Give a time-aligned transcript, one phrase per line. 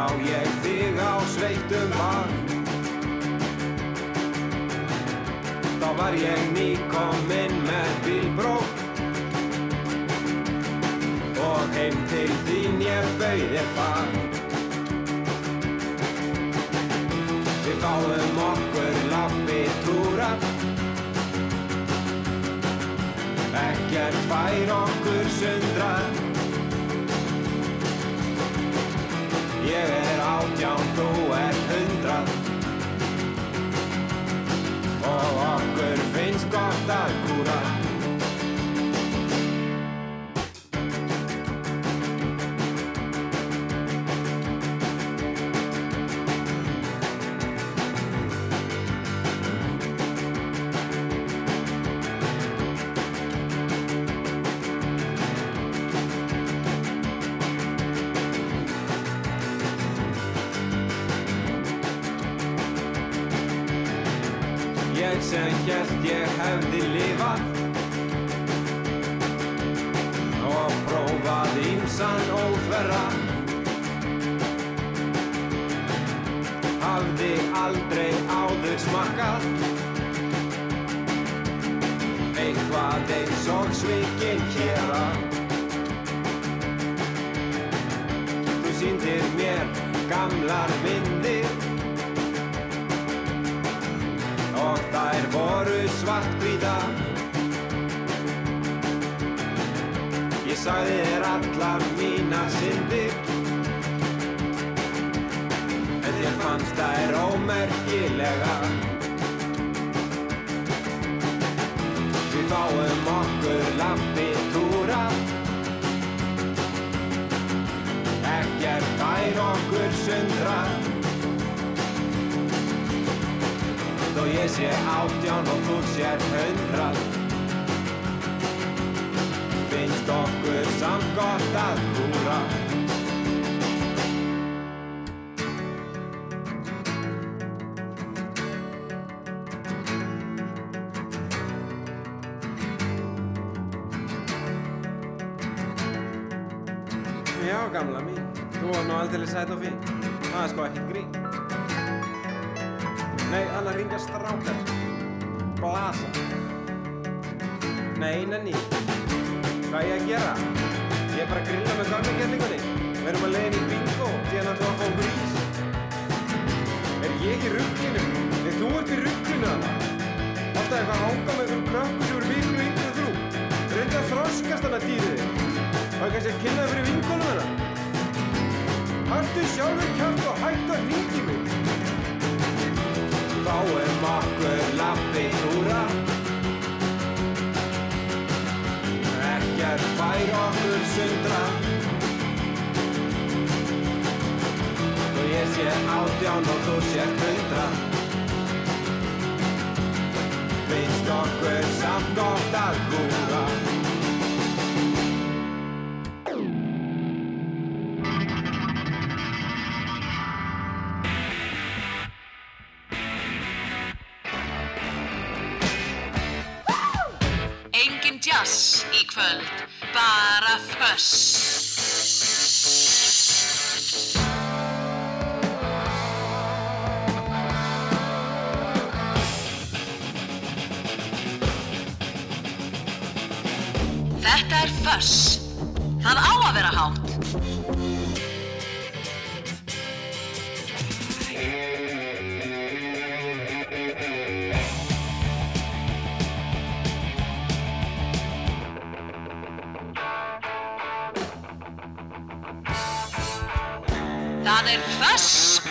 [0.00, 2.36] sá ég þig á sveittum vagn
[5.80, 8.80] Þá var ég nýkominn með bílbrók
[11.44, 14.16] og heim til þín ég bauði fann
[17.66, 20.32] Við fáum okkur lappi túra
[23.66, 26.19] Ekkert fær okkur sundra.
[29.70, 32.16] Ég er átján, þú er hundra
[35.12, 37.79] Og okkur finnst gott að kúra.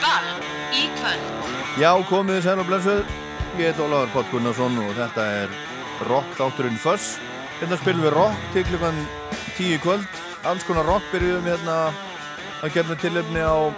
[0.09, 0.41] Fössball
[0.73, 1.25] í kvöld.
[1.77, 3.09] Já, komið sæl og blessuð.
[3.59, 5.51] Ég heit Óláður Pátt Gunnarsson og þetta er
[6.09, 7.19] rock þátturinn Föss.
[7.59, 8.97] Hérna spilum við rock til klukkan
[9.59, 10.17] 10 í kvöld.
[10.49, 11.77] Alls konar rock byrjuðum hérna
[12.63, 13.69] að gefna tilöfni á,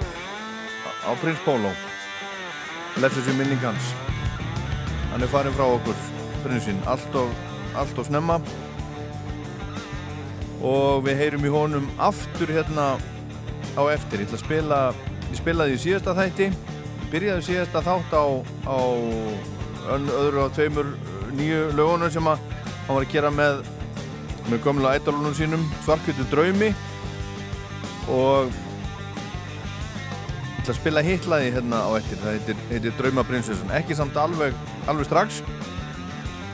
[1.04, 1.74] á Prins Pólo.
[3.04, 3.92] Lefsir sér minning hans.
[5.12, 6.00] Hann er farin frá okkur,
[6.45, 7.36] prinsinn, allt og,
[7.75, 8.39] allt og snemma.
[10.63, 12.94] Og við heyrum í honum aftur hérna
[13.75, 14.24] á eftir.
[14.24, 14.84] Ég ætla að spila,
[15.31, 16.51] ég spilaði í síðasta þætti
[17.12, 18.25] byrjaði síðasta þátt á,
[18.68, 18.78] á
[19.98, 20.94] öðru og tveimur
[21.36, 22.44] nýju lögunum sem að
[22.88, 23.63] hann var að gera með
[24.50, 26.72] með gömla ædolunum sínum Svarkvöldu draumi.
[28.12, 28.51] Og
[30.51, 32.22] ég ætla að spila hitlaði hérna á eftir.
[32.22, 34.57] Það heitir, heitir Draumaprinsessun ekki samt alveg,
[34.92, 35.42] alveg strax.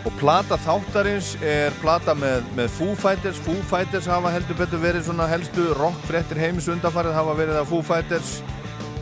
[0.08, 3.40] Og plata þáttarins er plata með, með Foo Fighters.
[3.44, 7.84] Foo Fighters hafa heldur betur verið svona helstu rockfrettir heimis undanfarið hafa verið að Foo
[7.84, 8.38] Fighters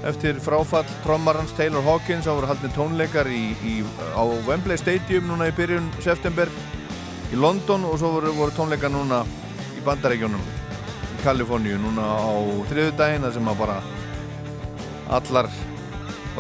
[0.06, 3.76] eftir fráfall trommarans Taylor Hawkins það voru haldin tónleikar í, í,
[4.14, 6.52] á Wembley Stadium núna í byrjun september
[7.34, 9.24] í London og svo voru, voru tónleikar núna
[9.74, 12.38] í bandarækjunum í Kaliforníu núna á
[12.70, 13.80] þriðu daginn þar sem að bara
[15.18, 15.50] allar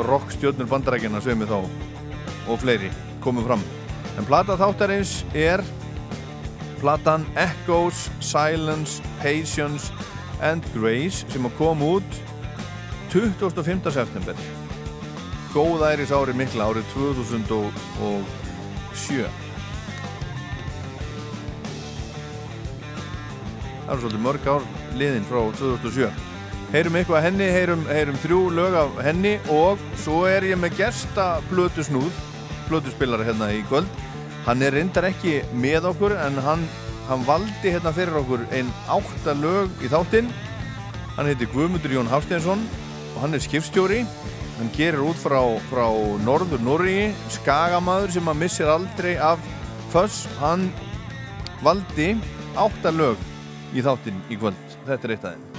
[0.09, 1.85] rockstjórnur bandarækjuna sögum við þá
[2.45, 2.91] og fleiri
[3.23, 3.63] komum fram.
[4.19, 5.63] En plata þáttarins er
[6.81, 9.89] platan Echoes, Silence, Patience
[10.43, 12.21] and Grace sem að koma út
[13.15, 13.93] 25.
[13.95, 14.35] september.
[15.53, 19.29] Góðæris árið mikla árið 2007
[23.85, 24.67] það er svolítið mörg ár
[24.99, 26.09] liðin frá 2007
[26.73, 31.25] heyrum eitthvað henni, heyrum, heyrum þrjú lög af henni og svo er ég með gersta
[31.47, 32.11] blötu snúð
[32.67, 33.87] blötuspillar hérna í kvöld.
[34.43, 36.67] Hann er reyndar ekki með okkur en hann,
[37.07, 40.27] hann valdi hérna fyrir okkur einn átta lög í þáttinn.
[41.15, 42.67] Hann heiti Guðmundur Jón Hafsteinsson
[43.15, 44.03] og hann er skipstjóri
[44.59, 45.39] hann gerir út frá,
[45.71, 45.87] frá
[46.23, 46.99] norður Norri
[47.39, 49.41] skagamaður sem að missir aldrei af
[49.93, 50.69] föss hann
[51.65, 52.13] valdi
[52.55, 53.19] áttalög
[53.75, 54.79] í þáttinn í kvöld.
[54.87, 55.54] Þetta er eitt aðeins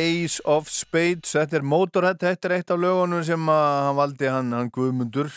[0.00, 1.34] Ace of Spades.
[1.36, 5.28] Þetta er Motorhead, þetta er eitt af lögunum sem hann valdi, hann, hann Guðmundur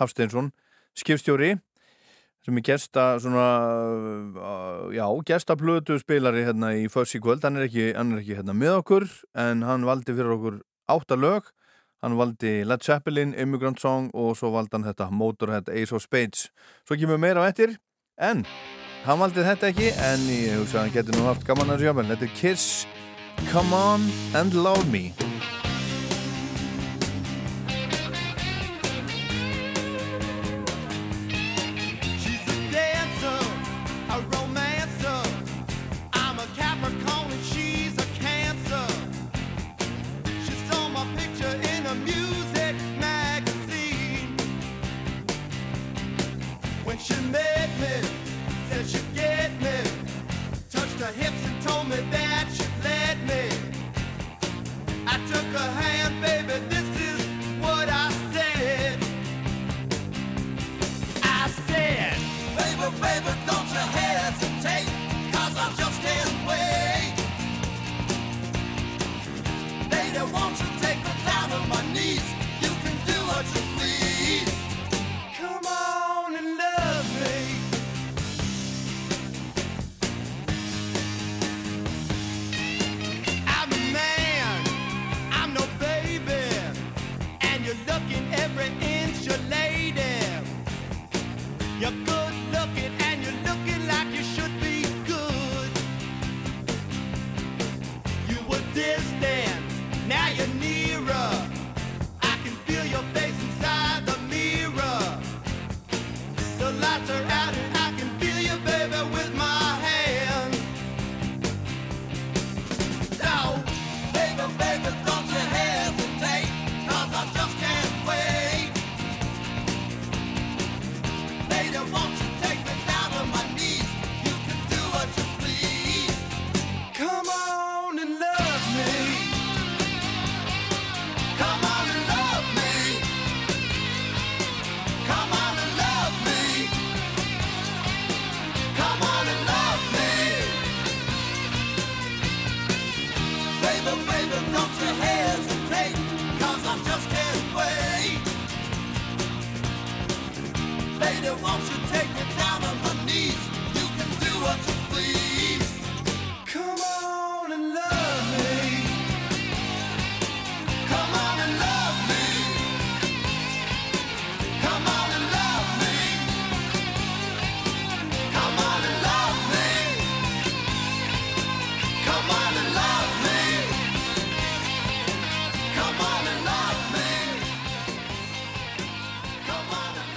[0.00, 0.52] Hafsteinsson
[0.96, 1.56] skipstjóri
[2.46, 3.46] sem er gesta svona,
[4.94, 7.42] já, gestaplutu spilari hérna í fyrst í kvöld.
[7.42, 9.08] Hann er ekki, hann er ekki hérna með okkur
[9.42, 10.60] en hann valdi fyrir okkur
[10.94, 11.50] átta lög.
[12.04, 16.52] Hann valdi Led Zeppelin, Immigrant Song og svo valdi hann þetta Motorhead Ace of Spades.
[16.86, 17.80] Svo kemur meira á ettir
[18.14, 18.46] en
[19.08, 22.14] hann valdi þetta ekki en ég hugsa að hann getur nú haft gaman að sjöfum
[22.14, 22.86] þetta er Kiss
[23.48, 25.25] Come on and Love Me.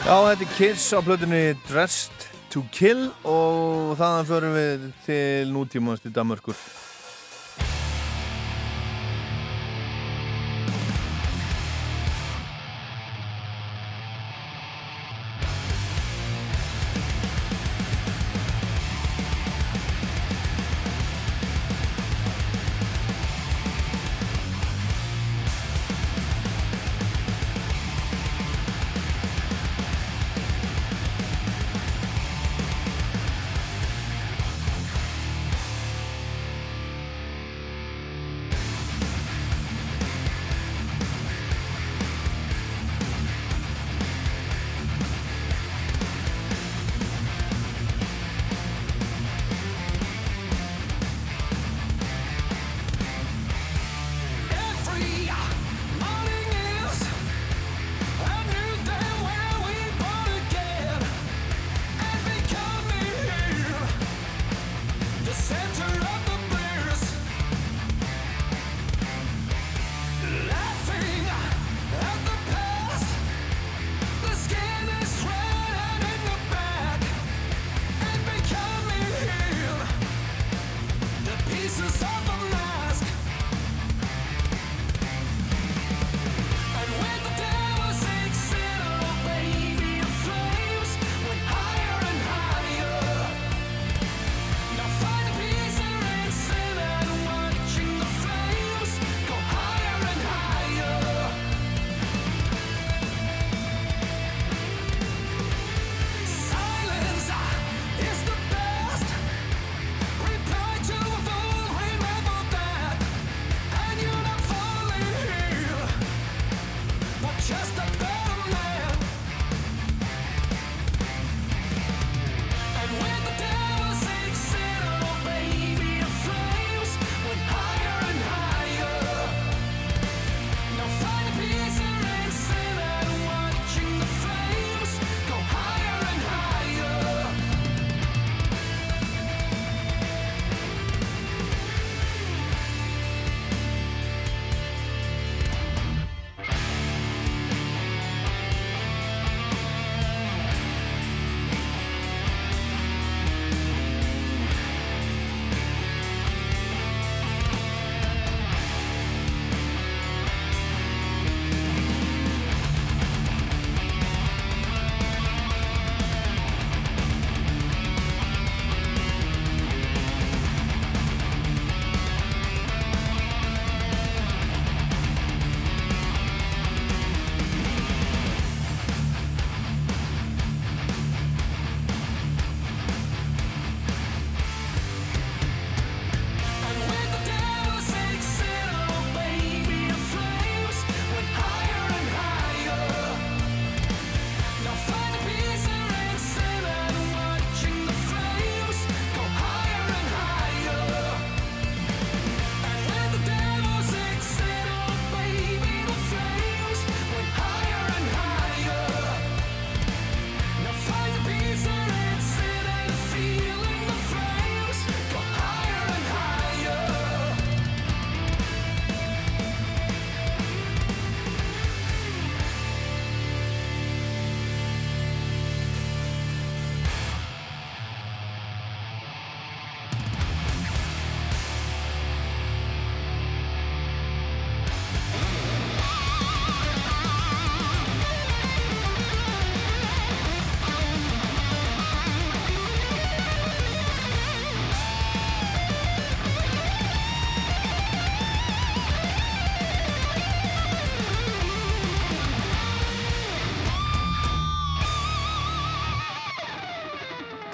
[0.10, 6.08] Já, þetta er Kiss á blöðunni Dressed to Kill og þaðan förum við til nútímanst
[6.10, 6.58] í Danmörkur.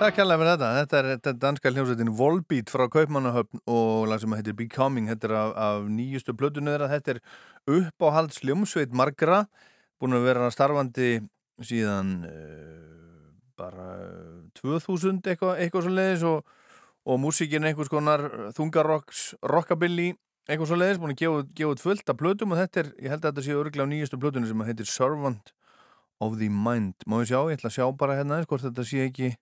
[0.06, 0.68] Takk kærlega fyrir þetta.
[0.78, 5.08] Þetta er, þetta er danska hljómsveitin Volbeat frá Kaupmannahöfn og lag sem heitir Becoming.
[5.10, 6.90] Þetta er af, af nýjustu plötunni þeirra.
[6.92, 7.22] Þetta er
[7.74, 9.40] uppáhalds hljómsveit margra.
[9.98, 11.08] Búin að vera starfandi
[11.66, 13.88] síðan uh, bara
[14.62, 16.54] 2000 eitthvað eitthva svo leiðis og,
[17.10, 18.28] og músíkin einhvers konar
[18.60, 20.12] þungarocks, rockabilly
[20.46, 21.00] eitthvað svo leiðis.
[21.02, 23.58] Búin að gefa, út- fullt af plötum og þetta er, ég held að þetta sé
[23.58, 25.50] örglega á nýjustu plötunni sem heitir Servant
[26.22, 26.94] of the Mind.
[27.10, 27.42] Má ég sjá?
[27.50, 29.34] Ég ætla að sjá bara hérna eins hvort þetta sé ekki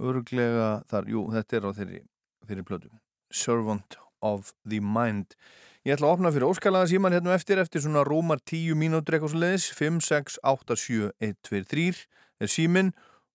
[0.00, 2.00] örglega þar, jú, þetta er á þeirri,
[2.48, 2.90] þeirri plötu.
[3.32, 5.36] Servant of the Mind.
[5.82, 9.32] Ég ætla að opna fyrir óskalaða síman hérna eftir eftir svona rúmar 10 mínútur eitthvað
[9.32, 12.04] svo leiðis 5, 6, 8, 7, 1, 2, 3
[12.42, 12.92] er síminn,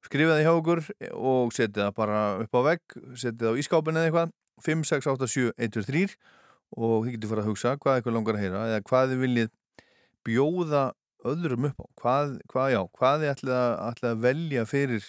[0.08, 4.10] skrifaði hjá okkur og setið það bara upp á vegg, setið það á ískápin eða
[4.10, 6.06] eitthvað, 5, 6, 8, 7, 1, 2, 3
[6.78, 9.52] og þið getur fara að hugsa hvað eitthvað langar að heyra eða hvað þið viljið
[10.28, 10.84] bjóða
[11.28, 15.08] öðrum upp á, hvað, hvað já, hvað þið ætlið að, ætlið að velja fyrir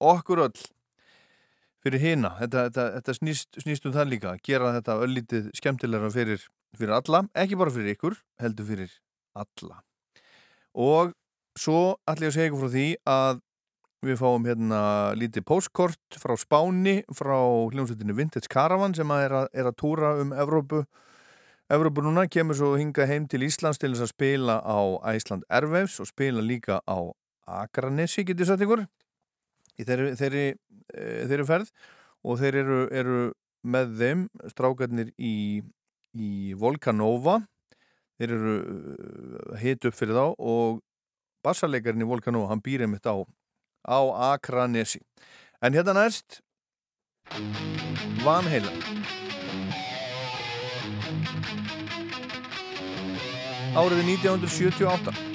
[0.00, 0.66] okkur öll
[1.86, 6.10] fyrir hina, þetta, þetta, þetta snýst, snýst um það líka, að gera þetta öllítið skemmtilegra
[6.10, 8.96] fyrir, fyrir alla, ekki bara fyrir ykkur, heldur fyrir
[9.38, 9.78] alla.
[10.74, 11.14] Og
[11.56, 13.42] svo ætlum ég að segja ykkur frá því að
[14.06, 14.80] við fáum hérna
[15.18, 17.38] lítið postkort frá Spáni frá
[17.72, 20.82] hljómsveitinu Vintage Caravan sem að er, að er að túra um Evrópu.
[21.72, 24.78] Evrópu núna, kemur svo hinga heim til Íslands til þess að spila á
[25.14, 26.98] Æsland Airwaves og spila líka á
[27.46, 28.84] Akranesi, getur sagt ykkur
[29.76, 30.46] í þeirri, þeirri,
[30.94, 31.72] e, þeirri ferð
[32.26, 33.20] og þeir eru, eru
[33.66, 35.62] með þeim strákarnir í,
[36.16, 37.40] í Volcanova
[38.16, 38.56] þeir eru
[39.60, 40.80] hit upp fyrir þá og
[41.46, 43.16] bassarleikarinn í Volcanova, hann býr einmitt á,
[43.86, 43.98] á
[44.32, 45.02] Akranesi.
[45.62, 46.40] En hérna næst
[48.24, 48.82] Van Halen.
[53.76, 55.25] Árið 1978.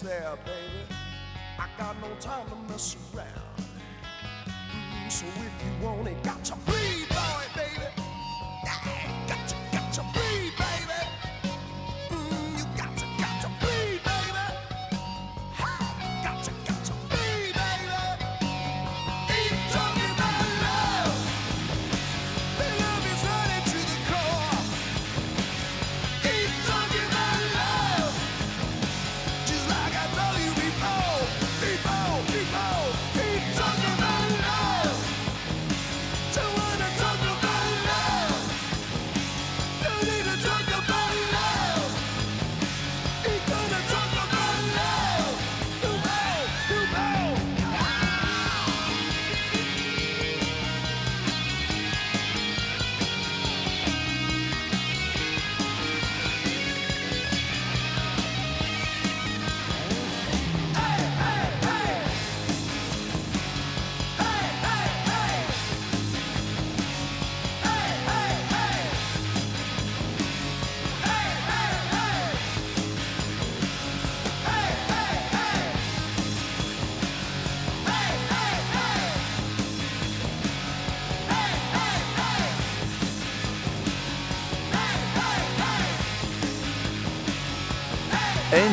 [0.00, 0.94] There, baby.
[1.58, 3.28] I got no time to mess around.
[4.70, 6.71] Mm, So if you want it, got bleed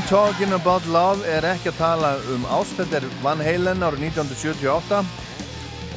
[0.09, 5.03] Talking About Love er ekki að tala um ást, þetta er Van Halen árið 1978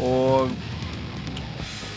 [0.04, 0.50] og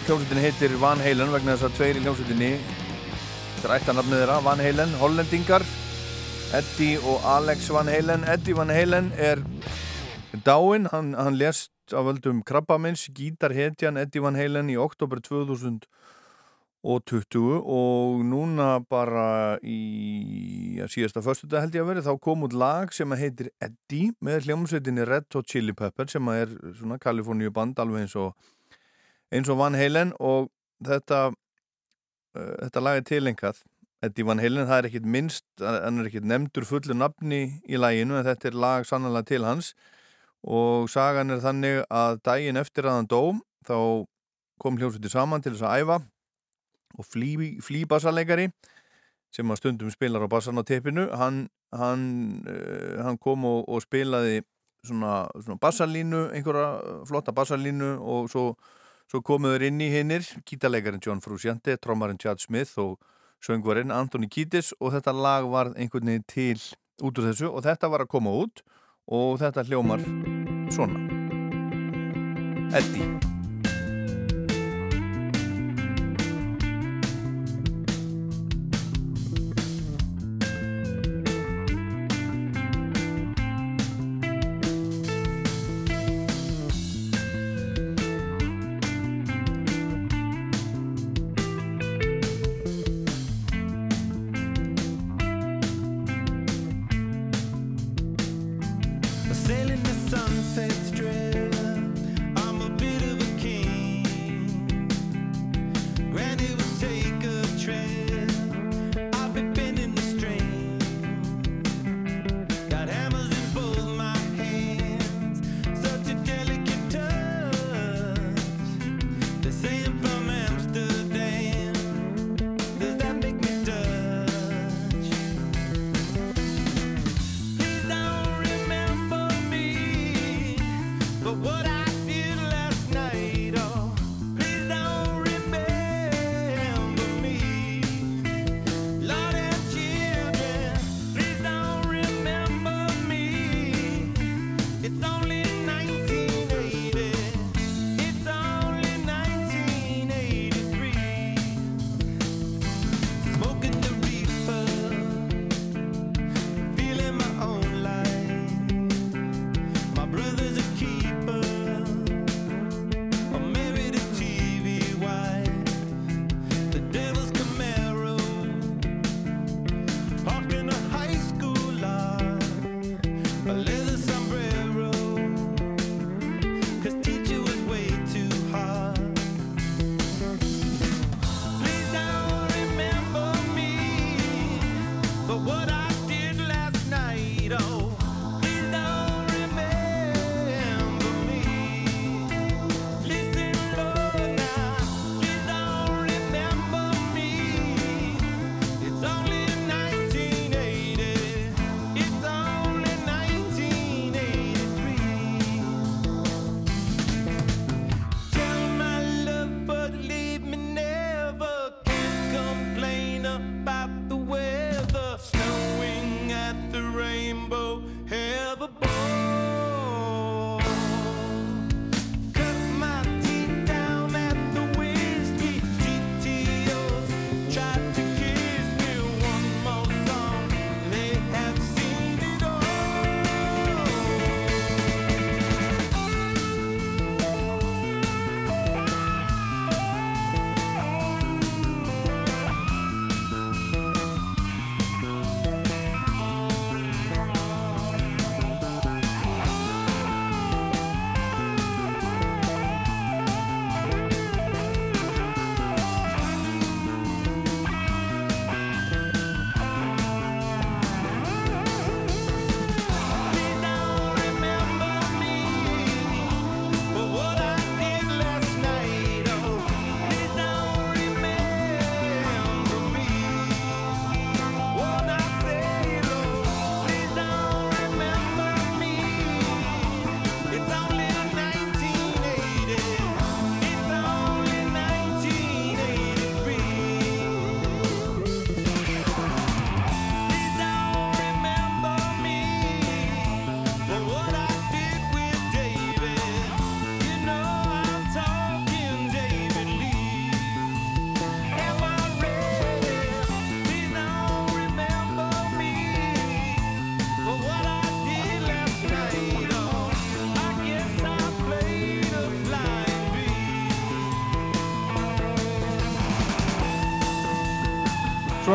[0.05, 4.63] hljómsveitin heitir Van Halen vegna þess að tveir í hljómsveitinni þetta er ættanafnið þeirra, Van
[4.63, 5.67] Halen, hollendingar
[6.55, 8.23] Eddie og Alex Van Halen.
[8.31, 9.43] Eddie Van Halen er
[10.47, 15.83] dáinn, hann, hann lést af völdum krabbamins, gítarhetjan Eddie Van Halen í oktober 2000
[16.85, 22.45] og 20 og núna bara í ja, síðasta föstudag held ég að veri þá kom
[22.45, 27.53] út lag sem heitir Eddie með hljómsveitinni Red Hot Chili Pepper sem er svona Kaliforníu
[27.55, 28.35] band alveg eins og
[29.33, 30.51] eins og Van Halen og
[30.85, 33.65] þetta uh, þetta lag er tilengað
[34.05, 38.19] Eddie Van Halen, það er ekkit minnst hann er ekkit nefndur fullu nafni í laginu
[38.19, 39.71] en þetta er lag sannlega til hans.
[40.45, 43.21] Og sagan er þannig að daginn eftir að hann dó
[43.65, 43.77] þá
[44.61, 45.97] kom hljómsveiti saman til þess að æfa
[46.97, 48.49] og flý, flý bassarleikari
[49.35, 52.05] sem að stundum spilar á bassan á teppinu hann, hann,
[52.47, 54.43] uh, hann kom og, og spilaði
[54.85, 58.45] svona, svona bassarlínu, einhverja flotta bassarlínu og svo,
[59.11, 62.99] svo komuður inn í hinnir, kítalegarin John Frusciante, trommarinn Chad Smith og
[63.45, 66.61] söngvarinn Anthony Kiedis og þetta lag var einhvern veginn til
[67.03, 68.63] út úr þessu og þetta var að koma út
[69.05, 70.05] og þetta hljómar
[70.73, 71.01] svona.
[72.75, 73.34] Eddie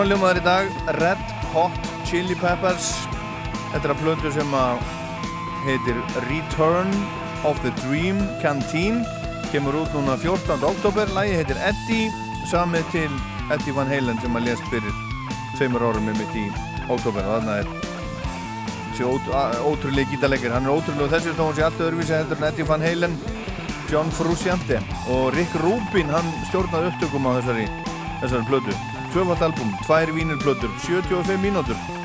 [0.00, 2.86] tónaljómaður í dag Red Hot Chili Peppers.
[3.68, 4.78] Þetta er að plöndu sem að
[5.66, 6.88] heitir Return
[7.44, 9.02] of the Dream Canteen.
[9.52, 10.56] Kemur út núna 14.
[10.64, 12.06] oktober lægi heitir Eddie
[12.48, 13.18] samið til
[13.52, 15.02] Eddie Van Halen sem að lést fyrir
[15.58, 16.46] tveimur árum með mitt í
[16.86, 17.74] oktober þannig að
[18.96, 22.70] þetta er ótrúlega gítalegir hann er ótrúlega þessu tónum sem alltaf öðruvísi heldur en Eddie
[22.70, 23.18] Van Halen.
[23.92, 24.80] John Frusciante
[25.12, 27.68] og Rick Rubin hann stjórnaði upptökum á þessari
[28.22, 28.78] þessari plödu
[29.12, 31.99] tvöfald album, tvær vínirblöður 75 mínútur.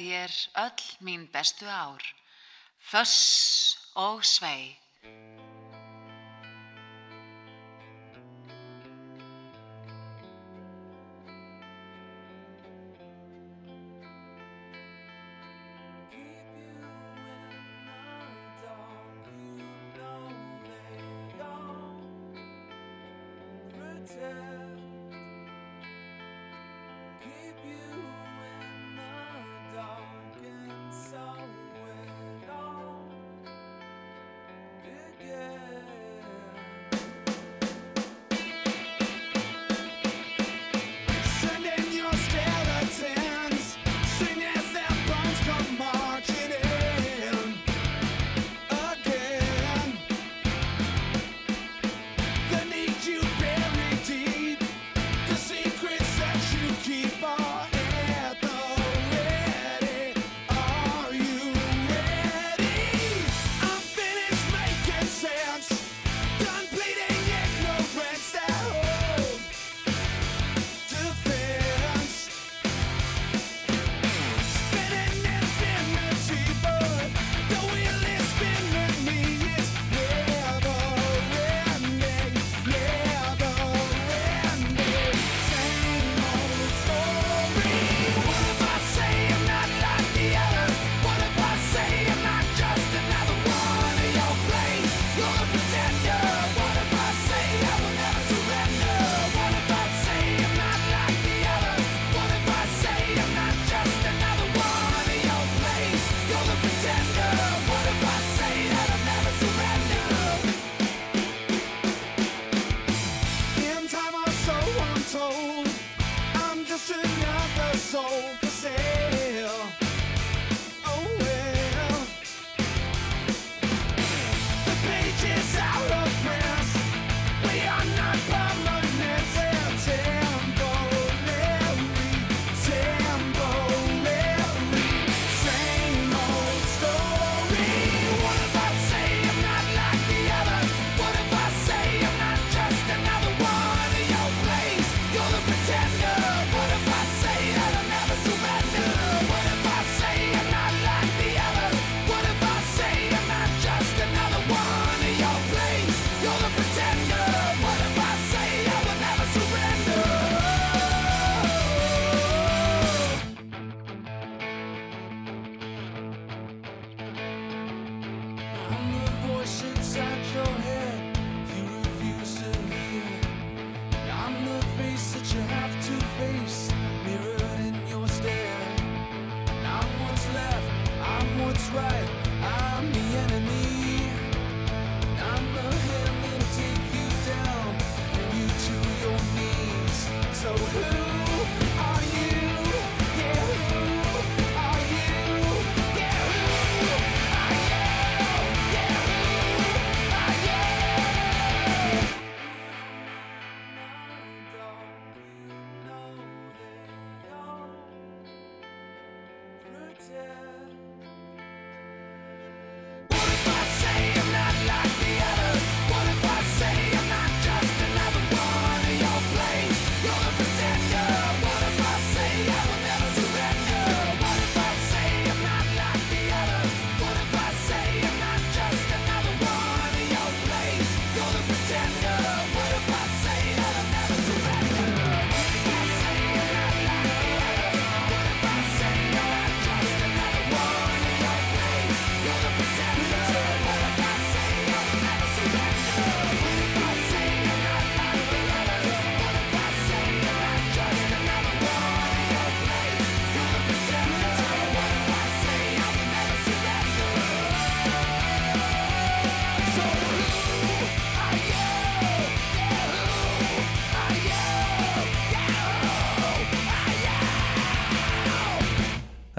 [0.00, 2.04] þér öll mín bestu ár,
[4.08, 4.80] og svei.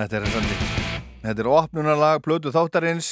[0.01, 0.61] Þetta er þannig.
[1.21, 3.09] Þetta er opnunarlag Plötu þáttarins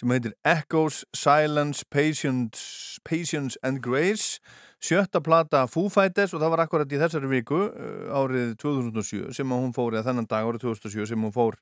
[0.00, 4.40] sem heitir Echoes, Silence, Patience, Patience and Grace
[4.82, 9.54] sjötta plata Foo Fighters og það var akkurat í þessari viku uh, árið 2007 sem
[9.54, 11.60] hún fór eða þennan dag árið 2007 sem hún fór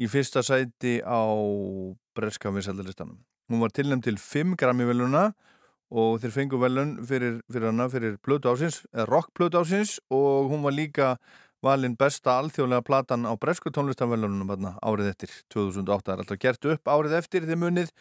[0.00, 1.20] í fyrsta sæti á
[2.16, 3.20] breska vinsaldalistanum.
[3.52, 5.34] Hún var tilnæmt til 5 grammi veluna
[5.92, 10.48] og þeir fengu velun fyrir, fyrir hana fyrir plötu ásins, eða rock plötu ásins og
[10.48, 11.18] hún var líka
[11.62, 14.50] valinn besta alþjóðlega platan á bresku tónlistanvelunum
[14.82, 17.92] árið eftir 2008, það er alltaf gert upp árið eftir því munið,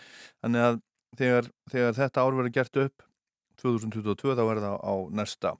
[0.42, 0.80] þannig að
[1.20, 3.10] þegar, þegar þetta ár verður gert upp
[3.62, 5.56] 2022 þá verður það á næsta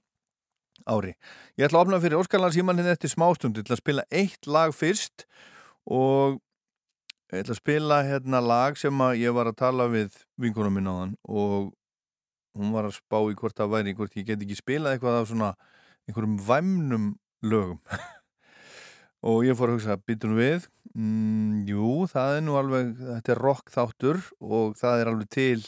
[0.88, 1.12] ári.
[1.58, 5.26] Ég ætla að opna fyrir Óskarlandsíman hérna eftir smástundi til að spila eitt lag fyrst
[5.86, 6.40] og
[7.32, 10.90] ég ætla að spila hérna lag sem að ég var að tala við vinkunum minn
[10.90, 11.70] á þann og
[12.58, 15.30] hún var að spá í hvort það væri, hvort ég get ekki spilað eitthvað af
[15.30, 15.52] svona
[16.08, 17.12] einhverjum væmnum
[17.42, 17.78] lögum.
[19.28, 20.66] Og ég fór að hugsa, byttum við.
[20.98, 25.60] Mm, jú, það er nú alveg þetta er rock þáttur og það er alveg til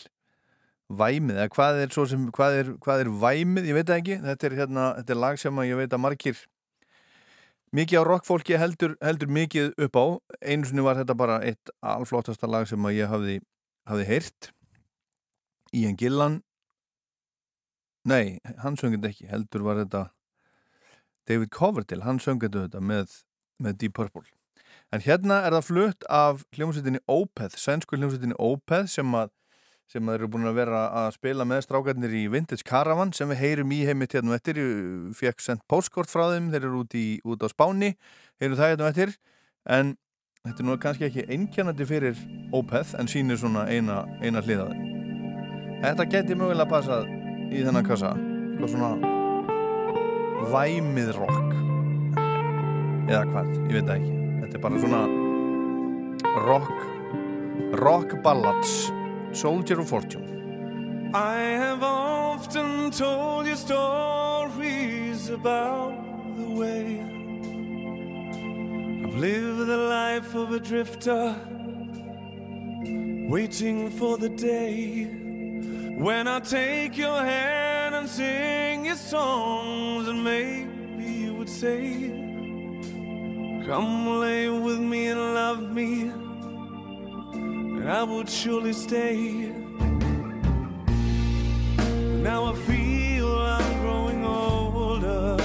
[0.93, 4.19] væmið, eða hvað er, sem, hvað er, hvað er væmið, ég veit ekki.
[4.25, 6.43] Þetta er, hérna, þetta er lag sem ég veit að margir
[7.75, 10.07] mikið á rockfólki heldur, heldur mikið upp á.
[10.43, 13.39] Einu sinni var þetta bara eitt alflottasta lag sem ég hafði,
[13.89, 14.51] hafði heyrt.
[15.75, 16.41] Ian Gillan.
[18.05, 19.31] Nei, hann söngið ekki.
[19.31, 20.09] Heldur var þetta
[21.29, 23.21] David Coverdale, hann söngið þetta með,
[23.63, 24.27] með Deep Purple.
[24.93, 29.33] En hérna er það flutt af hljómsveitinni Opeth, sænsku hljómsveitinni Opeth sem að
[29.91, 33.75] sem eru búin að vera að spila með strákarnir í Vintage Caravan sem við heyrum
[33.77, 34.61] í heimitt hérna eftir,
[35.13, 37.93] fekk sendt postkort frá þeim, þeir eru út, í, út á Spáni
[38.41, 39.15] heyrum það hérna eftir.
[39.69, 39.95] En
[40.45, 42.25] þetta er nú kannski ekki einkjænandi fyrir
[42.57, 44.95] Opeth en sínir svona eina, eina hliðaði
[45.85, 47.11] Þetta geti mögulega passað
[47.53, 48.15] í þennan kassa.
[48.17, 49.14] Eitthvað svona
[50.53, 51.55] væmið rock.
[53.05, 54.19] Eða hvað, ég veit ekki.
[54.41, 55.05] Þetta er bara svona
[56.49, 56.75] rock
[57.81, 58.93] rock ballads.
[59.33, 61.11] Soldier of Fortune.
[61.15, 65.95] I have often told you stories about
[66.37, 67.01] the way
[69.05, 71.35] I've lived the life of a drifter,
[73.29, 75.24] waiting for the day
[75.97, 82.11] when I take your hand and sing your songs, and maybe you would say,
[83.67, 86.13] Come lay with me and love me
[87.85, 89.53] and I would surely stay.
[92.23, 95.37] Now I feel I'm growing older,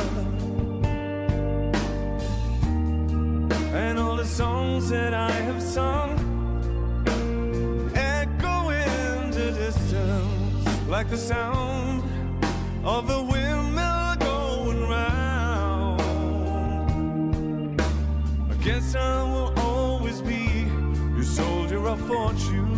[3.73, 6.28] and all the songs that I have sung
[10.89, 12.01] like the sound
[12.83, 16.01] of a windmill going round.
[18.49, 20.65] I guess I will always be
[21.13, 22.68] your soldier of fortune.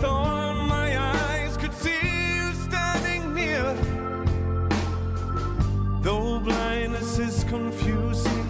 [0.00, 3.74] Thought my eyes could see you standing near.
[6.00, 8.48] Though blindness is confusing,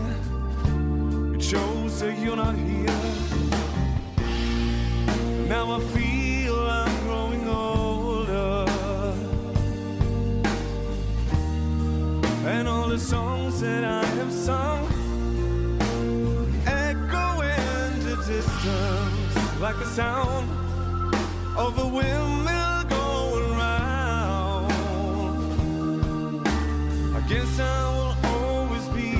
[1.35, 3.01] it shows that you're not here.
[5.49, 8.65] Now I feel I'm growing older,
[12.47, 14.87] and all the songs that I have sung
[16.65, 20.49] echo in the distance like the sound
[21.61, 24.73] of windmill going round.
[27.15, 29.11] I guess I will always be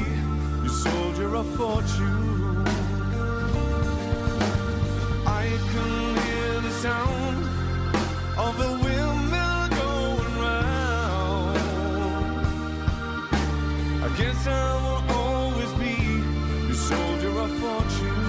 [0.63, 2.67] your soldier of fortune.
[5.27, 7.37] I can hear the sound
[8.47, 11.59] of a windmill going round.
[14.07, 14.51] I guess I
[14.85, 15.95] will always be
[16.69, 18.25] your soldier of fortune.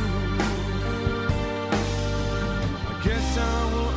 [2.91, 3.39] I guess I
[3.73, 3.90] will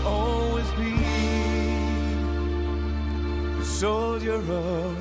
[3.84, 4.96] soldier of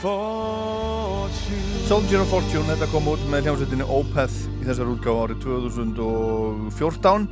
[0.00, 1.88] fortune.
[1.88, 7.26] Soldier of Fortune, þetta kom út með hljómsveitinni Opeth í þessar útgáfa árið 2014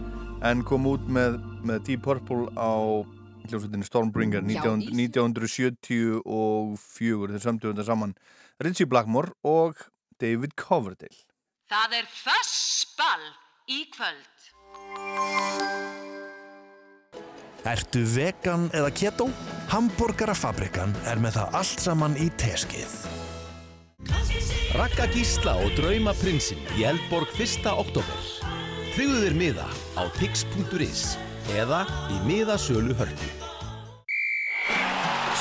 [0.50, 2.76] en kom út með, með Deep Purple á
[3.46, 8.12] hljómsveitinni Stormbringer 19, 1974 þeir sömdu þetta saman
[8.60, 9.80] Ritchie Blackmore og
[10.20, 11.24] David Coverdale
[11.72, 13.24] Það er fössball
[13.72, 14.36] í kvöld.
[17.68, 19.26] Ertu vegan eða keto?
[19.68, 22.94] Hamburgerafabrikan er með það allt saman í teskið.
[24.78, 27.66] Ragga Gísla og Drauma Prinsinn í Eldborg 1.
[27.68, 28.24] oktober.
[28.94, 29.68] Tryggðu þér miða
[30.00, 31.18] á tix.is
[31.58, 31.82] eða
[32.14, 33.30] í miðasölu hörpu.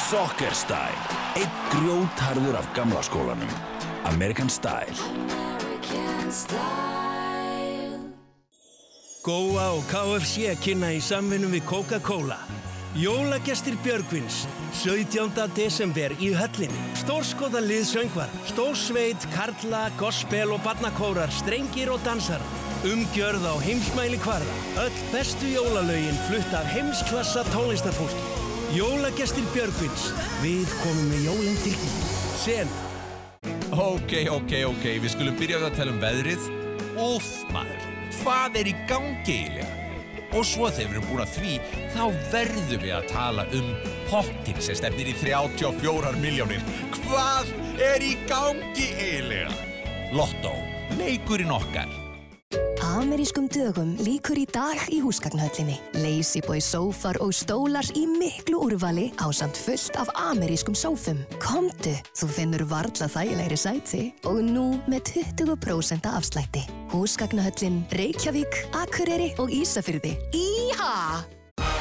[0.08, 1.18] Soccer Style.
[1.40, 3.56] Eitt grjótharður af gamla skólanum.
[4.12, 4.96] American Style.
[9.28, 12.38] Góa og KFC kynna í samvinnu við Coca-Cola.
[12.96, 14.46] Jólagestir Björgvins,
[14.80, 15.34] 17.
[15.58, 16.86] desember í höllinni.
[16.96, 22.40] Stórskoða liðsöngvar, stórsveit, karla, gospel og barnakórar, strengir og dansar.
[22.88, 24.56] Umgjörð á heimsmæli kvarða.
[24.86, 28.24] Öll bestu jólalögin flutt af heimsklassa tónlistarfólki.
[28.80, 30.08] Jólagestir Björgvins,
[30.40, 31.92] við komum með jólinn til því.
[32.46, 32.76] Sen.
[33.76, 36.48] Ok, ok, ok, við skulum byrja að tala um veðrið.
[36.96, 37.87] Úff, maður,
[38.28, 39.84] hvað er í gangi eiginlega?
[40.36, 41.52] Og svo þegar við erum búin að því,
[41.94, 42.02] þá
[42.34, 43.70] verðum við að tala um
[44.10, 46.66] pottin sem stefnir í 34 miljónir.
[46.98, 47.54] Hvað
[47.88, 49.56] er í gangi eiginlega?
[50.18, 50.52] Lotto,
[51.00, 52.07] leikurinn okkar.
[52.98, 55.76] Amerískum dögum líkur í dag í húsgagnahöllinni.
[56.02, 61.20] Lazyboy sófar og stólar í miklu úrvali á samt fullt af amerískum sófum.
[61.38, 66.66] Komdu, þú finnur varla þægilegri sæti og nú með 20% afslætti.
[66.96, 70.16] Húsgagnahöllin, Reykjavík, Akureyri og Ísafyrði.
[70.34, 71.22] Íha!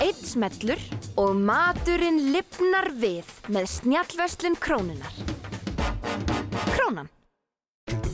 [0.05, 0.81] Eitt smellur
[1.17, 5.21] og maturinn lifnar við með snjallvöslun krónunar.
[6.77, 7.09] Krónan.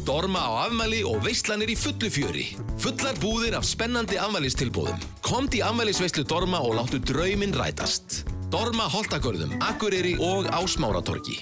[0.02, 2.44] Dorma á afmæli og veistlanir í fullu fjöri.
[2.82, 4.98] Fullar búðir af spennandi afmælistilbúðum.
[5.22, 8.24] Komt í afmælisveislu Dorma og láttu drauminn rætast.
[8.50, 11.38] Dorma Holtagörðum, Akureyri og á Smáratorgi.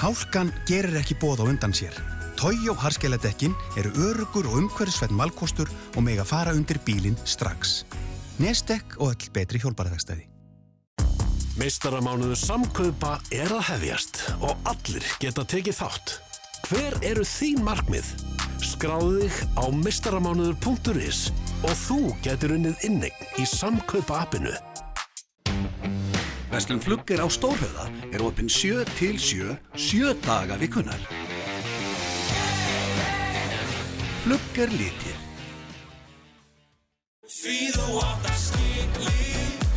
[0.00, 1.94] Hálkan gerir ekki bóð á undan sér.
[2.40, 7.84] Toyó harskeladekkin eru örugur og umhverfisveit malkostur og mega fara undir bílinn strax.
[8.40, 10.26] Nestek og öll betri hjólbarðarvegstæði.
[11.60, 16.20] Meistaramánuður samkaupa er að hefjast og allir geta tekið þátt.
[16.68, 18.08] Hver eru þín markmið?
[18.60, 21.20] Skráðu þig á meistaramánuður.is
[21.64, 24.52] og þú getur unnið innegn í samkaupa appinu.
[26.50, 31.00] Vestlum Flugger á Stórhöða er opinn 7 til 7, 7 daga vikunar.
[34.24, 35.16] Flugger litir.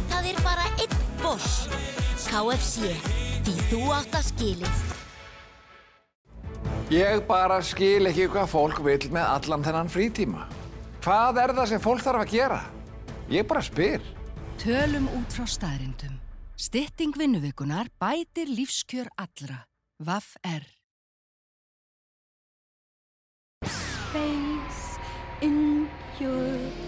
[0.10, 1.64] Það er bara einn boss.
[2.28, 2.96] KFC.
[3.46, 4.84] Því þú átt að skilið.
[6.94, 10.44] Ég bara skil ekki hvað fólk vil með allan þennan frítíma.
[11.02, 12.60] Hvað er það sem fólk þarf að gera?
[13.34, 14.04] Ég bara spyr.
[14.62, 16.20] Tölum út frá staðrindum.
[16.54, 19.64] Stytting vinnuvikunar bætir lífskjör allra.
[20.06, 20.68] Vaff er.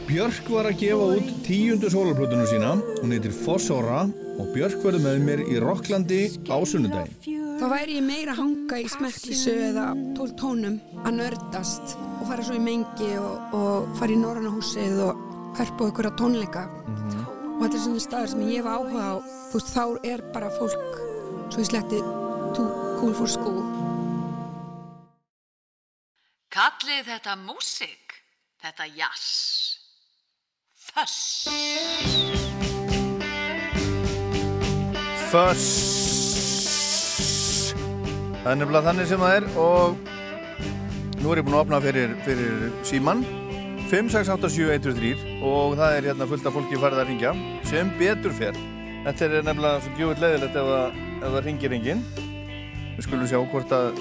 [0.05, 2.75] Björk var að gefa út tíundu sólarplötunum sína.
[3.01, 7.44] Hún heitir Fossora og Björk verður með mér í Rocklandi á sunnudaginn.
[7.55, 9.85] Þá væri ég meira að hanga í smertlísu eða
[10.17, 10.73] tól tónum
[11.07, 15.21] að nördast og fara svo í mengi og, og fara í Norranna húsið og
[15.55, 16.65] hörpa okkur á tónleika.
[17.55, 19.15] Og þetta er svona staður sem ég hef áhuga á.
[19.53, 20.99] Þú veist, þá er bara fólk,
[21.47, 22.01] svo ég sletti,
[22.57, 22.67] too
[22.99, 23.63] cool for school.
[26.51, 28.19] Kallið þetta músik,
[28.65, 29.79] þetta jazz.
[30.91, 31.47] Föss.
[35.31, 36.04] Fuss
[38.45, 39.97] Það er nefnilega þannig sem það er og
[41.23, 43.23] nú er ég búinn að opna fyrir, fyrir síman
[43.89, 47.33] 5687123 og það er hérna fullt af fólki farið að ringja
[47.69, 48.57] sem betur fer
[49.05, 51.99] Þetta er nefnilega svo djúvill leðilegt ef, það- það ringir enginn.
[52.95, 53.99] Við skulum sjá hvort að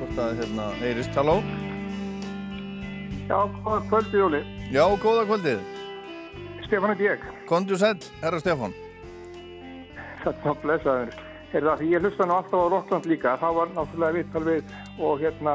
[0.00, 1.14] hvort að hérna heyrist.
[1.14, 1.36] Halló?
[3.30, 4.40] Já, góða kvöldi, Jóli.
[4.74, 5.60] Já, góða kvöldið.
[6.66, 7.18] Stefán heit ég.
[7.46, 8.74] Kondu sæll, herra Stefán.
[10.24, 11.14] Þetta var blessaður.
[11.50, 14.74] Er það því ég hlusta nú alltaf á Rokkland líka, þá var náttúrulega vittal við
[15.02, 15.54] og hérna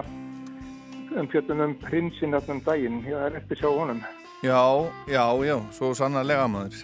[1.16, 4.02] um fjöldunum prinsinn þarna um daginn, ég er eftir sjá honum.
[4.44, 4.60] Já,
[5.08, 6.82] já, já, svo sannarlega maður.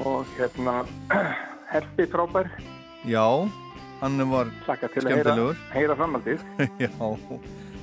[0.00, 0.78] Og hérna,
[1.72, 2.48] Herfi frábær,
[3.04, 3.26] Já,
[4.00, 5.60] hann var skemmtilegur.
[5.76, 6.46] heyra framaldið.
[6.80, 6.88] Já,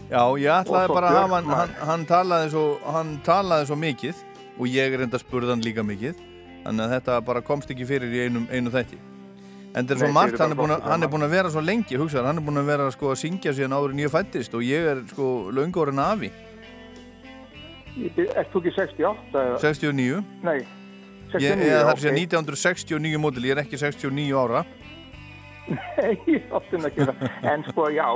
[0.09, 4.25] já, ég ætlaði bara að hafa hann, hann, hann, talaði svo, hann talaði svo mikið
[4.57, 6.17] og ég reynda að spurða hann líka mikið.
[6.65, 8.97] Þannig að þetta bara komst ekki fyrir í einum, einu þætti
[9.77, 11.61] En það er svo margt, hann er, búin að, hann er búin að vera svo
[11.61, 14.63] lengi, hugsaður, hann er búin að vera sko, að syngja síðan en ég fættist og
[14.65, 16.31] ég er sko löngórin afi,
[17.99, 19.33] Ert þú ekki 68?
[19.33, 19.57] eða?
[19.59, 20.19] 69.
[20.45, 20.59] Nei,
[21.29, 22.01] Ég, 69, ég, það er ok.
[22.01, 24.63] síðan 1969 mótil, ég er ekki 69 ára.
[25.69, 27.25] Nei, ég áttum ekki það.
[27.51, 28.07] En sko, já,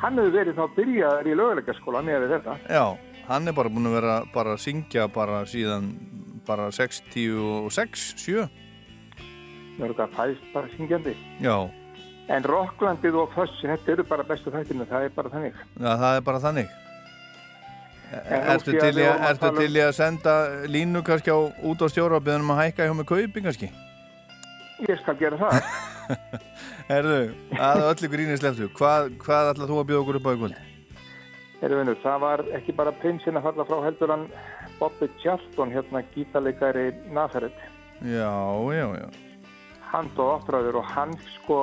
[0.00, 2.56] hann hefur verið þá byrjaður í löguleikaskóla með þetta.
[2.72, 2.84] Já,
[3.28, 5.90] hann er bara búin að vera bara að syngja bara síðan
[6.46, 8.46] bara 66, 7.
[9.80, 11.14] Mörg að fæst bara syngjandi.
[11.40, 11.56] Já,
[12.32, 15.54] En Rocklandið og Fössi, þetta eru bara bestu þættinu, það er bara þannig.
[15.80, 16.68] já, það er bara þannig.
[18.12, 20.34] En nú Ertu að til, í, að ertu tala um- að senda
[20.68, 21.88] línu kannski á, út á
[22.20, 23.70] beðum að hækka hjá mig kaupi kannski?
[24.88, 25.62] Ég skal gera það.
[26.92, 30.56] Herðu, að öllu gríni sleftu, hvað, hvað ætlað þú að bjóða okkur upp á kvöld?
[31.62, 34.24] Herru vinnur, það var ekki bara prinsinn að falla frá heldur hann
[34.78, 37.60] Bobby Charlton, hérna gítarleikari Nazareth.
[38.02, 38.32] Já,
[38.74, 39.31] já, já.
[39.92, 41.60] Hann tóð áttræður og hann sko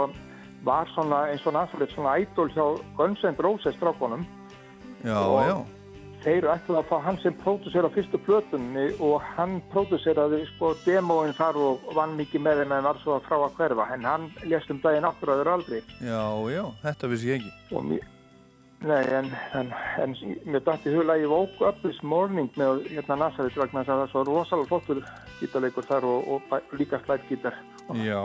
[0.63, 2.65] var svona eins og Nazareth svona ædol hjá
[2.97, 4.25] Guns N' Roses strákonum.
[5.03, 5.57] Já, Og- já.
[6.19, 11.31] Þeir ætlaði að fá hann sem pródusser á fyrstu plötunni og hann pródusseraði sko demóin
[11.33, 13.85] þar og vann mikið með þeim en var svo að frá að hverfa.
[13.93, 15.79] En hann lést um daginn áttræður aldrei.
[16.03, 17.53] Já, já, þetta vissi ég ekki.
[17.71, 18.03] Og mér,
[18.85, 19.27] nei, en,
[19.59, 19.73] en,
[20.03, 20.15] en
[20.47, 24.05] mér dætti hula ég woke up this morning með hérna Nazareth vegna þess að það
[24.07, 25.01] er svo rosalega flottur
[25.41, 27.57] gítarleikur þar og, og bæ- líka slætgítar.
[28.05, 28.23] Já.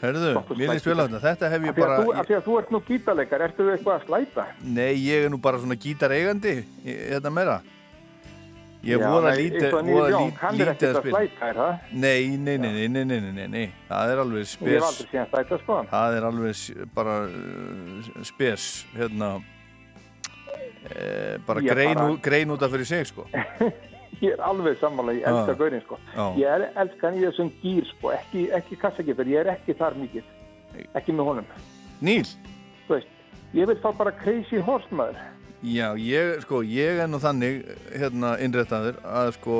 [0.00, 1.20] Herðu, mér líst vel á þetta.
[1.26, 2.24] Þetta hef ég að bara...
[2.24, 4.46] því að þú ert nú gítarleikar, ertu þú eitthvað að slæta?
[4.64, 6.54] Nei, ég er nú bara svona gítareigandi,
[6.86, 7.58] þetta meira.
[8.86, 9.74] Ég voru að lítið
[10.88, 11.66] að spila.
[11.92, 15.58] Nei, nei, nei, nei, nei Það er alveg spes Ég hef aldrei séð að slæta
[15.60, 15.76] sko.
[15.90, 19.30] Það er alveg bara eh, spes hérna
[20.94, 21.64] eh, bara
[22.24, 23.28] grein út af fyrir sig sko.
[24.20, 25.38] Ég er alveg samanlega, ég ah.
[25.38, 25.96] elskar gaurinn sko.
[26.36, 30.26] Ég elskar hann í þessum gýr sko ekki kassakipur, ég er ekki þar mikið.
[30.98, 31.54] Ekki með honum.
[32.04, 32.26] Níl?
[33.56, 35.16] Ég vil fá bara crazy horse maður.
[35.60, 39.56] Já, ég, sko, ég er nú þannig, hérna, innréttaður, að, sko,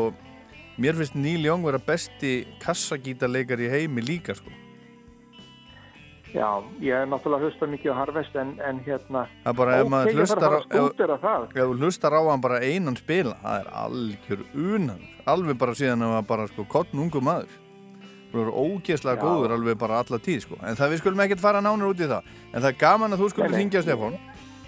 [0.80, 4.48] mér finnst Neil Young vera besti kassagítarleikar í heimi líka, sko.
[6.30, 9.88] Já, ég er náttúrulega hlusta mikið á Harvest en, en hérna, Það er bara ef
[9.90, 15.02] maður hlustar á, ef þú hlustar á hann bara einan spila, það er algjör unan,
[15.28, 17.58] alveg bara síðan að var bara, sko, kottn ungu maður.
[18.30, 20.56] Það eru ógeðslega góður alveg bara alla tíð, sko.
[20.62, 22.28] En það við skulum ekkert fara nánur út í það.
[22.54, 24.20] En það er gaman að þú skulum syngja, Stefán,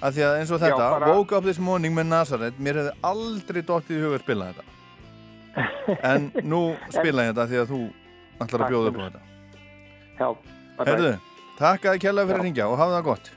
[0.02, 2.80] að því að eins og Já, þetta, bara- Woke Up This Morning með Nazareth, mér
[2.80, 4.68] hefði aldrei dottið í huga að spila þetta.
[6.12, 6.62] En nú
[6.94, 7.80] spila ég þetta því að þú
[8.42, 9.22] ætlar að bjóða upp á þetta.
[10.18, 10.28] Já,
[10.78, 10.86] bye.
[10.88, 11.12] Herðu,
[11.58, 13.32] takk að þið kjærlega fyrir að ringja og hafa það gott.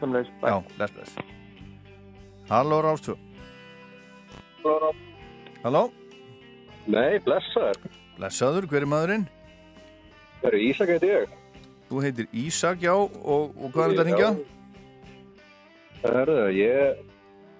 [0.00, 0.50] Samleis, bye.
[0.52, 1.16] Já, bless, bless.
[2.50, 3.16] Halló, Rástú.
[5.64, 5.84] Halló?
[6.86, 7.80] Nei, blessaður.
[8.16, 9.24] Blessaður, hver er maðurinn?
[10.42, 11.32] Það eru Ísak heiti ég.
[11.90, 14.28] Þú heitir Ísak, já, og, og hvað er þetta að ringja?
[14.36, 14.55] Það
[16.04, 17.04] eru, ég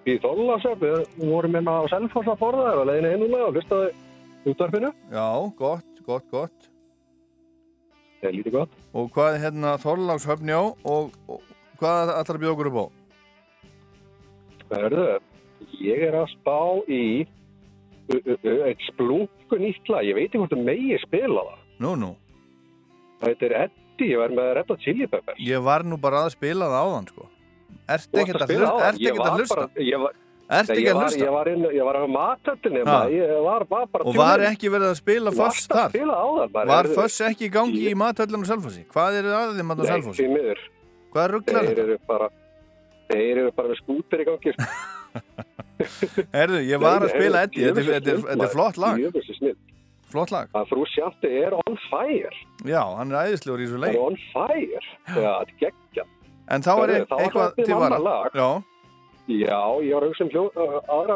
[0.07, 3.93] í Þorlasöf, við vorum hérna á Selfoss að borða og leiðinu einulega og hlustaði
[4.47, 4.91] útvarpinu.
[5.11, 5.29] Já,
[5.59, 6.69] gott, gott, gott.
[8.21, 8.77] Það er lítið gott.
[8.97, 12.87] Og hvað er hérna Þorlákshöfn, já, og, og hvað ætlar að bjóða okkur upp á?
[14.67, 15.07] Það eru,
[15.83, 16.59] ég er að spá
[16.91, 17.03] í
[18.07, 20.07] eitt splungun nýtt lag.
[20.07, 21.65] Ég veit ekki hvort það megi spila það.
[21.83, 22.13] Nú, nú.
[23.23, 25.41] Þetta er Eddie, ég var með Red Hot Chili Peppers.
[25.43, 27.29] Ég var nú bara að spila það áðan, sko.
[27.97, 28.87] Ertu ekkert að hlusta?
[28.91, 29.67] Ertu ekkert að hlusta?
[30.47, 31.21] Ertu ekkert að hlusta?
[31.23, 32.83] Ég var inn, ég var á matöldinni,
[33.15, 34.07] ég var bara bara...
[34.07, 35.95] Og var ekki verið að spila fyrst þar?
[36.73, 38.83] Var fyrst ekki í gangi í matöldinu Salfossi?
[38.91, 40.27] Hvað eru aðeins maður Salfossi?
[40.27, 40.67] Nei, tímiður.
[41.15, 42.31] Hvað rugglar þetta?
[43.07, 44.57] Þeir eru bara með skútur í gangi.
[44.57, 44.67] Sko.
[46.37, 49.01] Herðu, ég var að spila Eddi, þetta er flott lag.
[50.11, 50.51] Flott lag.
[50.55, 52.35] Það frú sjáttu er on fire.
[52.67, 53.97] Já, hann er æðislegur í svo leið.
[53.97, 54.85] Það er on fire.
[55.11, 56.13] Það er geggjað.
[56.53, 57.99] En þá er eitthvað til vara.
[58.35, 58.49] Já,
[59.27, 60.43] Já, ég var að hugsa um hljó,
[60.95, 61.15] aðra,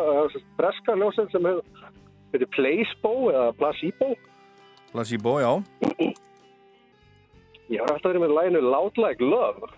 [0.59, 4.09] breska ljósið sem er Placebo eða Placebo.
[4.91, 5.53] Placebo, já.
[7.70, 9.70] Ég var alltaf verið með læginu Loud Like Love.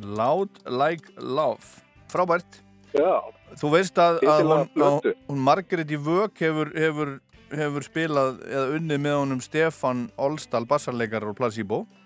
[0.00, 1.84] Loud Like Love.
[2.08, 2.62] Frábært.
[2.96, 3.20] Já.
[3.60, 7.14] Þú veist að, að hún, að hún Margaret í Vök hefur, hefur,
[7.52, 11.84] hefur spilað eða unnið með honum Stefan Olsdal bassarleikar og Placebo.
[11.84, 12.05] Já,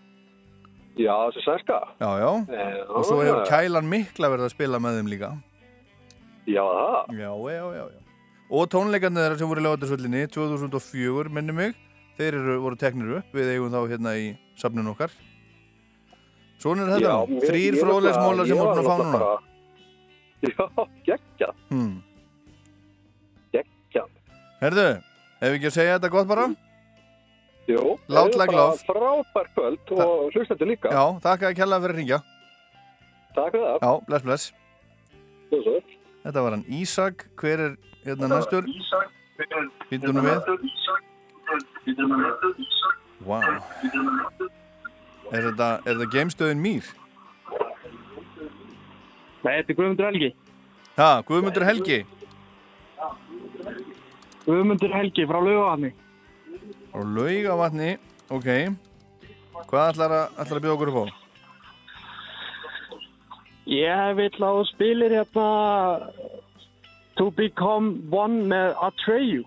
[0.99, 1.78] þessi sænska.
[2.01, 2.30] Já, já.
[2.51, 3.49] Já, Og svo hefur já.
[3.49, 5.30] Kælan Mikla verið að spila með þeim líka.
[6.51, 7.14] Já, það.
[7.14, 7.99] Já, já, já, já.
[8.51, 11.74] Og tónleikarnir þeirra sem voru í Láðarsvöllinni 2004, minni mig,
[12.18, 15.12] þeir eru, voru teknir upp, við eigum þá hérna í safnun okkar.
[16.61, 19.30] Svona er þetta Já, Þrýr fróðlegsmólar sem voru að fá núna.
[20.51, 20.66] Já,
[21.07, 21.53] geggja.
[21.70, 21.95] Hmm.
[23.55, 24.03] Geggja.
[24.61, 24.88] Herðu,
[25.38, 26.49] ef við ekki að segja þetta gott bara?
[27.71, 28.83] Jú, Lát það er lag bara lof.
[28.89, 30.91] Frábær kvöld og hlustendur líka.
[30.95, 32.18] Já, þakka að kella fyrir ringja.
[33.37, 33.79] Takk fyrir það.
[33.85, 34.45] Já, bless, bless.
[35.51, 35.99] Bless, bless.
[36.25, 37.27] Þetta var hann Ísak.
[37.41, 38.66] Hver er hérna næstur?
[39.91, 40.39] Býttu nú við.
[43.29, 43.39] Vá.
[45.31, 46.87] Er þetta, er þetta geimstöðin mýr?
[49.41, 50.31] Nei, þetta er Guðmundur Helgi.
[50.99, 52.01] Ha, Guðmundur Helgi.
[54.45, 55.93] Guðmundur Helgi frá Laugavatni.
[56.97, 57.95] Og laugavatni,
[58.34, 58.49] ok.
[59.70, 61.07] Hvað ætlar að, ætlar að bjóða okkur upp á?
[63.70, 65.49] Ég vil þú spilir hérna
[67.20, 69.45] To Become One með Atreyu.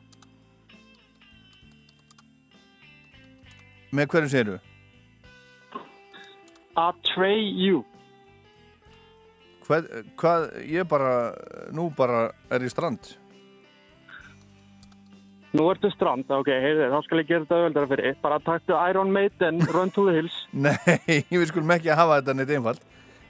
[3.93, 4.59] Með hverju segirðu?
[6.79, 7.81] Atreyu.
[9.67, 11.11] Hvað, hvað, ég bara,
[11.75, 13.13] nú bara er í strand.
[15.53, 18.15] Nú ertu strand, ok, heyrðu, þá skal ég gera þetta auðveldara fyrir.
[18.23, 20.37] Bara taktu Iron Maiden, Run to the Hills.
[20.65, 22.81] Nei, við skulum ekki hafa þetta neitt einfalt.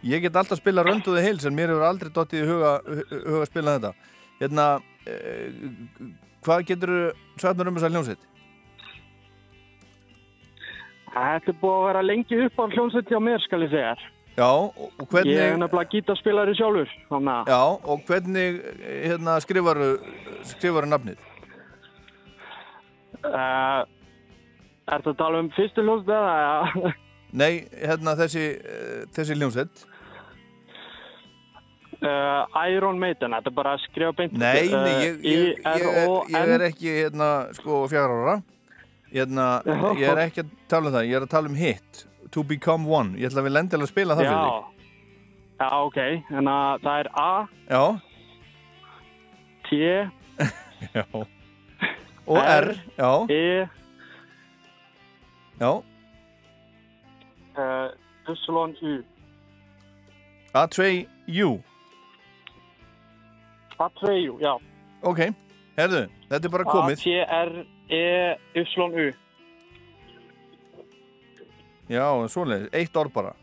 [0.07, 2.71] Ég get alltaf að spila Rönduði Hills en mér hefur aldrei dottið í huga,
[3.11, 3.91] huga að spila þetta.
[4.39, 4.67] Hérna,
[5.07, 6.07] eh,
[6.43, 6.93] hvað getur
[7.43, 8.25] mér um þessa hljómsveit?
[11.13, 13.93] Þetta er búið að vera lengi upp á hljómsveit hjá mér, skal ég segja.
[13.95, 14.09] þér.
[14.33, 15.35] Já, og hvernig...
[15.35, 17.51] Ég er nefnilega gítarspilari sjálfur, þannig að...
[17.51, 17.61] Já,
[17.93, 19.91] og hvernig eh, hérna, skrifaru,
[20.55, 21.32] skrifaru nafnið?
[23.23, 23.83] Uh,
[24.91, 26.93] er það að tala um fyrstu hljómsveit?
[27.41, 29.83] Nei, hérna þessi, eh, þessi hljómsveit.
[32.03, 35.85] Uh, Iron Maiden, þetta er bara að skrifa beint Nei, nei, uh, ég, ég, ég,
[35.87, 38.35] er, ég er ekki hérna, sko, fjara ára.
[39.13, 39.45] Hérna,
[39.95, 42.03] ég er ekki að tala um það, ég er að tala um hit.
[42.33, 43.15] To become one.
[43.21, 44.49] Ég ætla að við lendilega spila það fyrir þig.
[44.51, 45.99] Já, já, ok,
[46.41, 47.29] en að það er A,
[47.69, 47.83] Já,
[49.63, 49.79] T,
[50.97, 51.05] já.
[52.27, 53.67] Og R, já, E,
[55.59, 55.71] já.
[55.71, 55.83] uh,
[58.27, 58.33] Y,
[58.93, 59.03] U.
[60.53, 61.07] Atray
[61.43, 61.59] U.
[63.79, 64.53] Atreyu, já.
[65.01, 65.19] Ok,
[65.77, 66.97] herðu, þetta er bara komið.
[67.89, 69.13] A-T-R-E-Y-U.
[71.91, 73.33] Já, svoleiðis, eitt orð bara.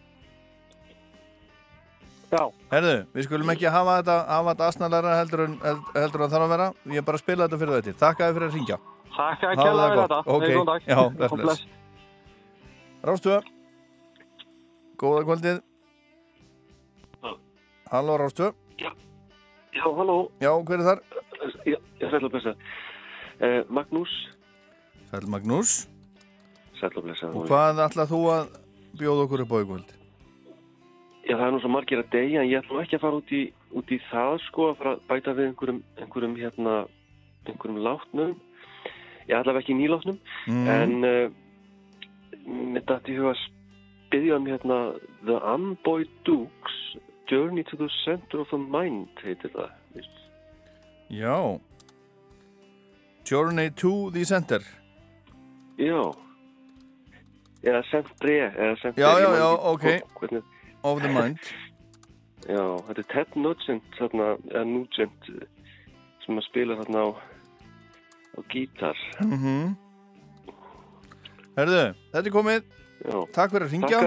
[2.31, 2.43] Já.
[2.71, 5.57] Herðu, við skulum ekki hafa þetta, hafa þetta asnalega heldur en,
[5.97, 6.69] heldur en þarf að vera.
[6.87, 7.95] Ég er bara að spila þetta fyrir þetta.
[8.05, 8.79] Takk að þið fyrir að ringja.
[9.17, 10.21] Takk að það fyrir þetta.
[10.31, 10.47] Ok,
[10.87, 11.65] já, bless, Og bless.
[13.11, 13.37] Rástu,
[15.01, 15.61] góða kvöldið.
[17.91, 18.53] Halló, Rástu.
[19.75, 20.31] Já, halló.
[20.41, 21.01] Já, hver er þar?
[21.67, 22.55] Já, ég sætla að blessa.
[23.41, 24.13] Uh, Magnús.
[25.11, 25.73] Sæl Magnús.
[26.79, 27.31] Sætla að blessa.
[27.35, 28.53] Og hvað ætlað þú að
[29.01, 29.97] bjóða okkur upp á í kvöld?
[31.31, 33.31] Já, það er nú svo margir að deyja, en ég ætlum ekki að fara út
[33.37, 33.43] í,
[33.79, 36.75] út í það, sko, að fara að bæta við einhverjum, einhverjum, hérna,
[37.47, 38.33] einhverjum látnum.
[39.29, 40.19] Ég ætla ekki nýlátnum,
[40.49, 40.69] Mhm.
[40.75, 41.31] en uh,
[42.75, 43.43] mér dætti í huga að
[44.09, 44.79] spyrja um, hérna,
[45.25, 46.79] The Amboy Dukes,
[47.31, 50.17] Journey to the Center of the Mind, heitir það, veist.
[51.11, 51.61] Já.
[53.25, 54.61] Journey to the Center.
[55.79, 56.11] Já.
[57.63, 59.03] Eða Centre, eða Centre.
[59.03, 59.85] Já, ég já, já, ok.
[60.19, 60.43] Hvernig,
[60.83, 61.39] Of the Mind.
[62.49, 65.31] Já, þetta er Ted Nugent, þarna, eða Nugent,
[66.25, 67.09] sem að spila þarna á,
[68.37, 69.03] á gítar.
[69.21, 69.77] Mm
[71.59, 71.81] Herðu,
[72.15, 72.69] þetta er komið.
[73.01, 73.17] Já.
[73.35, 73.99] Takk fyrir að ringja.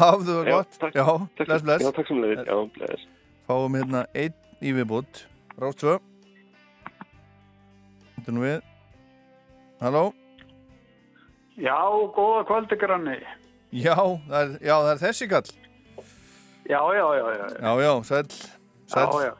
[0.00, 0.76] Hafðu það Já, gott.
[0.80, 0.94] takk.
[0.96, 1.04] Já,
[1.36, 1.46] Takk.
[1.48, 1.82] bless, bless.
[1.84, 2.42] Já, takk sem leiðir.
[2.46, 3.06] Já, bless.
[3.48, 5.22] Fáum hérna einn í viðbútt.
[5.60, 5.96] Rást tvö.
[8.14, 8.62] Þetta er nú við.
[9.82, 10.04] Halló?
[11.60, 11.76] Já,
[12.16, 13.18] góða kvöldi granni.
[13.76, 15.52] Já, það er, já, það er þessi kall.
[16.68, 17.46] Já, já, já, já.
[17.62, 18.24] Já, já, sæl.
[18.86, 19.10] Sæl.
[19.20, 19.34] Já, já.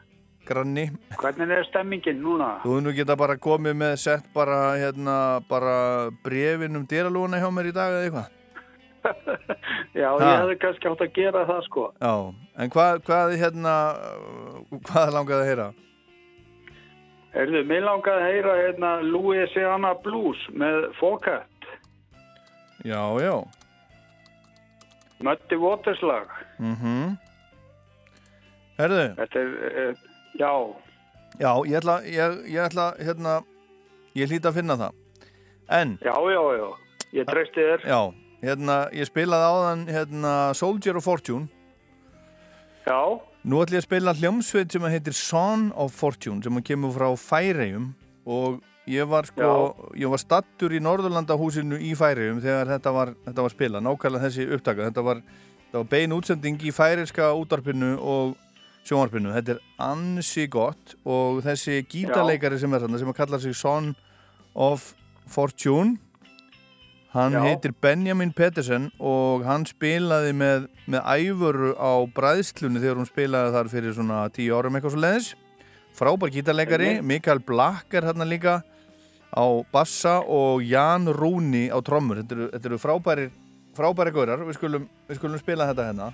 [0.47, 0.85] Granni.
[1.19, 2.53] Hvernig er stemmingin núna?
[2.63, 5.15] Þú nú geta bara komið með sett bara, hérna,
[5.49, 8.33] bara brefin um dyralúna hjá mér í dag eða eitthvað.
[10.01, 10.23] Já, Ha.
[10.23, 11.83] ég hefði kannski átt að gera það sko.
[11.99, 12.13] Já,
[12.63, 13.73] en hvað, hvað, hérna,
[14.87, 15.67] hvað langaði að heyra?
[17.37, 21.51] Erðu, mér langaði að heyra hérna Louisiana Blues með Fokat,
[22.87, 23.33] Já, já.
[25.23, 26.27] Muddy Waters lag.
[26.59, 27.17] Mhm.
[28.77, 29.53] Herðu, Þetta er,
[29.89, 29.95] uh,
[30.37, 30.51] já,
[31.41, 33.33] já, ég ætla, ég, ég ætla, hérna,
[34.15, 34.93] ég hlýta að finna það.
[35.69, 36.67] En, já, já, já.
[37.17, 37.85] Ég treysti þér.
[37.89, 38.01] já,
[38.43, 41.49] hérna, ég spilaði áðan, hérna, Soldier of Fortune.
[42.85, 43.01] Já.
[43.47, 47.93] Nú ætlum ég að spila hljómsveit sem heitir Son of Fortune sem kemur frá Færeyjum
[48.27, 49.99] og Ég var sko, Já.
[49.99, 54.45] ég var stattur í Norðurlandahúsinu í Færiðum þegar þetta var, þetta var spila, nákvæmlega þessi
[54.55, 54.87] upptaka.
[54.87, 55.21] Þetta var,
[55.65, 58.35] þetta var bein útsending í færiðska útarpinu og
[58.87, 63.57] sjónarpinu, þetta er ansi gott og þessi gítarleikari sem er þarna sem að kalla sig
[63.59, 63.89] Son
[64.55, 64.93] of
[65.27, 65.97] Fortune
[67.11, 67.41] hann Já.
[67.43, 73.71] heitir Benjamin Pettersen og hann spilaði með, með æfuru á bræðslunni þegar hún spilaði þar
[73.73, 75.29] fyrir svona tíu árum eitthvað svo leiðis
[75.97, 78.61] frábær gítarleikari, Mikael Black er hann líka
[79.33, 82.21] á bassa og Ján Rúni á trommur.
[82.21, 83.27] Þetta eru, þetta eru frábæri
[83.77, 86.11] frábæri gaurar, við skulum, við skulum spila þetta hérna.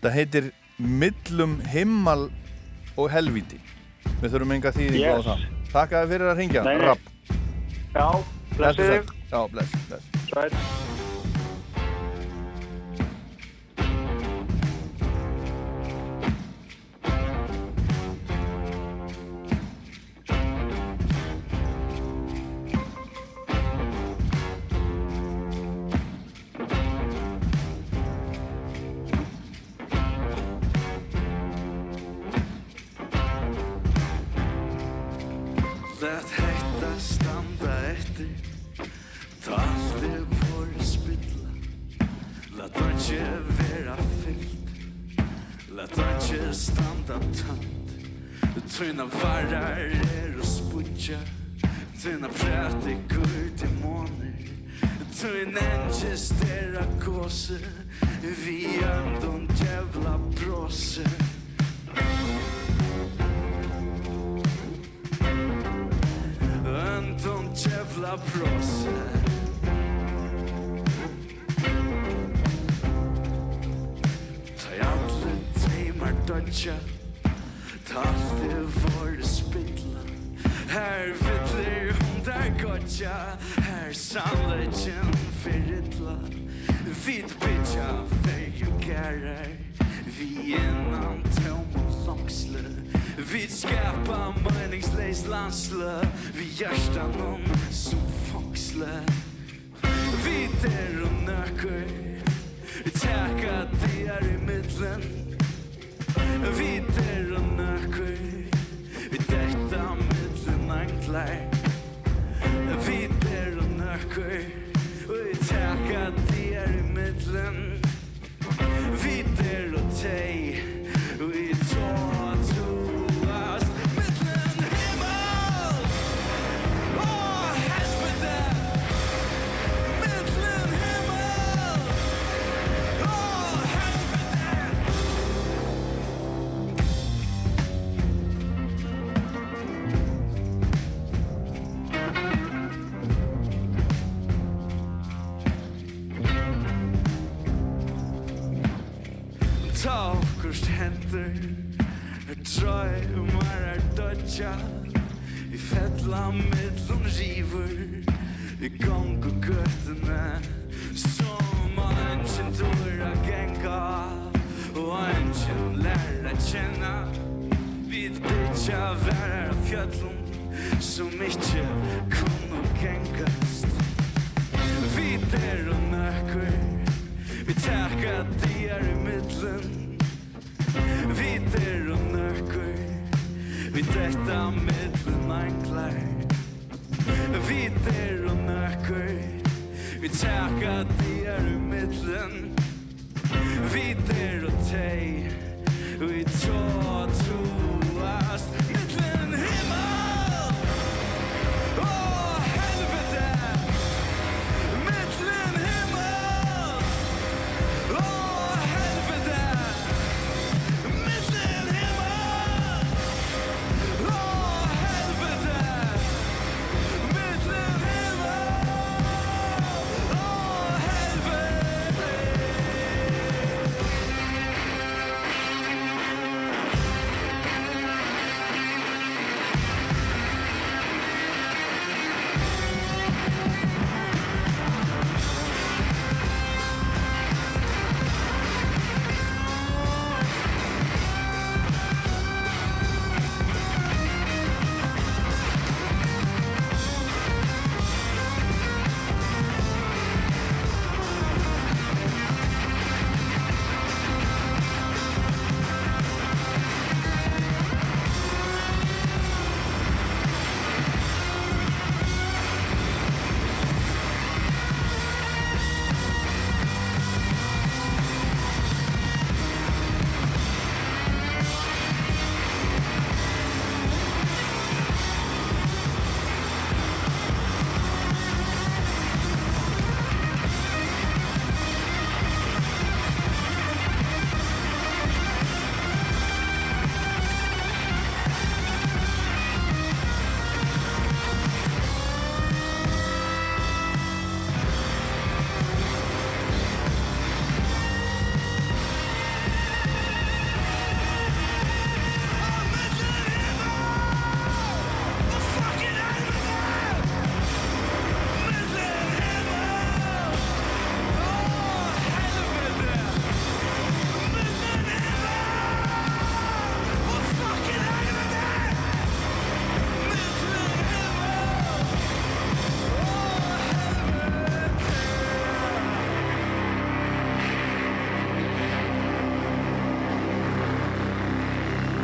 [0.00, 0.50] Þetta heitir
[0.82, 2.30] Millum himmal
[2.96, 3.60] og helviti
[4.22, 5.22] við þurfum enga þýðingu yes.
[5.22, 6.64] á það Takk að þið fyrir að ringja
[7.92, 8.08] Já,
[8.56, 8.94] blessið
[9.30, 9.88] Já, blessið
[10.32, 11.10] bless.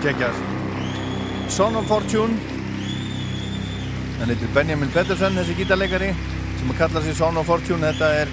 [0.08, 0.42] Geggjað.
[1.52, 2.36] Son of Fortune.
[4.18, 6.12] Hann heitir Benjamin Pettersson, þessi gítarleikari,
[6.58, 7.84] sem að kalla sig Son of Fortune.
[7.84, 8.32] Þetta er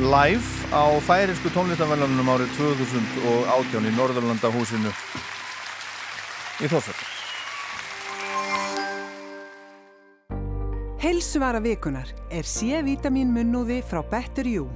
[0.00, 4.92] live á færinsku tónlistavælunum árið 2018 í Norðurlandahúsinu
[6.60, 7.02] í Þórsvöld.
[11.00, 14.68] Heilsuvara vikunar er C-vitamin munnúði frá Better You.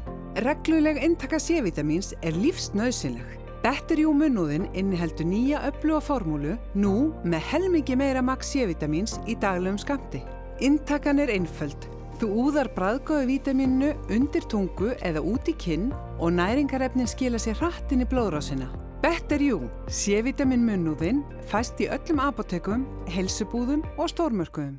[0.45, 3.44] Regluleg intaka C-vitamins er lífsnauðsynleg.
[3.65, 9.79] Better You munnúðin inniheldur nýja öfluga formúlu nú með helmingi meira maks C-vitamins í daglegum
[9.81, 10.21] skamti.
[10.61, 11.87] Intakan er einföld.
[12.21, 15.89] Þú úðar bræðgóðu vítaminu undir tungu eða út í kinn
[16.19, 18.69] og næringarefnin skila sér hratt inn í blóðrásina.
[19.01, 22.85] Better You, C-vitamin munnúðin, fæst í öllum apotekum,
[23.17, 24.77] helsubúðum og stórmörkuðum.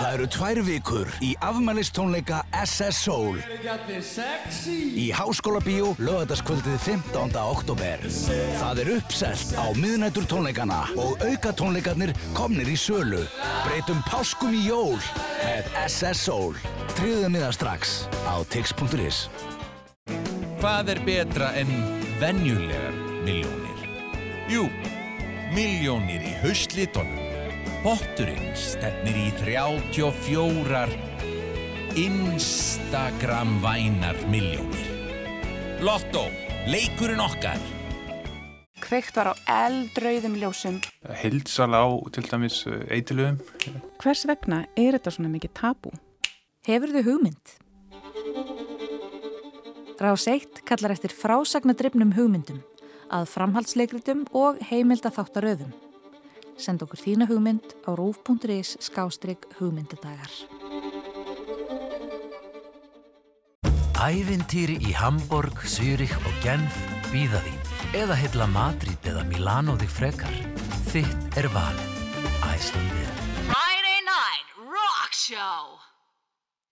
[0.00, 3.36] Það eru tvær vikur í afmælistónleika SS Soul
[4.96, 7.36] í Háskóla Bíó lögataskvöldið 15.
[7.36, 8.06] oktober.
[8.62, 13.26] Það er uppselt á miðnættur tónleikana og auka tónleikarnir komnir í sölu.
[13.66, 14.96] Breytum páskum í jól
[15.44, 16.56] með SS Soul.
[16.96, 19.26] Tríðum miða strax á tix.is.
[20.64, 21.76] Hvað er betra en
[22.22, 22.96] venjulegar
[23.28, 23.84] miljónir?
[24.48, 24.64] Jú,
[25.52, 27.29] miljónir í haustlitunum.
[27.80, 30.80] Potturinn stefnir í 34
[31.96, 34.90] Instagram-vænar miljónir.
[35.80, 36.26] Lotto,
[36.68, 37.56] leikurinn okkar.
[38.84, 40.76] Kveikt var á eldrauðum ljósum.
[41.22, 43.40] Hildsala á til dæmis eitilöfum.
[43.96, 45.96] Hvers vegna er þetta svona mikið tabú?
[46.68, 47.58] Hefur þau hugmynd?
[50.04, 52.60] Rás 1 kallar eftir frásagnadrifnum hugmyndum
[53.08, 55.72] að framhaldsleikritum og heimilda þáttaröðum.
[56.60, 60.32] Send okkur þína hugmynd á rúf.is skástrygg hugmyndadagar.
[64.00, 66.76] Ævintýri í Hamburg, Zürich og Genf
[67.10, 67.58] býða þín.
[68.00, 70.36] Eða heilla Madrid eða Milano þig frekar.
[70.92, 71.90] Þitt er valið.
[72.50, 73.10] Æslandir.
[73.48, 75.78] Friday Night Rock Show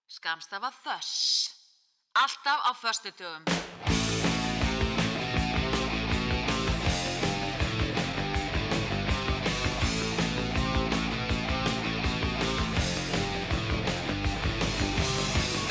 [0.09, 1.51] Skamstafa Þöss
[2.13, 3.98] Alltaf á föstudögum There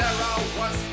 [0.10, 0.87] I was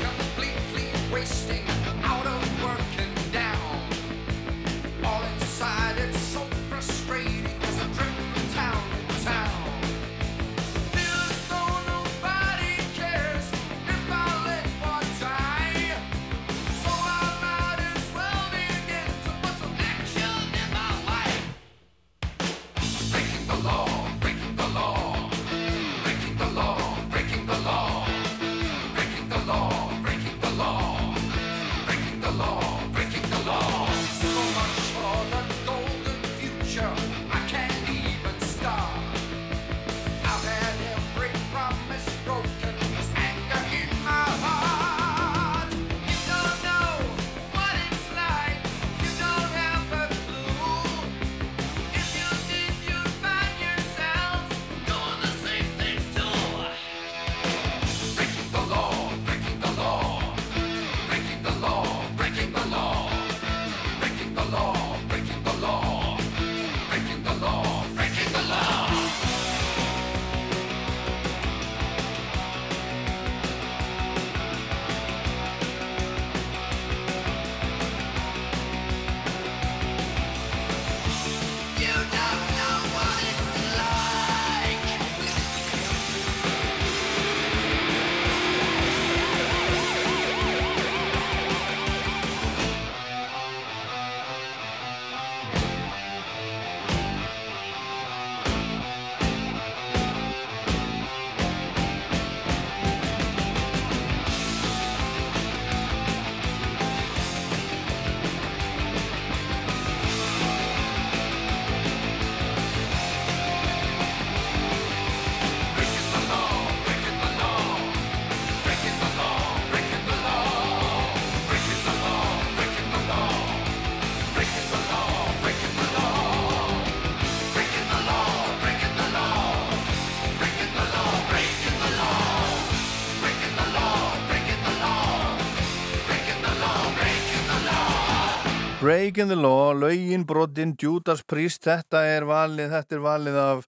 [138.95, 143.65] Breaking the Law, Laugin, Brodin, Judas Priest, þetta er valið, þetta er valið af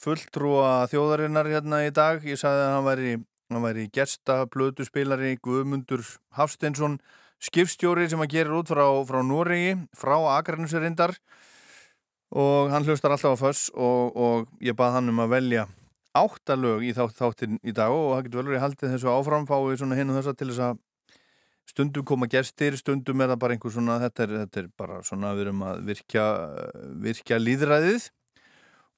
[0.00, 2.24] fulltrúa þjóðarinnar hérna í dag.
[2.24, 3.10] Ég sagði að hann væri,
[3.52, 6.00] hann væri gesta, blöduspilari, Guðmundur
[6.38, 6.96] Hafsteinsson,
[7.44, 11.12] skipstjóri sem að gera út frá, frá Noregi, frá Akranusirindar.
[12.32, 15.68] og hann hlustar alltaf á föss og, og ég bað hann um að velja
[16.16, 19.48] átta lög í þátt, þáttin í dag og það getur vel verið haldið þessu áfram
[19.50, 20.78] fáið svona hinn og þessa til þess að
[21.70, 25.34] stundum koma gestir, stundum er það bara einhver svona, þetta er, þetta er bara svona
[25.36, 26.26] við erum að virkja,
[27.06, 28.10] virkja líðræðið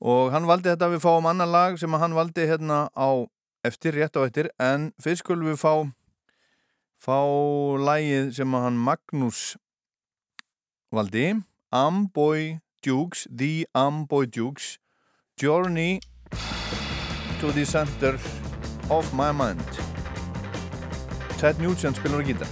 [0.02, 3.10] og hann valdi þetta við fáum annan lag sem hann valdi hérna á
[3.62, 4.50] eftir, rétt á eftir.
[4.58, 5.74] En fyrst skulum við fá
[7.02, 7.18] fá
[7.82, 9.54] lagið sem hann Magnús
[10.92, 11.42] valdi.
[11.72, 14.78] Amboy Dukes The Amboy Dukes
[15.40, 16.00] Journey
[17.40, 18.18] to the Center
[18.90, 19.91] of My Mind
[21.42, 22.46] Ted Nugent spilur á gítar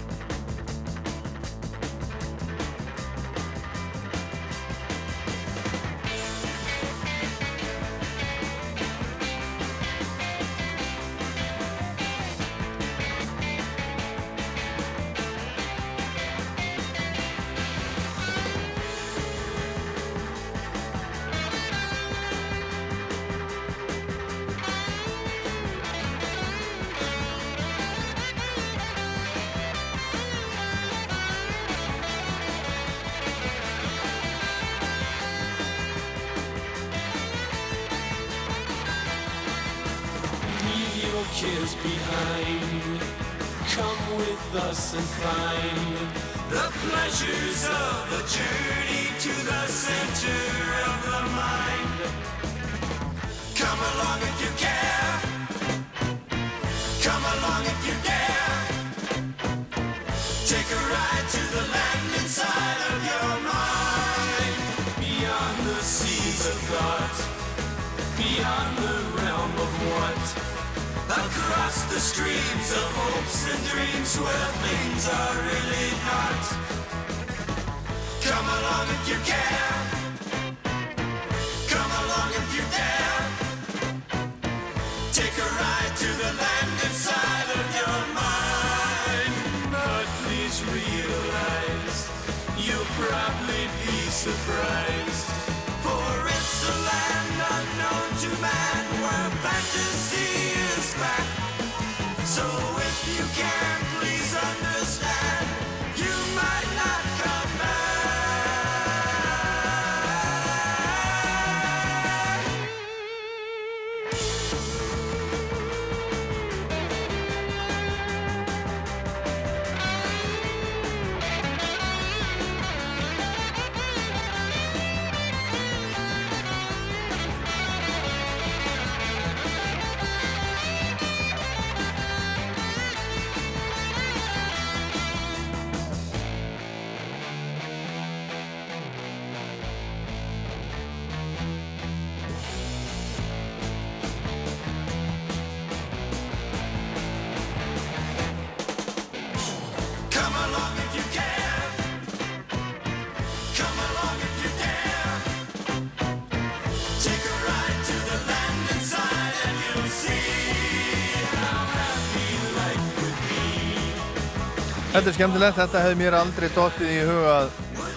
[165.11, 167.51] Þetta er skemmtilegt, þetta hefði mér aldrei dottið í huga,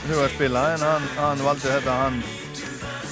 [0.08, 2.18] huga að spila en hann, hann valdi þetta, hann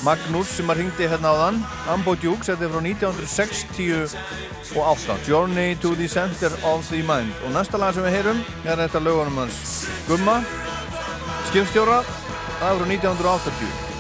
[0.02, 1.62] Magnús sem að ringdi hérna á þann
[1.94, 7.30] Ambo Dukes, þetta er frá 1968 Journey to the Center of the Mind.
[7.46, 9.86] Og næsta lag sem við heyrum er þetta lögunum hans.
[10.10, 10.42] Gumma
[11.52, 12.02] skipstjóra,
[12.58, 13.91] það er frá 1980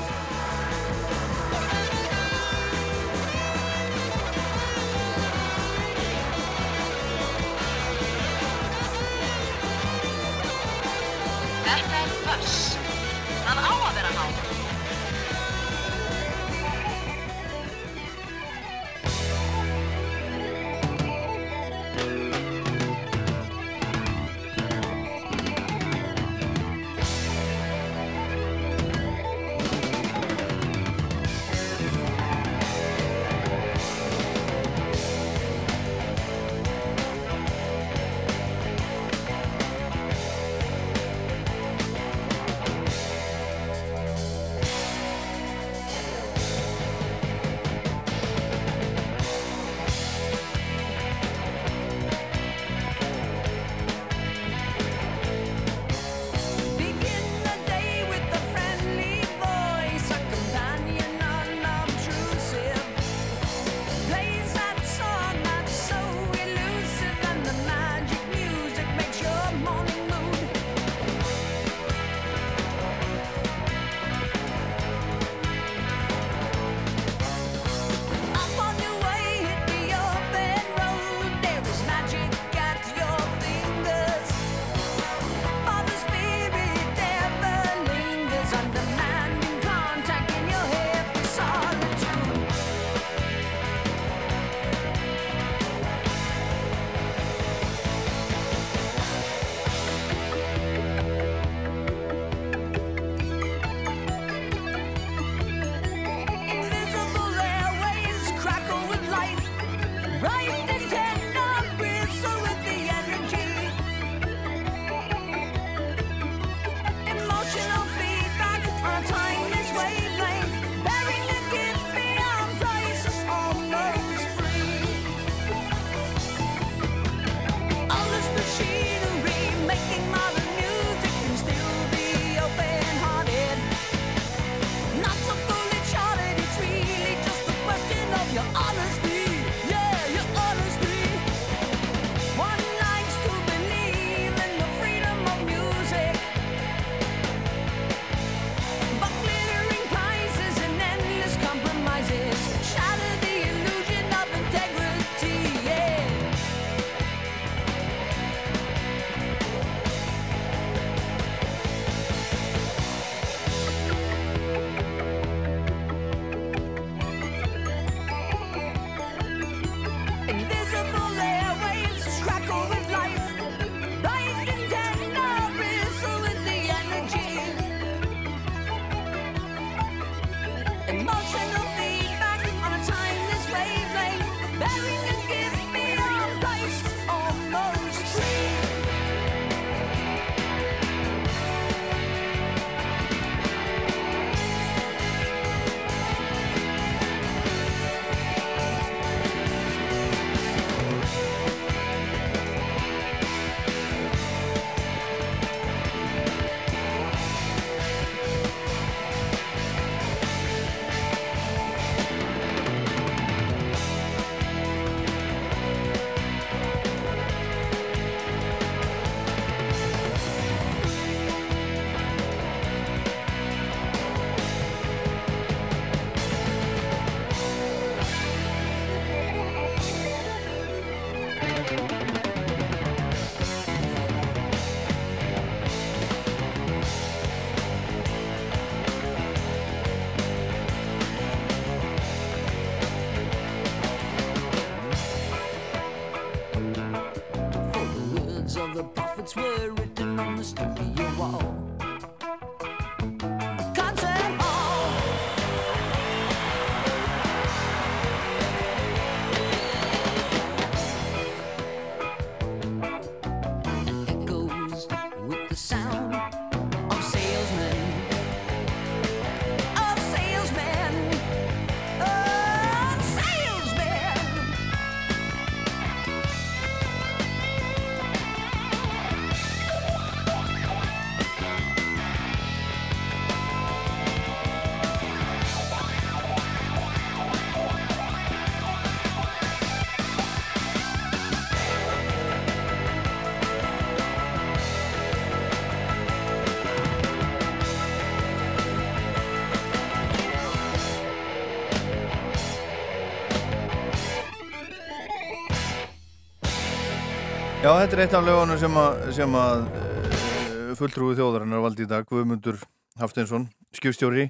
[307.72, 311.88] Já, þetta er eitt af lögunum sem að, sem að uh, fulltrúi þjóðarinnar valdi í
[311.88, 312.58] dag, Guðmundur
[313.00, 313.46] Hafsteinsson,
[313.78, 314.26] skipstjóri,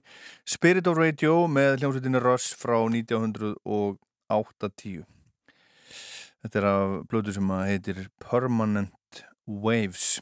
[0.45, 5.01] Spirit of Radio með hljómsveitinni Russ frá 1980.
[6.45, 10.21] Þetta er af blödu sem að heitir Permanent Waves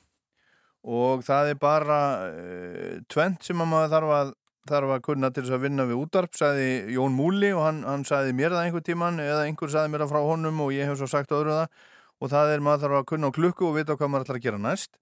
[0.80, 4.36] og það er bara uh, tvent sem að maður þarf að
[4.72, 8.08] þarf að kunna til þess að vinna við útarp sagði Jón Múli og hann, hann
[8.08, 11.04] sagði mér það einhver tíman eða einhver sagði mér það frá honum og ég hef
[11.04, 13.96] svo sagt öðru það og það er maður þarf að kunna á klukku og vita
[13.96, 14.98] hvað maður ætlar að gera næst.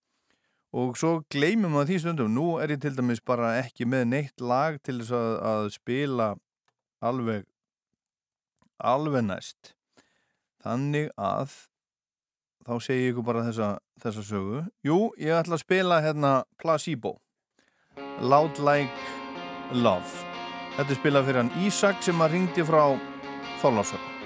[0.77, 4.44] Og svo gleymum maður því stundum nú er ég til dæmis bara ekki með neitt
[4.44, 6.27] lag til þess að, að spila
[7.02, 7.48] alveg
[8.77, 9.73] alveg næst.
[10.61, 11.53] Þannig að
[12.68, 13.69] þá segi ég ykkur bara þessa,
[14.03, 14.65] þessa sögu.
[14.85, 17.15] Jú, ég ætla að spila hérna Placebo.
[18.22, 20.27] Loud Like Love.
[20.76, 22.84] Þetta er spilað fyrir hann Ísak sem að ringdi frá
[23.64, 24.16] Þorlársöfn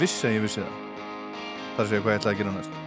[0.00, 0.82] vissi að ég vissi það.
[1.76, 2.85] Að segja hvað ég ætlaði að gera næst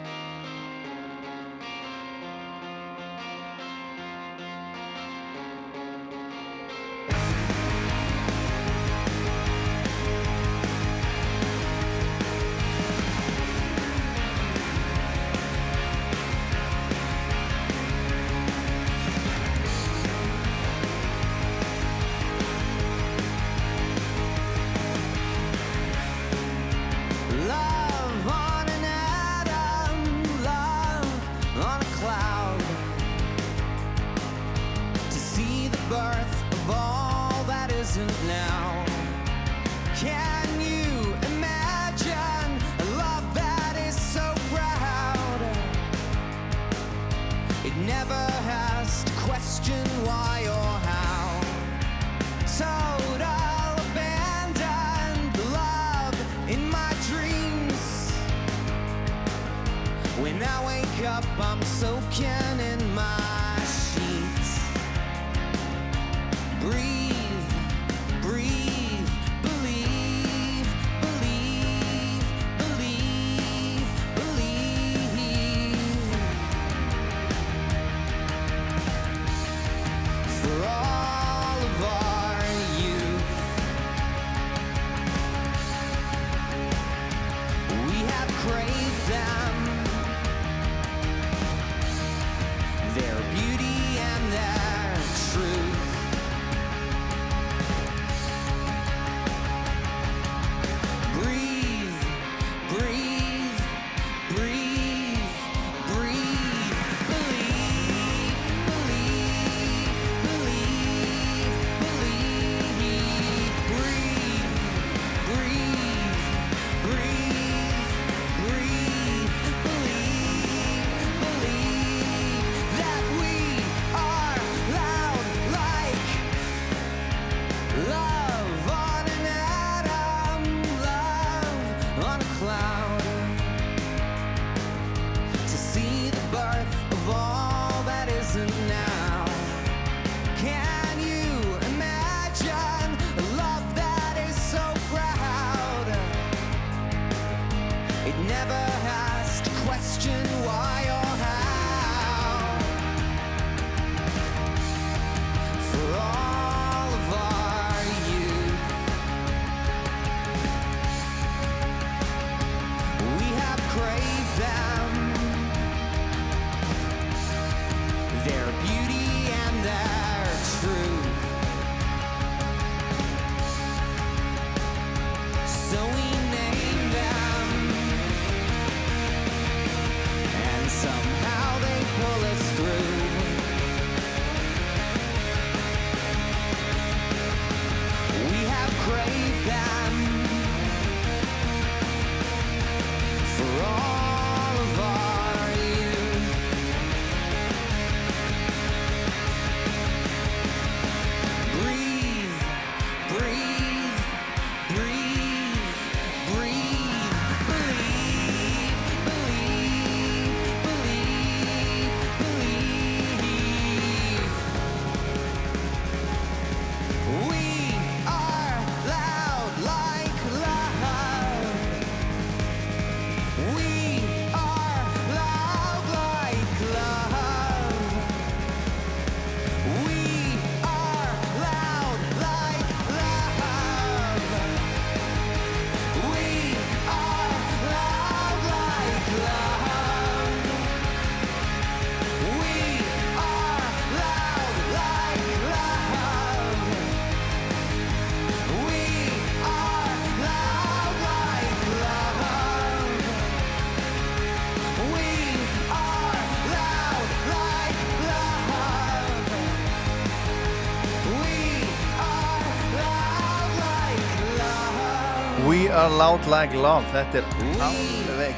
[265.99, 266.85] loud like love.
[266.93, 267.26] Þetta er
[267.65, 268.38] alveg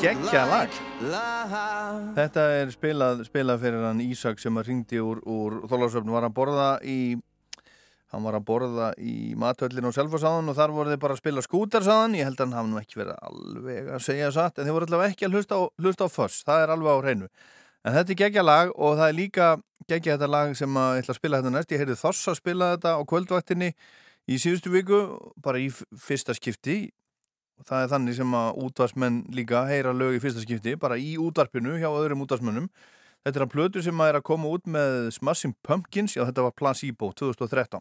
[0.00, 0.76] geggja lag.
[2.16, 6.36] Þetta er spilað, spilað fyrir hann Ísak sem að ringdi úr, úr Þólarsöfn var að
[6.38, 6.96] borða í
[8.14, 11.44] hann var að borða í matvöllin og selfosáðan og þar voru þeir bara að spila
[11.44, 14.76] skútarsáðan ég held að hann hafði nú ekki verið alveg að segja satt en þeir
[14.78, 17.28] voru allavega ekki að hlusta á, hlusta á föss það er alveg á hreinu.
[17.84, 19.50] En þetta er geggja lag og það er líka
[19.92, 21.74] geggja þetta lag sem að ég ætla að spila þetta næst.
[21.74, 23.70] Ég heyrði Þoss að spila þetta á kvöldvaktinni
[24.30, 25.00] í síðustu viku
[25.44, 26.78] bara í fyrsta skipti
[27.64, 31.76] það er þannig sem að útvarsmenn líka heyra lög í fyrsta skipti bara í útvarpinu
[31.78, 32.70] hjá öðrum útvarsmönnum
[33.24, 36.42] Þetta er að plötu sem að er að koma út með Smashing Pumpkins, já þetta
[36.44, 37.80] var Placebo 2013.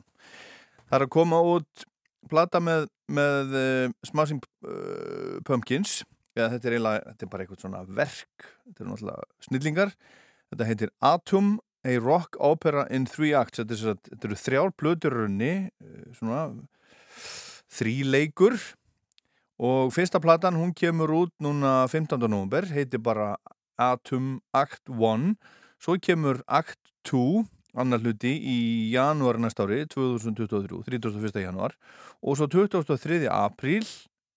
[0.88, 1.84] Það er að koma út
[2.32, 5.98] plata með, með uh, Smashing uh, Pumpkins,
[6.32, 9.94] já þetta er, eiginlega, þetta er bara eitthvað svona verk, þetta er náttúrulega snillingar.
[10.54, 11.52] Þetta heitir Atom,
[11.84, 15.54] a rock opera in three acts, þetta, er, þetta eru þrjár plöturunni,
[16.18, 16.46] svona
[17.74, 18.56] þríleikur
[19.64, 22.18] og fyrsta platan hún kemur út núna 15.
[22.28, 23.36] november, heitir bara
[23.78, 25.36] Atom Act 1
[25.82, 26.80] svo kemur Act
[27.10, 27.44] 2
[27.74, 28.58] annar hluti í
[28.94, 31.42] janúar næsta ári 2023, 31.
[31.42, 31.74] janúar
[32.22, 33.26] og svo 23.
[33.28, 33.88] apríl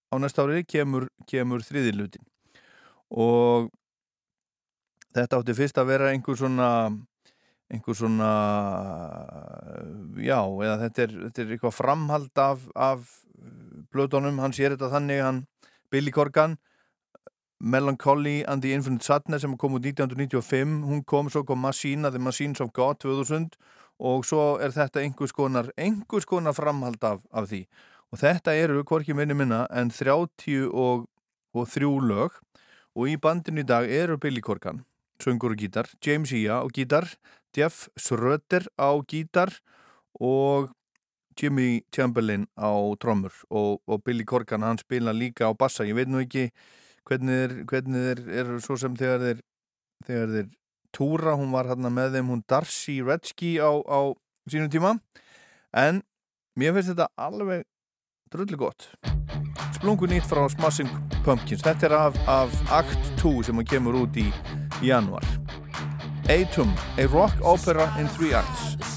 [0.09, 2.23] á næsta ári kemur, kemur þriði hluti
[3.13, 3.69] og
[5.15, 6.71] þetta átti fyrst að vera einhver svona
[7.73, 8.31] einhver svona
[10.23, 13.09] já, eða þetta er, þetta er eitthvað framhald af, af
[13.93, 15.43] blöðdónum, hann sér þetta þannig hann
[15.91, 16.57] Billy Corgan
[17.59, 22.23] Melancholy and the Infinite Sadness sem kom út 1995 hún kom, svo kom Machine, The
[22.23, 23.57] Machines of God 2000
[23.99, 27.63] og svo er þetta einhvers konar, einhvers konar framhald af, af því.
[28.13, 31.07] Og þetta eru hvorki minni minna en 30 og,
[31.57, 32.37] og þrjú lög.
[32.97, 34.85] Og í bandinu í dag eru Billy Corgan
[35.23, 37.09] söngur og gítar, James Ia á gítar
[37.57, 39.53] Jeff Schröder á gítar
[40.21, 40.71] og
[41.37, 46.09] Jimmy Chamberlain á trommur og, og Billy Corgan hann spila líka á bassa, ég veit
[46.09, 46.51] nú ekki
[47.07, 49.43] hvernig þeir, eru svo sem þegar þeir,
[50.07, 50.49] þegar þeir
[50.97, 54.17] túra, hún var hérna með þeim hún Darcy Redsky á, á
[54.51, 54.97] sínum tíma.
[55.77, 56.03] En
[56.59, 57.67] mér finnst þetta alveg
[58.33, 58.89] drullu gott.
[59.77, 60.91] Splungu nýtt frá Smashing
[61.23, 61.63] Pumpkins.
[61.63, 64.31] Þetta er af, af Act 2 sem kemur út í
[64.83, 65.46] januar
[66.29, 68.96] Atom, a rock opera in three acts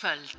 [0.00, 0.37] Quelle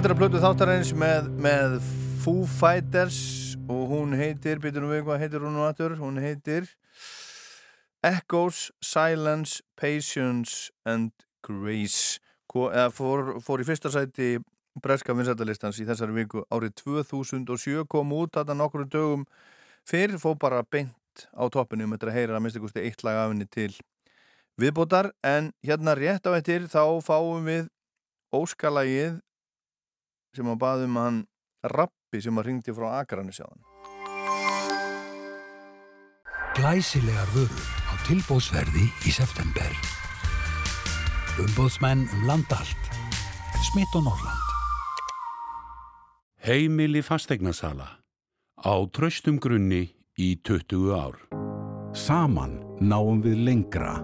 [0.00, 1.72] Þetta er að plötu þáttarins með, með
[2.22, 3.18] Foo Fighters
[3.68, 6.70] og hún heitir, byrjum við hvað heitir hún nú aftur, hún heitir
[8.00, 11.12] Echoes, Silence, Patience and
[11.44, 12.16] Grace.
[12.48, 14.32] Eða fór, fór í fyrsta sæti
[14.80, 16.46] breska vinsættalistans í þessari viku.
[16.48, 19.28] Árið 2007 kom út þetta nokkru dögum
[19.84, 23.26] fyrr fór bara beint á toppinu um þetta að heyra að minnst ykkursti eitt lag
[23.26, 23.74] af henni til
[24.56, 25.12] viðbótar.
[25.20, 27.68] En hérna rétt á eittir þá fáum við
[28.32, 29.20] óskalagið
[30.36, 31.24] sem að baðum hann
[31.60, 33.70] Rappi sem að ringdi frá Akranis á hann
[36.60, 39.70] Glæsilegar vörur á tilbóðsverði í september.
[41.40, 42.90] Umbóðsmenn um land allt.
[43.70, 44.50] Smitt og Norrland.
[46.44, 47.86] Heimili fastegnarsala
[48.60, 49.86] á traustum grunni
[50.18, 51.16] í 20 ár.
[51.96, 54.00] Saman náum við lengra.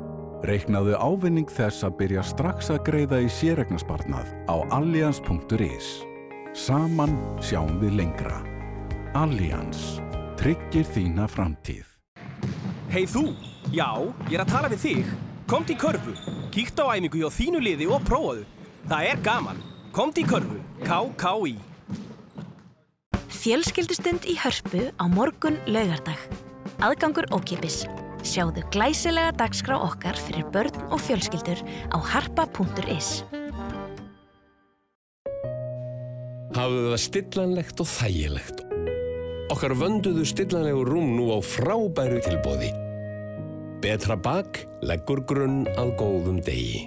[0.46, 6.15] Reiknaðu ávinning þess að byrja strax að greiða í sérregnarspartnað á allians.is.
[6.56, 7.12] Saman
[7.44, 8.38] sjáum við lengra.
[9.12, 9.98] Allians.
[10.40, 11.84] Tryggir þína framtíð.
[12.88, 13.26] Hei þú!
[13.76, 13.90] Já,
[14.30, 15.10] ég er að tala við þig.
[15.52, 16.14] Komt í körfu.
[16.54, 18.46] Kíkt á æfingu hjá þínu liði og prófaðu.
[18.88, 19.62] Það er gaman.
[19.92, 20.56] Komt í körfu.
[20.80, 21.58] KKÍ.
[23.36, 26.18] Fjölskyldustund í hörpu á morgun laugardag.
[26.80, 27.82] Aðgangur ókipis.
[28.24, 31.60] Sjáðu glæsilega dagskrá okkar fyrir börn og fjölskyldur
[31.92, 33.20] á harpa.is.
[36.56, 38.60] Hafðu það stillanlegt og þægilegt.
[39.52, 42.70] Okkar vönduðu stillanlegu rúm nú á frábæru tilbóði.
[43.84, 46.86] Betra bak leggur grunn að góðum degi.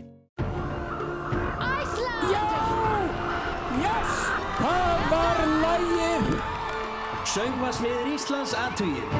[3.77, 4.17] Yes!
[4.57, 6.33] Það var lægið!
[7.29, 9.15] Söngvarsmiður Íslands aðtugið.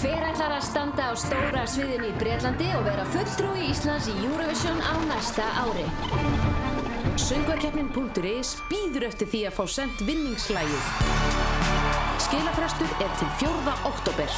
[0.00, 4.80] Hver ætlar að standa á stóra sviðinu í Breitlandi og vera fulltrúi Íslands í Eurovision
[4.80, 5.84] á næsta ári?
[7.16, 10.88] Söngvakeppnin.is býður eftir því að fá sendt vinningslægið.
[12.20, 13.76] Skilafrestur er til 4.
[13.88, 14.34] oktober.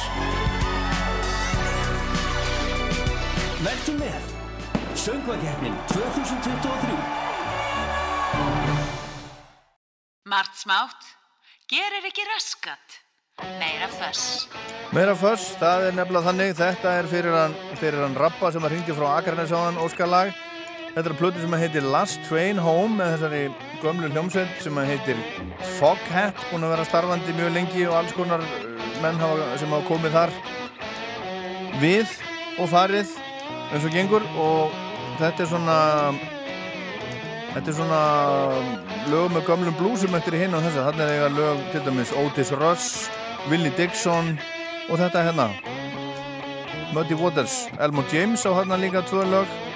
[3.67, 4.31] Vertu með!
[4.95, 6.97] Söngvakeppnin 2023.
[10.31, 11.13] Margt smátt,
[11.67, 12.99] gerir ekki raskat.
[13.59, 14.47] Meira föss.
[14.95, 18.77] Meira föss, það er nefnilega þannig, þetta er fyrir hann, fyrir hann Rappa sem að
[18.77, 20.31] ringdi frá hann Óskarlag.
[20.95, 23.41] Þetta er plötu sem að heitir Last Train Home með þessari
[23.83, 25.19] gömlu hljómsveit sem að heitir
[25.77, 29.21] Foghat, búin að vera starfandi mjög lengi og alls konar uh, menn
[29.61, 30.33] sem hafa komið þar
[31.79, 32.17] við
[32.59, 33.13] og farið
[33.69, 34.75] eins og gengur og
[35.21, 35.77] þetta er svona
[37.53, 38.01] þetta er svona
[39.13, 42.51] lög með gömlum blúsum eftir hinn og þessa, þarna er eiga lög til dæmis Otis
[42.57, 43.07] Russ
[43.47, 44.35] Willie Dixon
[44.89, 45.51] og þetta hérna.
[46.89, 49.68] Muddy Waters, Elmo James á hérna líka tvö lög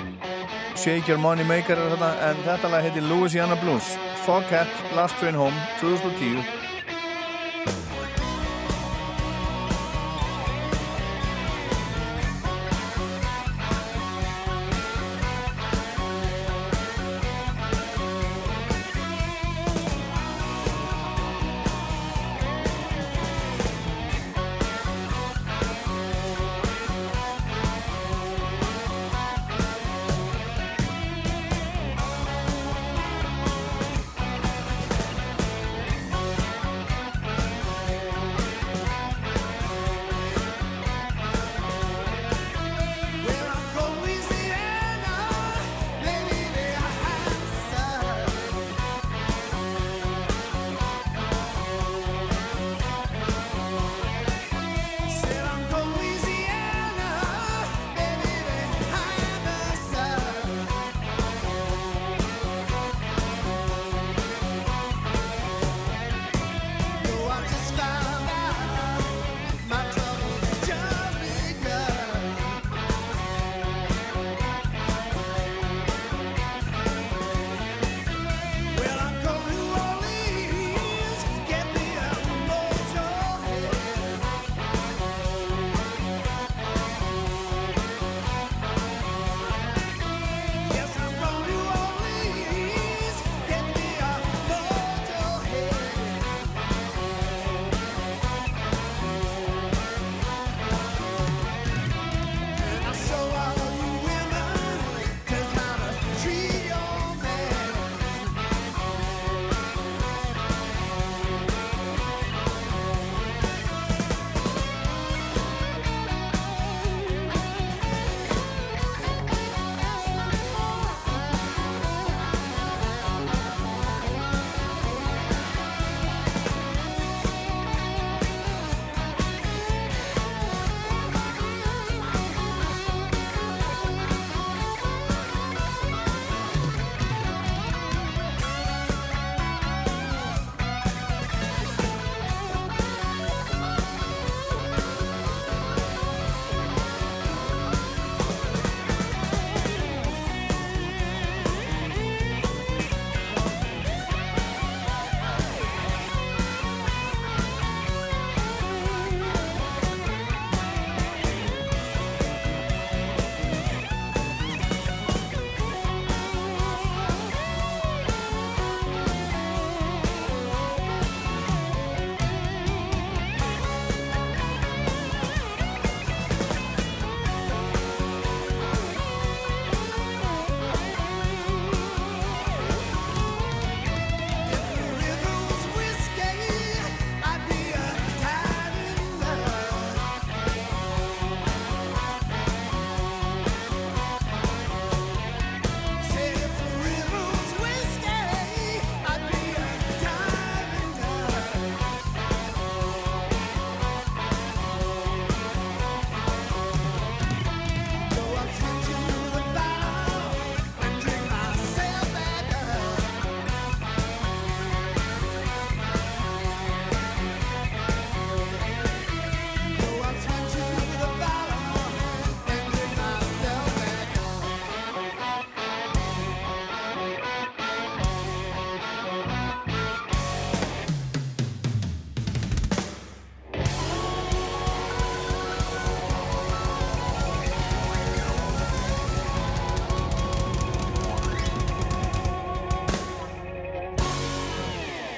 [0.75, 3.95] Shake Your Money Maker en þetta lag heitir Louisiana Blues.
[4.25, 6.62] Foghat, Last Train Home 2010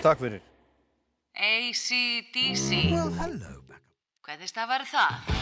[0.06, 0.42] Takk fyrir.
[1.34, 2.70] ACDC.
[2.92, 3.56] Well, hello.
[4.22, 5.35] Hvernig stafaru það?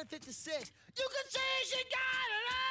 [0.00, 0.72] 956.
[0.96, 2.48] You can say she got it!
[2.48, 2.69] Eh?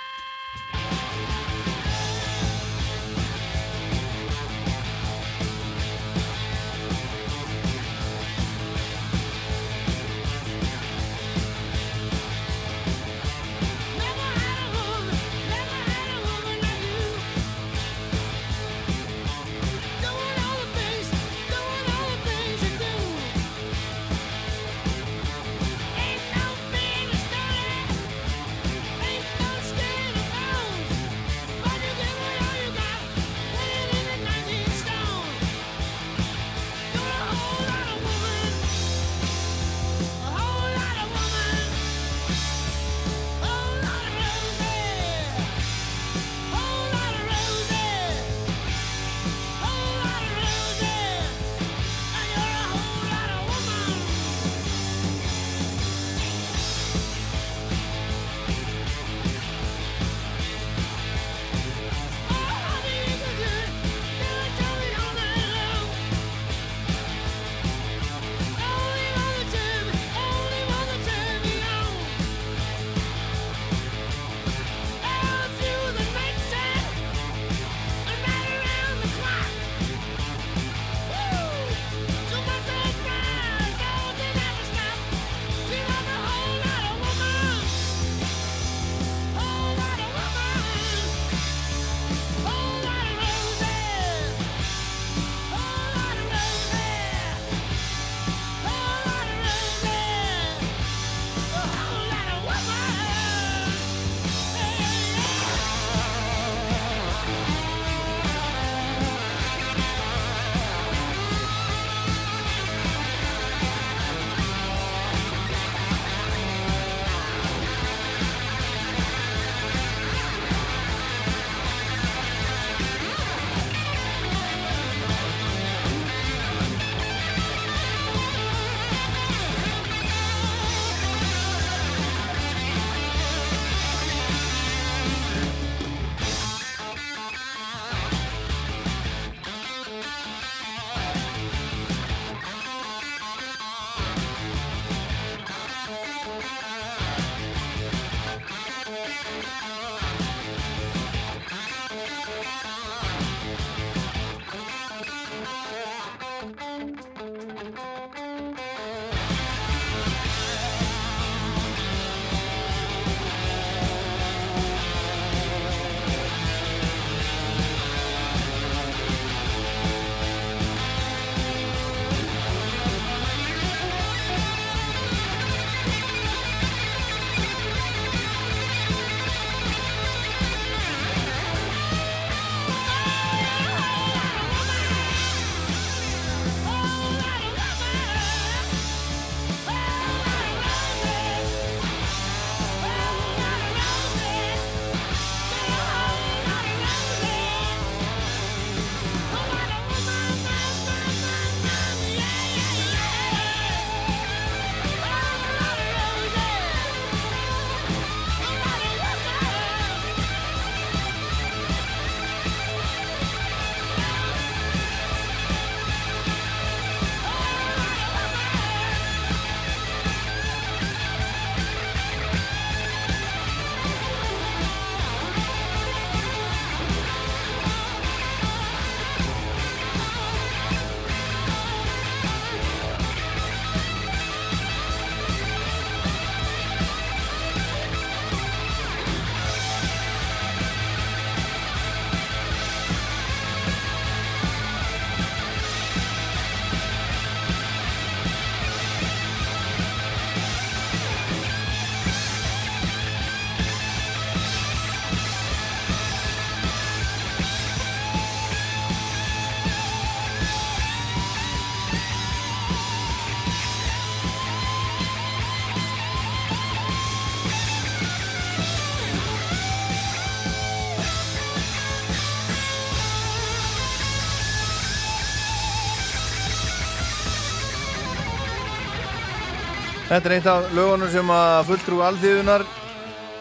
[280.20, 282.64] Þetta er eitt af lögunum sem að fulltrú alþýðunar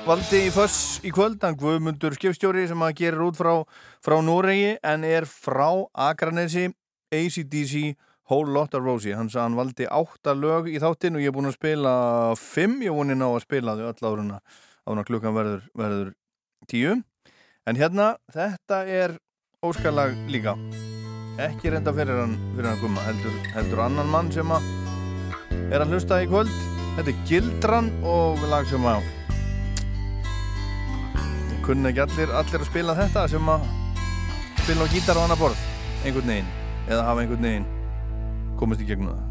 [0.06, 3.50] valdi í föss í kvöld, hann Guðmundur skipstjóri sem að gerir út frá,
[3.98, 5.72] frá Noregi en er frá
[6.06, 6.68] Akranesi.
[7.10, 7.98] ACDC
[8.30, 11.50] Whole Lotta Rosie, hann sagði hann valdi átta lög í þáttinn og ég er búin
[11.50, 11.98] að spila
[12.38, 14.40] fimm, ég er búin að spila þau öll áruna
[14.86, 16.16] ána klukkan verður, verður
[16.70, 16.94] tíu.
[17.66, 19.18] En hérna, þetta er
[19.66, 20.54] óskalag líka.
[21.42, 24.77] Ekki reynda fyrir hann, fyrir hann gumma heldur, heldur annan mann sem að
[25.50, 26.52] er að hlusta í kvöld.
[26.98, 29.06] Þetta er Gildran og lag sem að
[31.66, 33.66] kunna ekki allir, allir að spila þetta sem að
[34.62, 35.66] spila á gítar á annar borð.
[36.06, 36.50] Einhvern veginn,
[36.88, 37.68] eða hafa einhvern veginn
[38.58, 39.22] komist í gegnum það.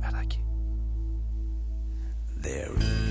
[0.00, 0.42] Er það ekki?
[2.40, 3.09] There is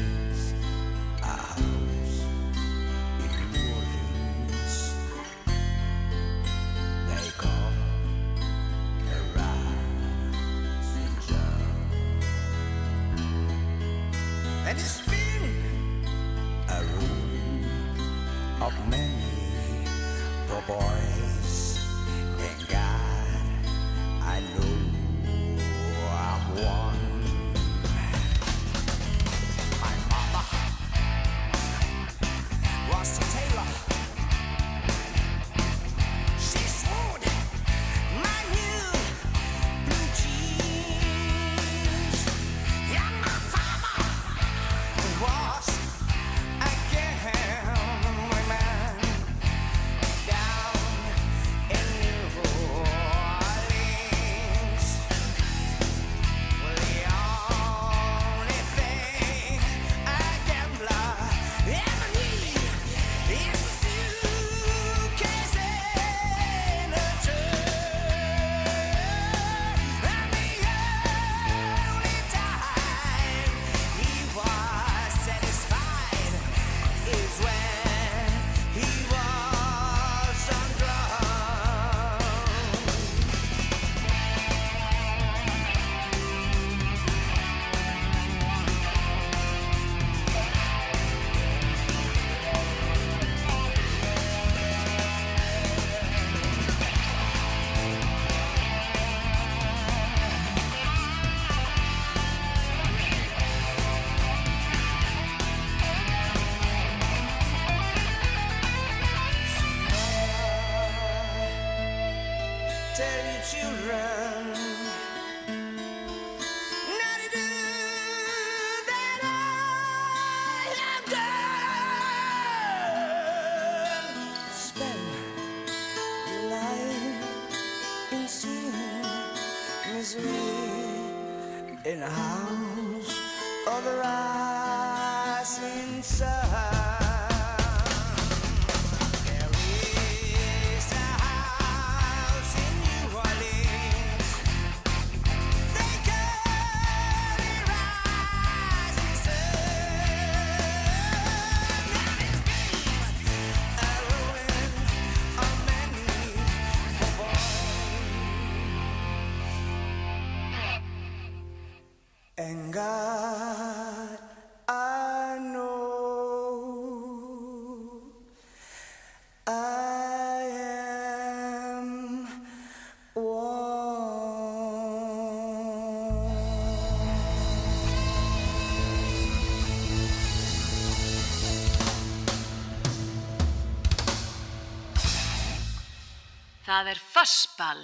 [186.70, 187.80] Það er fossball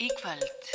[0.00, 0.68] í kvöld.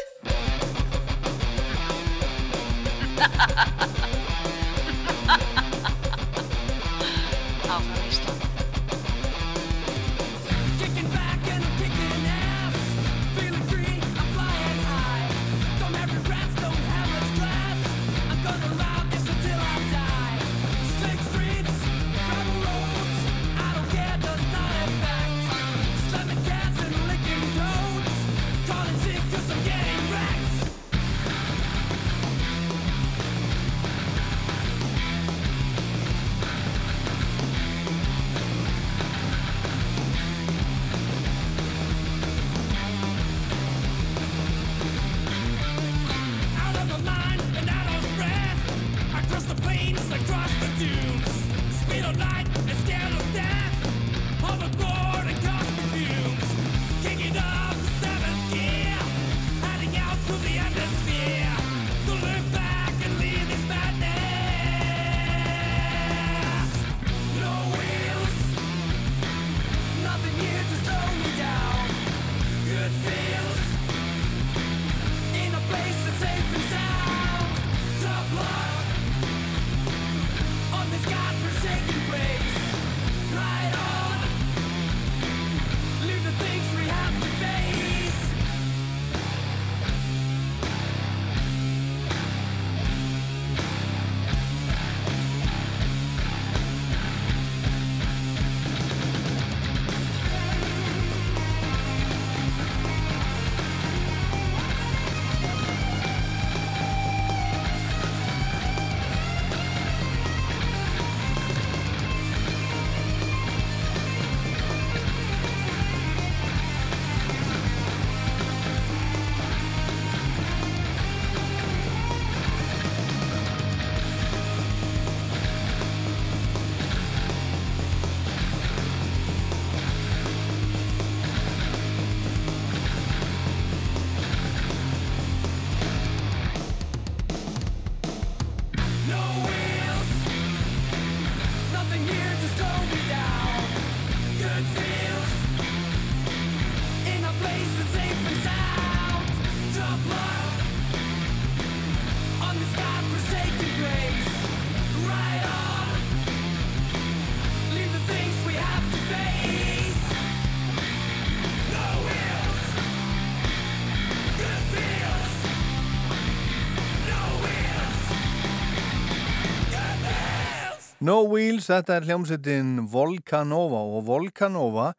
[170.99, 174.89] No Wheels, þetta er hljómsveitin Volcanova og Volcanova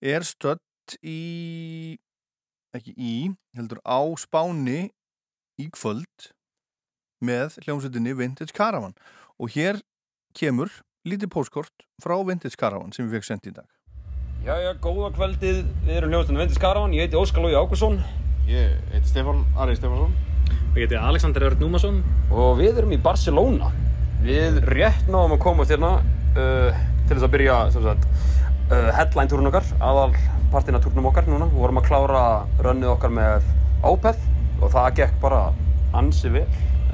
[0.00, 1.98] er stött í,
[2.72, 3.16] ekki í,
[3.58, 4.86] heldur á Spáni
[5.60, 6.30] í kvöld
[7.20, 8.96] með hljómsveitinni Vintage Caravan.
[9.36, 9.82] Og hér
[10.32, 10.72] kemur
[11.04, 13.68] lítið póskort frá Vintage Caravan sem við fekk sendt í dag.
[14.46, 18.00] Jæja, góða kvöldið, við erum hljóðstunni Vendis Karavan, ég heiti Óskar Lógi Ákusson
[18.48, 20.16] Ég heiti Stefán Ari Stefánsson.
[20.72, 22.00] Og ég heiti Alexander Örn Númason
[22.32, 23.68] og við erum í Barcelona
[24.20, 28.08] Við rétt náðum að koma þérna uh, til þess að byrja sagt,
[28.68, 30.10] uh, headline túrun okkar, aðal
[30.52, 31.48] partina túrnum okkar núna.
[31.52, 32.24] Við vorum að klára
[32.60, 33.48] rönnið okkar með
[33.88, 34.26] Opeth
[34.60, 35.46] og það gekk bara
[35.96, 36.44] ansi vel.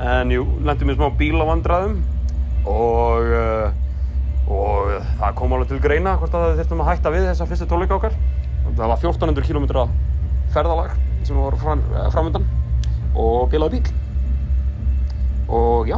[0.03, 1.98] En jú, lendum í smá bílavandræðum
[2.70, 3.82] og uh,
[4.47, 7.66] og það kom alveg til greina hvort að við þurftum að hætta við þessa fyrstu
[7.70, 8.15] tónleika okkar.
[8.66, 9.66] Það var 1400 km
[10.55, 10.94] ferðalag
[11.27, 11.82] sem var fram,
[12.15, 12.47] framöndan
[13.19, 13.94] og bilaði bíl
[15.57, 15.97] og já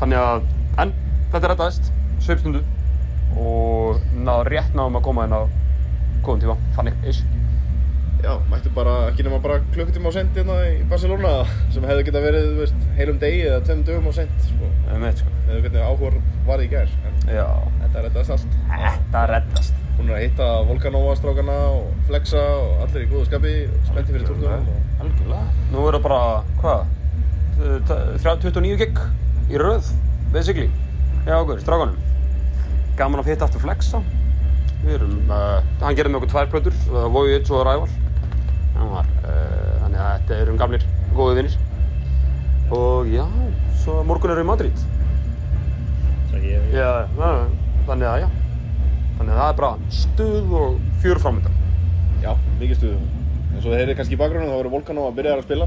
[0.00, 0.46] þannig að,
[0.80, 0.94] en
[1.32, 1.92] þetta er rettaðist
[2.22, 2.62] sveipstundu
[3.42, 5.42] og náðu rétt náðum að koma inn á
[6.22, 7.22] góðum tíma, þannig ish.
[8.22, 11.32] Já, mættu bara, ekki nema bara klukkutíma á sent hérna í Barcelona
[11.74, 14.68] sem hefði geta verið, veist, heilum degi eða tveim dögum á sent sko.
[14.92, 17.46] Ég veit, sko Eða hvernig áhuga var í gær en Já.
[17.80, 18.54] Þetta reddast allt.
[18.70, 19.80] Þetta reddast.
[19.98, 24.14] Hún er að hitta Volcanova strákana og Flexa og allir í góðu skapi og spennti
[24.14, 25.42] fyrir túrnum og Algjörlega.
[25.72, 26.22] Nú er það bara,
[26.62, 26.80] hvað,
[28.22, 29.02] 29 gig
[29.50, 29.90] í röð,
[30.32, 30.70] basically.
[31.26, 31.96] Já, okkur, strákanum
[32.98, 34.02] Gaman að hitta aftur Flexa
[34.82, 37.92] Við erum, uh, hann gerði með okkur tvær plötur, uh, Voyage og Rival.
[38.74, 41.58] Var, uh, Þannig að þetta erum gamlir góðu vinnir
[42.74, 43.22] Og já,
[43.84, 44.84] svo morgun erum við í Madrid.
[46.72, 47.30] Já, já,
[47.86, 48.28] þannig að já.
[49.18, 51.58] Þannig að það er bara stuð og fjör framöndan
[52.24, 53.10] Já, mikið stuðum
[53.52, 55.66] En svo þeir eru kannski í bakgrunum, þá verður Volcanova að byrja að spila.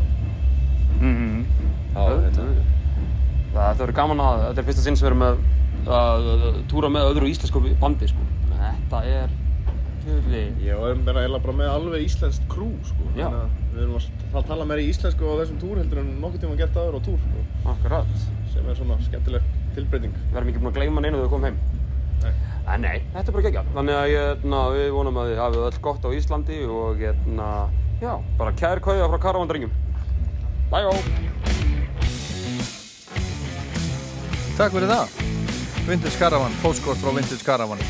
[0.99, 1.43] Mhm.
[1.93, 2.45] Já, þetta
[3.55, 5.41] Það verður gaman að, þetta er fyrsta sinn sem við erum að,
[5.95, 8.29] að túra með öðru íslensku bandi sko.
[8.51, 9.35] Þannig að Þetta er
[10.05, 13.07] við erum bara með alveg íslenskt krú, sko.
[13.15, 16.57] Við erum að að tala meira í íslensku á þessum túr heldur en nokkuð tíma
[16.59, 17.45] gert aður á túr, sko.
[17.73, 18.11] Akkurat.
[18.53, 20.13] Sem er svona skemmtileg tilbreyting.
[20.29, 21.57] Við erum ekki búin að gleyma neina þegar við komum heim.
[22.25, 22.33] Nei.
[22.75, 23.71] En nei, þetta er bara geggjað.
[23.79, 27.49] Þannig að ég, na, við vonum að þið hafið öll gott á Íslandi og hérna,
[28.01, 29.75] já, bara kær kvæða frá Karavandrengjum.
[30.73, 30.93] Bæjó
[34.55, 35.15] Takk fyrir það.
[35.85, 37.81] Vintage Caravan, póskort frá Vintage Caravan.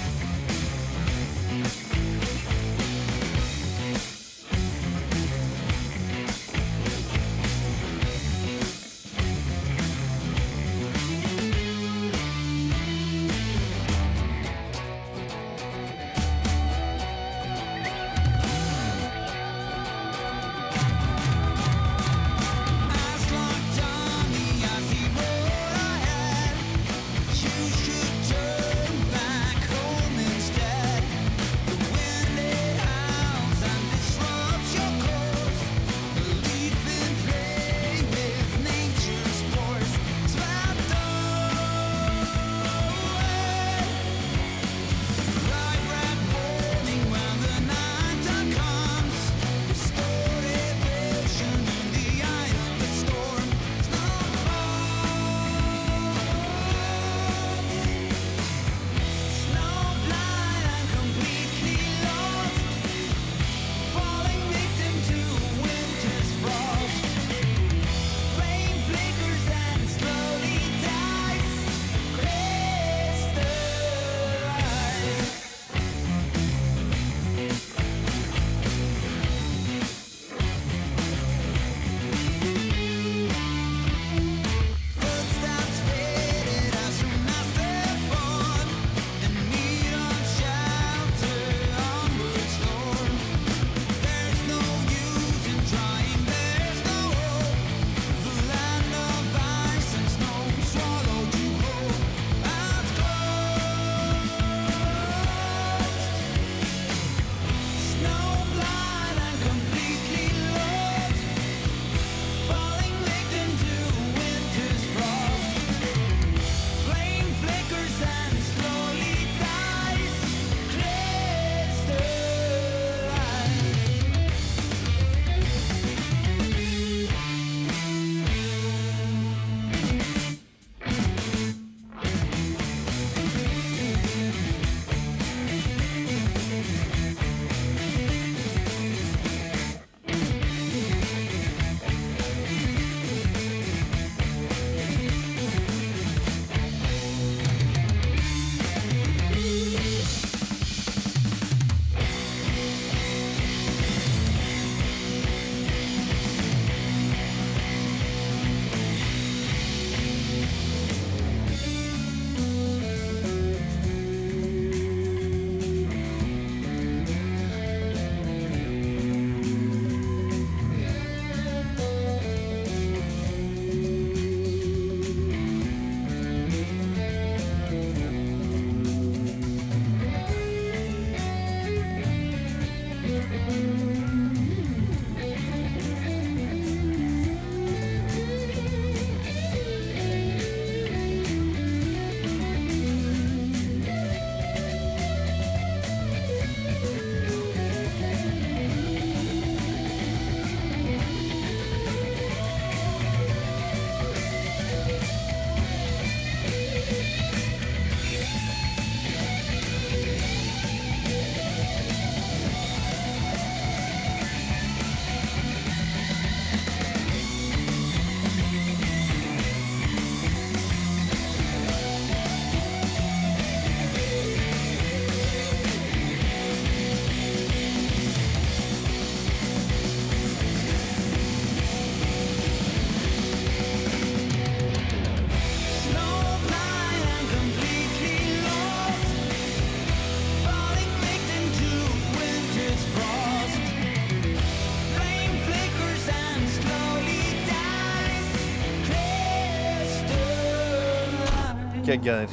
[251.95, 252.31] Geggjaðir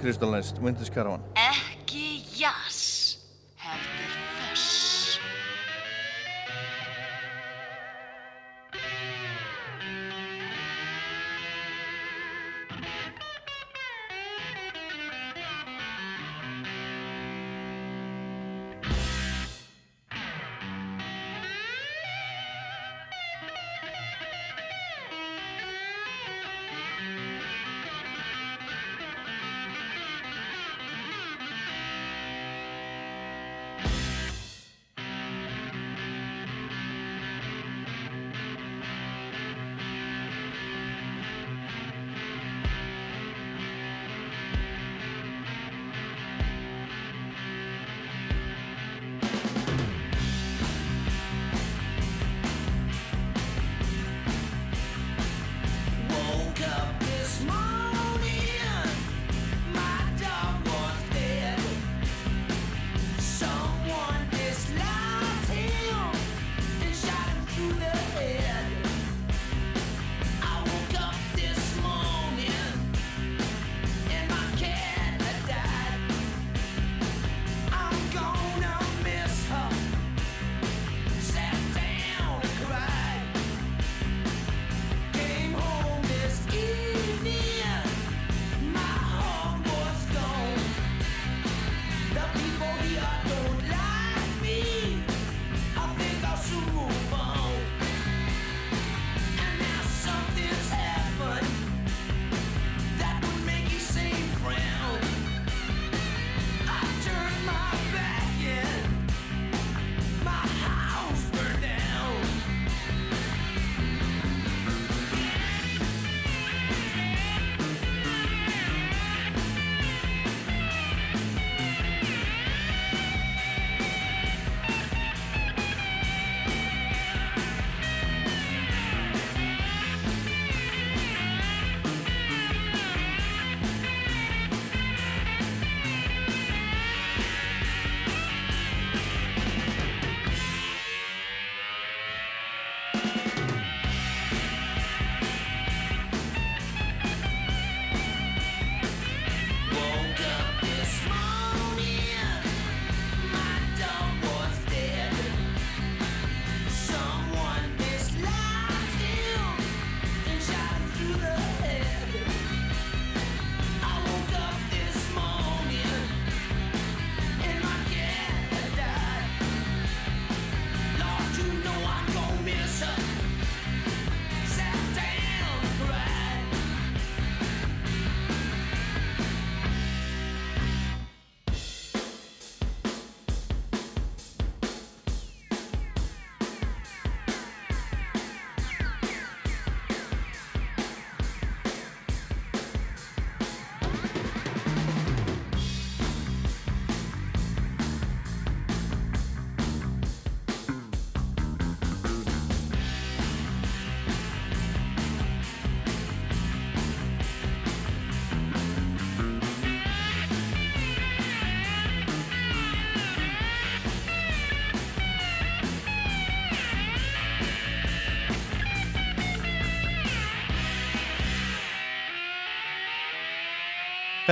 [0.00, 1.25] Crystallized Vintage Caravan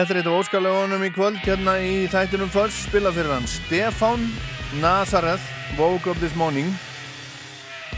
[0.05, 4.27] Þetta er eitt af óskalögunum í kvöld hérna í þættinum First spila fyrir hann Stefán
[4.83, 5.47] Nazareth
[5.79, 6.69] Woke Up This Morning.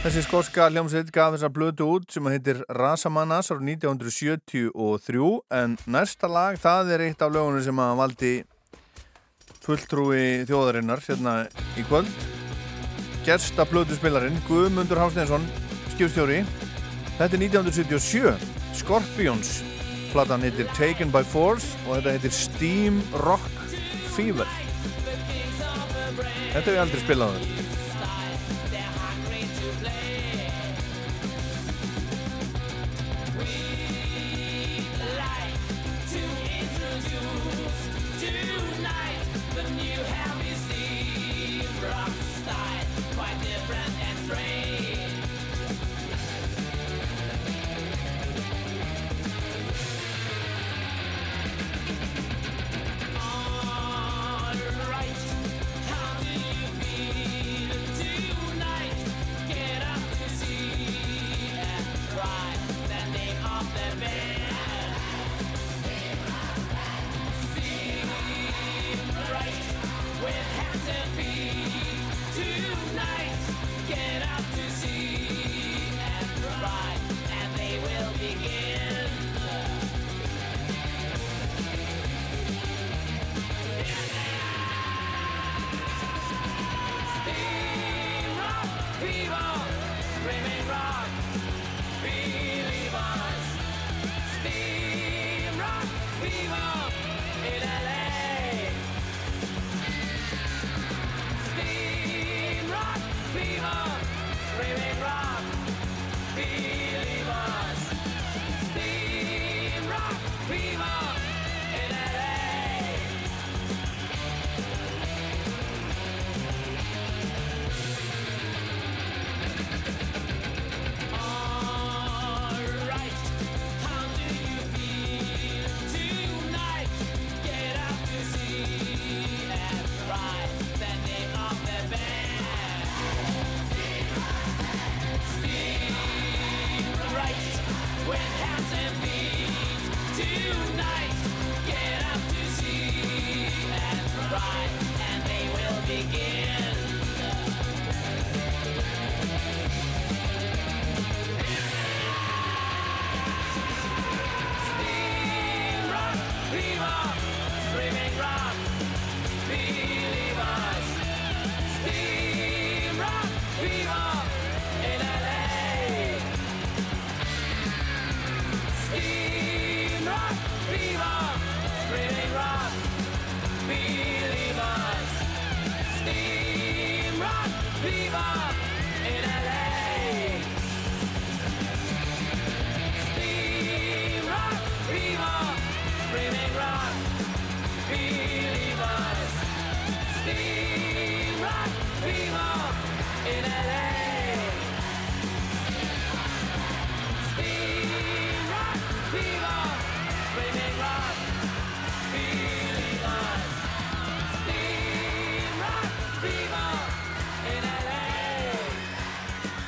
[0.05, 6.63] Þessi skorska hljómsveit gaf þessa blötu út sem heitir Rasamanas árið 1973 en næsta lag
[6.63, 8.35] það er eitt af lögunum sem að valdi
[9.67, 11.39] fulltrúi þjóðarinnar hérna
[11.75, 12.27] í kvöld.
[13.27, 15.51] Gersta blötu spilarinn Guðmundur Hafsteinsson
[15.97, 16.45] skjöfstjóri
[17.17, 19.59] Þetta er 1977 Scorpions
[20.17, 23.59] Platan heitir Taken by Force og þetta heitir Steam Rock
[24.15, 24.49] Fever.
[26.55, 27.66] Þetta hef ég aldrei spilað á þér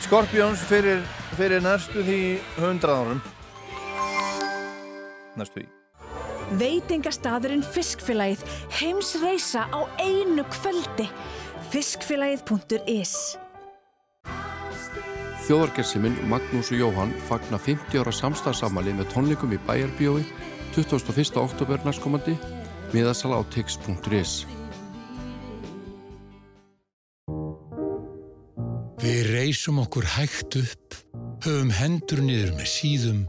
[0.09, 1.03] Scorpions fyrir,
[1.37, 2.21] fyrir næstu því
[2.57, 3.19] 100 árum
[5.37, 5.67] næstu því
[6.63, 8.47] Veitingastaðurinn Fiskfélagið
[8.79, 11.11] heimsreisa á einu kvöldi.
[11.75, 13.13] Fiskfélagið.is
[15.45, 20.25] Þjóðargersiminn Magnús og Jóhann fagna 50 ára samstagsamali með tónleikum í Bæjarbíói
[20.73, 21.37] 21.
[21.37, 22.39] oktober næstkomandi
[22.97, 24.58] miðasala á tix.is
[28.99, 30.97] Við reysum okkur hægt upp,
[31.45, 33.21] höfum hendur niður með síðum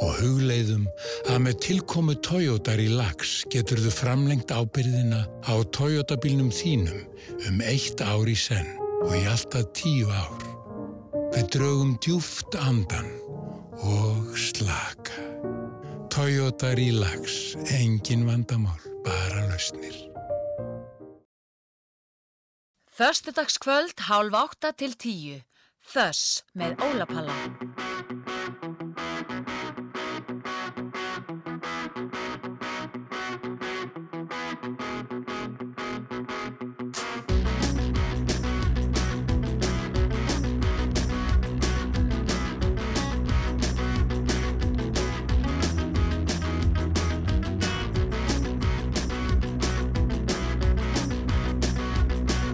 [0.00, 0.86] og hugleiðum
[1.28, 7.04] að með tilkomu Toyota Relax getur þú framlengt ábyrðina á Toyota bílnum þínum
[7.50, 8.72] um eitt ár í senn
[9.04, 10.48] og í alltaf tíu ár.
[11.36, 13.12] Við draugum djúft andan
[13.84, 15.26] og slaka.
[16.08, 20.07] Toyota Relax, engin vandamál, bara lausnir.
[22.98, 25.36] Föstudagskvöld hálf átta til tíu.
[25.86, 27.36] Þöss með Ólapalla.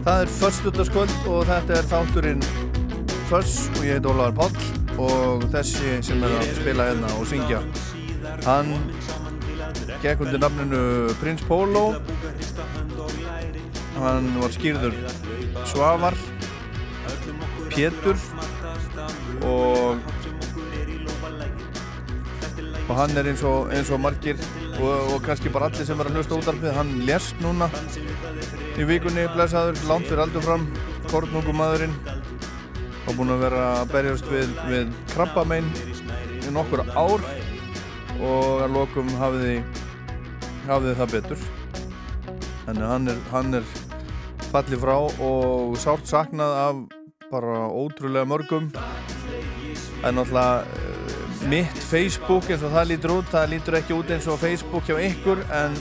[0.05, 2.43] Það er förstutaskvöld og þetta er þátturinn
[3.31, 7.63] Föss og ég heit Ólaður Páll og þessi sem er að spila hérna og syngja
[8.45, 8.75] hann
[10.03, 10.83] gekk undir nafninu
[11.23, 11.87] Prins Pólo
[13.97, 14.99] hann var skýrður
[15.73, 16.19] Svavar
[17.73, 18.21] Pétur
[19.41, 20.05] og
[22.85, 24.37] og hann er eins og, eins og margir
[24.77, 27.73] og, og kannski bara allir sem er að hlusta útarpið hann lést núna
[28.79, 30.67] í vikunni blessaður, langt fyrir aldur fram
[31.11, 31.95] kornungum maðurinn
[33.05, 35.69] og búinn að vera að berjast við, við krabbamein
[36.41, 37.25] í nokkur ár
[38.25, 39.59] og að lokum hafiði
[40.69, 41.47] hafiði það betur.
[42.65, 43.73] Þannig hann er, hann er
[44.51, 44.97] fallið frá
[45.29, 46.83] og sárt saknað af
[47.31, 48.71] bara ótrúlega mörgum.
[48.73, 54.13] Það er náttúrulega uh, mitt Facebook eins og það lítur út það lítur ekki út
[54.15, 55.77] eins og Facebook hjá ykkur en,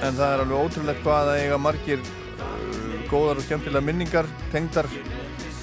[0.00, 4.88] en það er alveg ótrúlegt hvað það eiga margir uh, góðar og skemmtilega minningar tengdar.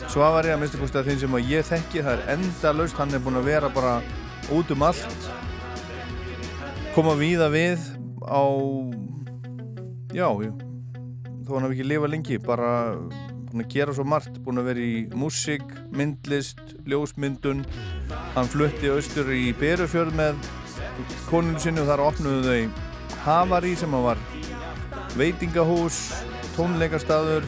[0.08, 3.14] Svavari að minnstu kosti að þeim sem að ég þekki það er enda laust, hann
[3.14, 3.98] er búinn að vera bara
[4.56, 5.30] út um allt.
[6.96, 7.82] Koma víða við
[8.24, 8.42] á
[10.16, 12.72] já, þó hann hafi ekki lifað lengi bara
[13.48, 15.66] búinn að gera svo margt búinn að vera í músík,
[15.96, 17.66] myndlist ljósmyndun.
[18.36, 20.52] Hann flutti austur í Berufjörð með
[21.28, 22.87] koninu sinni og þar opnuðu þau
[23.28, 24.20] Havari sem var
[25.20, 25.98] veitingahús
[26.56, 27.44] tónleikastaður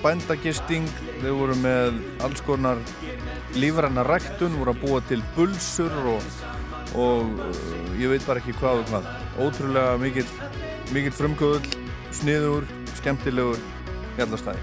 [0.00, 0.86] bændagisting.
[1.20, 2.80] Þau voru með alls konar
[3.52, 6.24] lífræna ræktun voru að búa til bulsur og,
[6.96, 9.12] og uh, ég veit bara ekki hvað og hvað.
[9.44, 10.32] Ótrúlega mikill
[10.96, 11.68] mikill frumkvöðul,
[12.12, 12.66] sniður
[12.96, 13.60] skemmtilegur
[14.16, 14.60] hjallastæði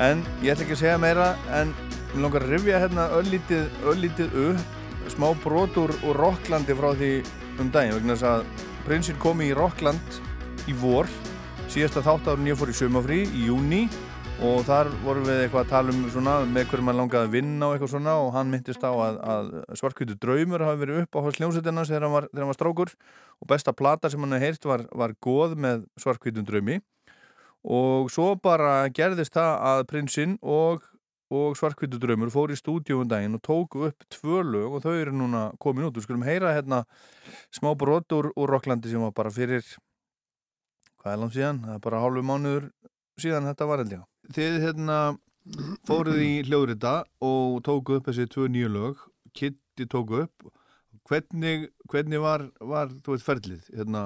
[0.00, 1.74] en ég ætla ekki að segja meira en
[2.12, 7.14] mér langar að rifja hérna öllítið, öllítið upp smá brot úr, úr Rocklandi frá því
[7.60, 10.20] um daginn vegna þess að prinsinn kom í Rockland
[10.70, 11.10] í vor
[11.72, 13.86] síðasta þáttárun ég fór í sumafrí í júni
[14.42, 17.66] og þar vorum við eitthvað að tala um svona með hverju maður langaði að vinna
[17.66, 21.24] og eitthvað svona og hann myndist á að, að svarkvítu draumur hafi verið upp á
[21.26, 22.94] hans hljómsveitina þegar hann var, var strákur
[23.38, 26.80] og besta plata sem hann hefði heyrt var, var goð með svarkvítum draumi
[27.62, 30.82] og svo bara gerðist það að prinsinn og,
[31.32, 34.94] og Svarkvítu draumur fór í stúdíu um daginn og tóku upp tvö lög og þau
[34.96, 35.96] eru núna komin út.
[35.96, 36.82] Við skulum heyra hérna
[37.52, 39.64] smá brot úr, úr Rocklandi sem var bara fyrir
[41.02, 41.60] hvað er langt síðan?
[41.66, 42.70] Það er bara hálfu mánuður
[43.20, 44.02] síðan þetta var ég.
[44.32, 44.98] Þið hérna
[45.88, 46.96] fóruð í hljóðrita
[47.26, 50.52] og tóku upp þessi tvö nýju lög Kitty tóku upp
[51.08, 54.02] hvernig, hvernig var, var þú veit ferlið hérna,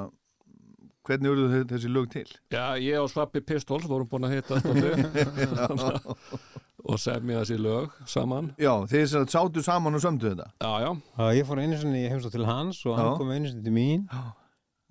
[1.06, 2.26] hvernig voru þessi lög til?
[2.54, 6.16] Já, ég og Svappi Pistols vorum búin að hitta þetta
[6.86, 8.52] og semja þessi lög saman.
[8.62, 10.46] Já, þið sem sátu saman og sömdu þetta.
[10.62, 10.90] Já, já.
[11.18, 13.16] Já, ég fór einu sinni í heimsótt til hans og hann Já.
[13.18, 14.22] kom einu sinni til mín Já.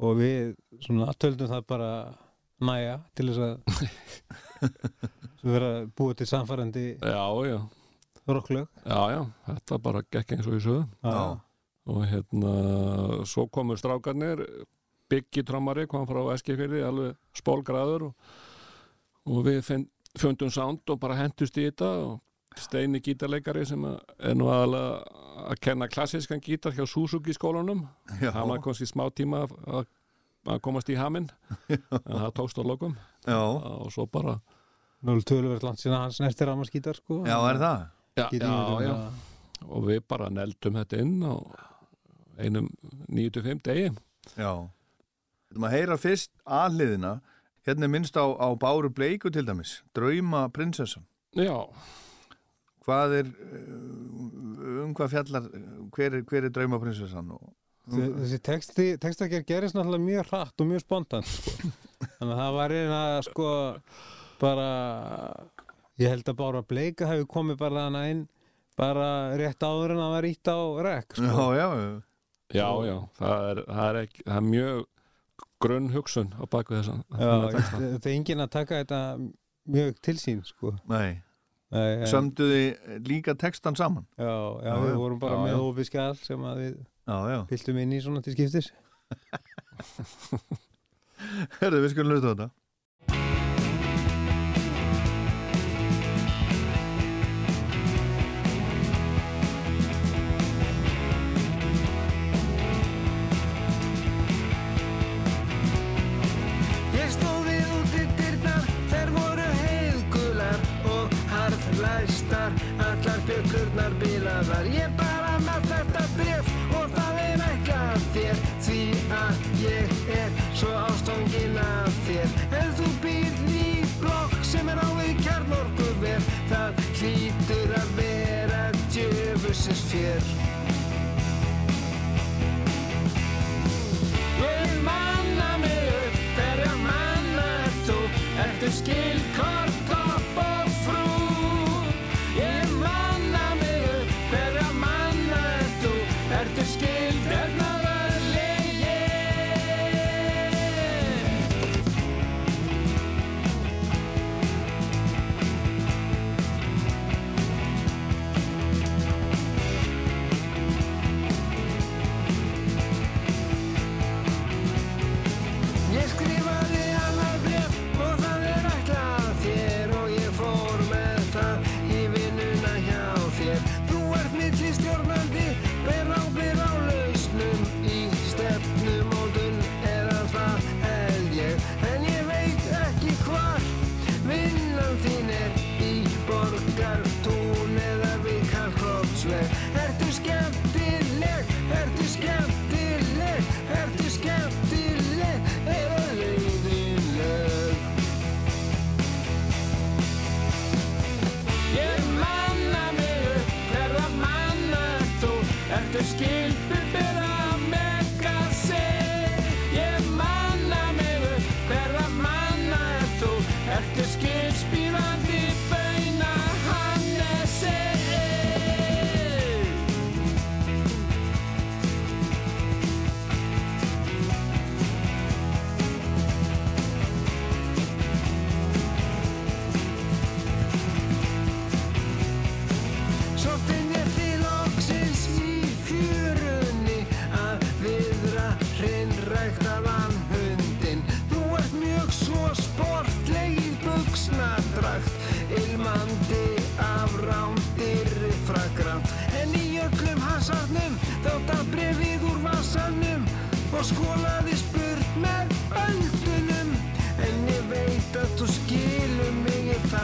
[0.03, 0.53] og við
[0.84, 1.89] svona töldum það bara
[2.65, 3.55] næja til þess að
[5.39, 7.57] svo vera að búa til samfærandi Já, já.
[8.27, 8.67] rocklög.
[8.84, 11.26] Já, já, þetta bara gekk eins og í sögum Já.
[11.95, 12.53] og hérna
[13.30, 14.43] svo komur strákarnir
[15.11, 18.15] Biggi trommari kom frá Eskifyrði alveg spólgraður og,
[19.30, 19.84] og við finn,
[20.19, 22.21] fundum sound og bara hendust í þetta og
[22.55, 25.03] Steini gítarleikari sem að- er nú aðalega
[25.51, 27.81] að kenna klassískan gítar hjá Suzuki skólanum.
[28.21, 29.85] Hann var kannski smá tíma að- að
[30.45, 31.27] að komast í haminn
[31.69, 32.95] en það tókst á lokum.
[33.25, 33.35] Já.
[33.41, 34.39] og svo bara
[35.03, 37.23] Nú er töluvert langt síðan hans næstir ramaskítar sko.
[37.27, 37.81] Já, er það?
[38.17, 39.11] Já, já, við já.
[39.67, 41.35] og við bara neldum þetta inn á
[42.39, 42.69] einum
[43.11, 43.89] 9-5 degi.
[44.37, 44.53] Já.
[45.51, 47.11] Þetta maður heyra fyrst aðliðina
[47.65, 51.05] hérna er minnst á, á Báru Bleiku til dæmis Drauma prinsessan
[51.35, 51.65] Já
[52.85, 55.47] Hvað er uh, um hvað fjallar
[55.95, 57.33] hver er, hver er Drauma prinsessan
[57.85, 61.51] Þessi texti, textagerð gerist náttúrulega mjög hratt og mjög spontant sko.
[62.17, 63.49] þannig að það var eina sko
[64.41, 64.69] bara
[66.01, 68.25] ég held að Bára Bleika hefur komið bara þannig inn
[68.75, 69.09] bara
[69.39, 70.59] rétt áður en það var ítt á
[70.89, 71.29] rekk sko.
[71.29, 71.93] Já, já, já
[72.53, 74.81] Já, já, það er, það er, ekki, það er mjög
[75.61, 78.99] grunn hugsun á baku þessan þetta er enginn að taka þetta
[79.72, 80.73] mjög til sín sko.
[80.91, 81.22] Nei,
[81.73, 82.76] Nei en- Sömduði
[83.07, 84.98] líka textan saman Já, já, Já, við já.
[84.99, 85.61] vorum bara Já, með já.
[85.69, 86.76] opið skjál sem að við
[87.06, 88.72] Já, já piltum inn í svona til skiptis
[91.60, 92.48] Herðu, við skulum hlusta á þetta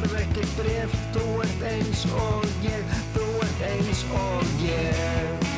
[0.01, 5.49] þarf ekki bref Þú ert eins og ég Þú ert eins og ég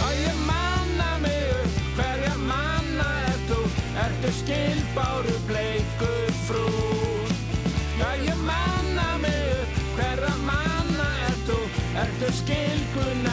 [0.00, 3.60] Að ég manna mig upp, hverja manna er þú?
[4.06, 6.12] Ertu skilbáru bleiku
[6.48, 6.64] frú?
[8.08, 11.60] Að ég manna mig upp, hverja manna er þú?
[12.00, 13.30] Ertu skilgun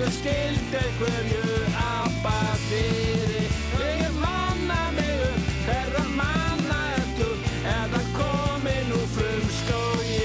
[0.00, 2.36] Ertu skild einhverju apa
[2.68, 3.48] fyrir?
[3.84, 6.78] Ég manna mig upp, hverja manna
[7.18, 7.28] þú?
[7.68, 10.24] Eða komin úr frumskógi?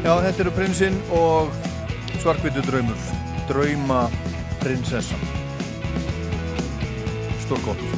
[0.00, 1.52] Já, þetta eru prinsinn og
[2.24, 3.08] svarkvitu draumur.
[3.52, 4.06] Drauma
[4.64, 5.33] prinsessan.
[7.44, 7.93] 足够。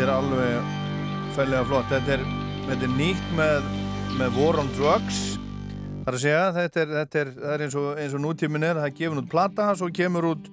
[0.00, 0.68] Þetta er alveg
[1.36, 1.90] fællega flott.
[1.90, 2.22] Þetta er,
[2.70, 3.66] þetta er nýtt með,
[4.16, 5.18] með War on Drugs.
[5.36, 8.78] Það er að segja, þetta er, þetta er, það er eins, og, og nútímin er,
[8.80, 10.48] það er gefin út plata, svo kemur út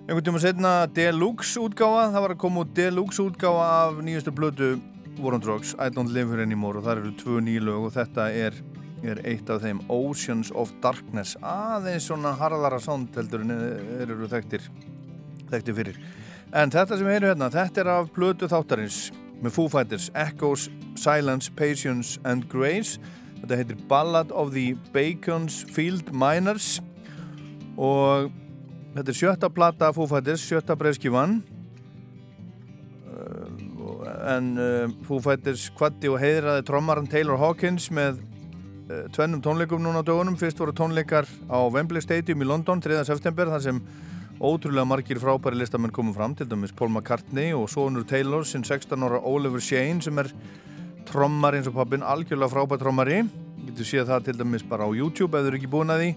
[0.00, 4.72] Einhvern tíma setna Deluxe útgáfa, það var að koma út Deluxe útgáfa af nýjustu blödu
[5.20, 8.26] War on Drugs, I Don't Live Here Anymore og það eru tvö nýlög og þetta
[8.34, 8.58] er,
[9.06, 13.54] er eitt af þeim Oceans of Darkness aðeins svona harðara sound heldur en
[14.00, 14.66] eru þekktir
[15.54, 16.02] þekktir fyrir.
[16.50, 20.68] En þetta sem við heyrum hérna, þetta er af blödu þáttarins með Foo Fighters, Echoes,
[20.98, 22.98] Silence, Patience and Grace.
[23.40, 26.80] Þetta heitir Ballad of the Bacons Field Miners.
[27.78, 28.32] Og
[28.96, 31.40] þetta er sjötta plata Foo Fighters, sjötta breyskífan
[34.26, 40.02] en uh, Foo Fighters kvatti og heiðraði trommaran Taylor Hawkins með uh, tvennum tónleikum núna
[40.02, 40.38] á dögunum.
[40.40, 43.02] Fyrst voru tónleikar á Wembley Stadium í London 3.
[43.08, 43.82] september þar sem
[44.40, 49.02] ótrúlega margir frábæri listamenn komum fram til dæmis Paul McCartney og sonur Taylor sinn 16
[49.04, 50.30] ára Oliver Shane sem er
[51.04, 53.18] trommar eins og pappin algjörlega frábær trommari.
[53.66, 56.14] Getur séð það til dæmis bara á YouTube ef þau eru ekki búin að því.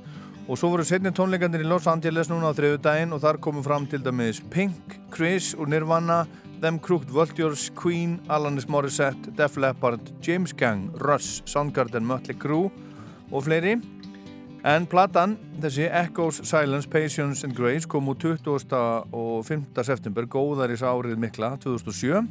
[0.47, 3.63] Og svo voru setni tónleikandir í Los Angeles núna á þriðu daginn og þar komum
[3.63, 6.23] fram til dæmis Pink, Chris og Nirvana
[6.61, 12.71] Them Crooked Vultures, Queen, Alanis Morissette Def Leppard, James Gang Russ, Soundgarden, Mötley Crüe
[13.31, 13.81] og fleiri
[14.63, 18.77] en platan, þessi Echoes, Silence, Patience and Grace kom úr 20.
[19.11, 19.65] og 5.
[19.83, 22.21] september góðaris árið mikla 2007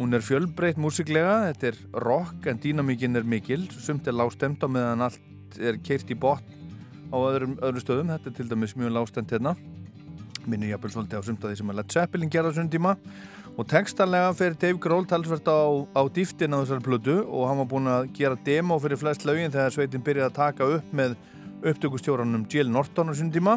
[0.00, 4.66] hún er fjölbreytt músiklega þetta er rock en dýnamíkin er mikil sumt er lágstemt á
[4.66, 6.42] meðan allt er keirt í botn
[7.14, 9.54] á öðrum, öðrum stöðum þetta er til dæmis mjög lágstend hérna
[10.42, 12.96] minnir jafnvel svolítið á sumt að því sem að Led Zeppelin gerða þessum tíma
[13.52, 15.62] og textanlega fyrir Dave Grohl talsvert á,
[15.94, 19.52] á dýftin á þessari plödu og hann var búin að gera demo fyrir flest lögin
[19.52, 21.14] þegar sveitin byrjaði að taka upp með
[21.62, 23.56] upptökustjóranum Jill Norton á þessum tíma.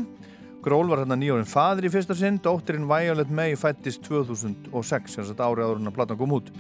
[0.66, 5.46] Grohl var hérna nýjórinn fadir í fyrsta sinn dóttirinn Violet May fættist 2006 þess að
[5.46, 6.52] árið áður hann að platan kom út.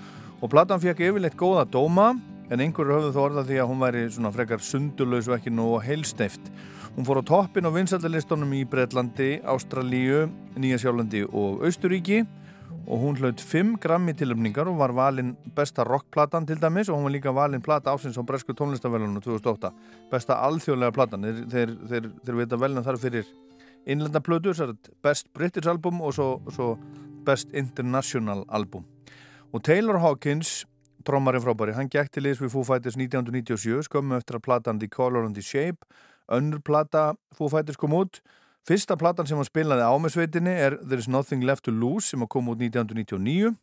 [0.41, 2.11] Og platan fekk yfirleitt góða dóma
[2.51, 5.71] en einhverju höfðu þó orða því að hún væri svona frekar sundulös og ekki nú
[5.81, 6.51] heilsteift
[6.95, 12.21] Hún fór á toppin á vinsaldalistunum í Breitlandi, Ástralíu, Nýjasjálandi og Austuríki
[12.87, 17.07] og hún hlaut 5 grammi tilöfningar og var valinn besta rockplatan til dæmis og hún
[17.07, 19.71] var líka valinn plata ásins á Bresku tónlistavellunum 2008.
[20.11, 21.25] Besta alþjóðlega platan.
[21.25, 23.25] Þeir, þeir, þeir, þeir veit að velna þar fyrir
[23.85, 26.77] innlenda plötur, best British album og svo, svo
[27.25, 28.85] best international album.
[29.53, 30.65] Og Taylor Hawkins,
[31.05, 34.89] trómarinn frábæri, hann gekk til liðs við Foo Fighters 1997 skömmu eftir að platan The
[34.89, 35.85] Color and the Shape
[36.31, 38.21] önnur plata Foo Fighters kom út
[38.65, 42.25] fyrsta platan sem hann spilaði á með sveitinni er There's Nothing Left to Lose sem
[42.27, 43.53] kom út 1999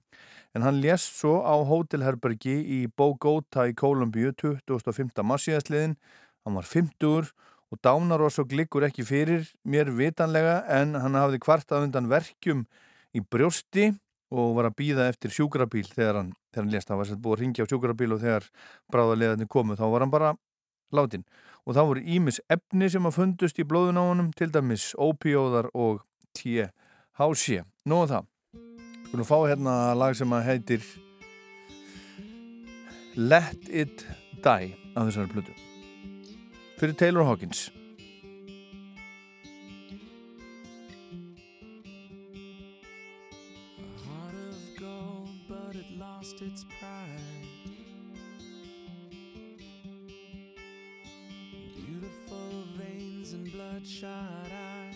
[0.54, 5.24] en hann lést svo á hótelherbergi í Bogota í Kolumbíu 25.
[5.26, 5.96] massíðasliðin
[6.46, 7.32] hann var 50
[7.72, 12.66] og dánar og svo glikkur ekki fyrir mér vitanlega en hann hafði kvartað undan verkjum
[13.16, 13.90] í brjósti
[14.32, 17.34] og var að býða eftir sjúkrabíl þegar hann, þegar hann lést, það var sett búið
[17.34, 18.48] að ringja á sjúkrabíl og þegar
[18.92, 20.34] bráðarlegaðinni komu þá var hann bara
[20.92, 21.24] látin
[21.66, 25.70] og þá voru ímis efni sem að fundust í blóðun á honum til dæmis ópíóðar
[25.74, 26.02] og
[26.34, 28.28] THC Nú og það
[29.12, 30.84] Við að fá hérna lag sem að heitir
[33.12, 34.06] Let It
[34.40, 35.52] Die af þessari plötu.
[36.80, 37.68] Fyrir Taylor Hawkins.
[46.42, 46.64] Its
[53.82, 54.94] bloodshot eyes.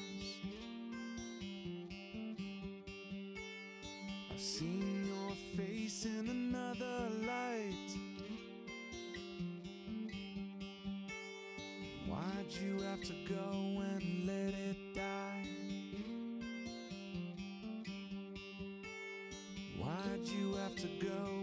[4.31, 7.91] I've seen your face in another light.
[12.09, 15.47] Why'd you have to go and let it die?
[19.79, 21.36] Why'd you have to go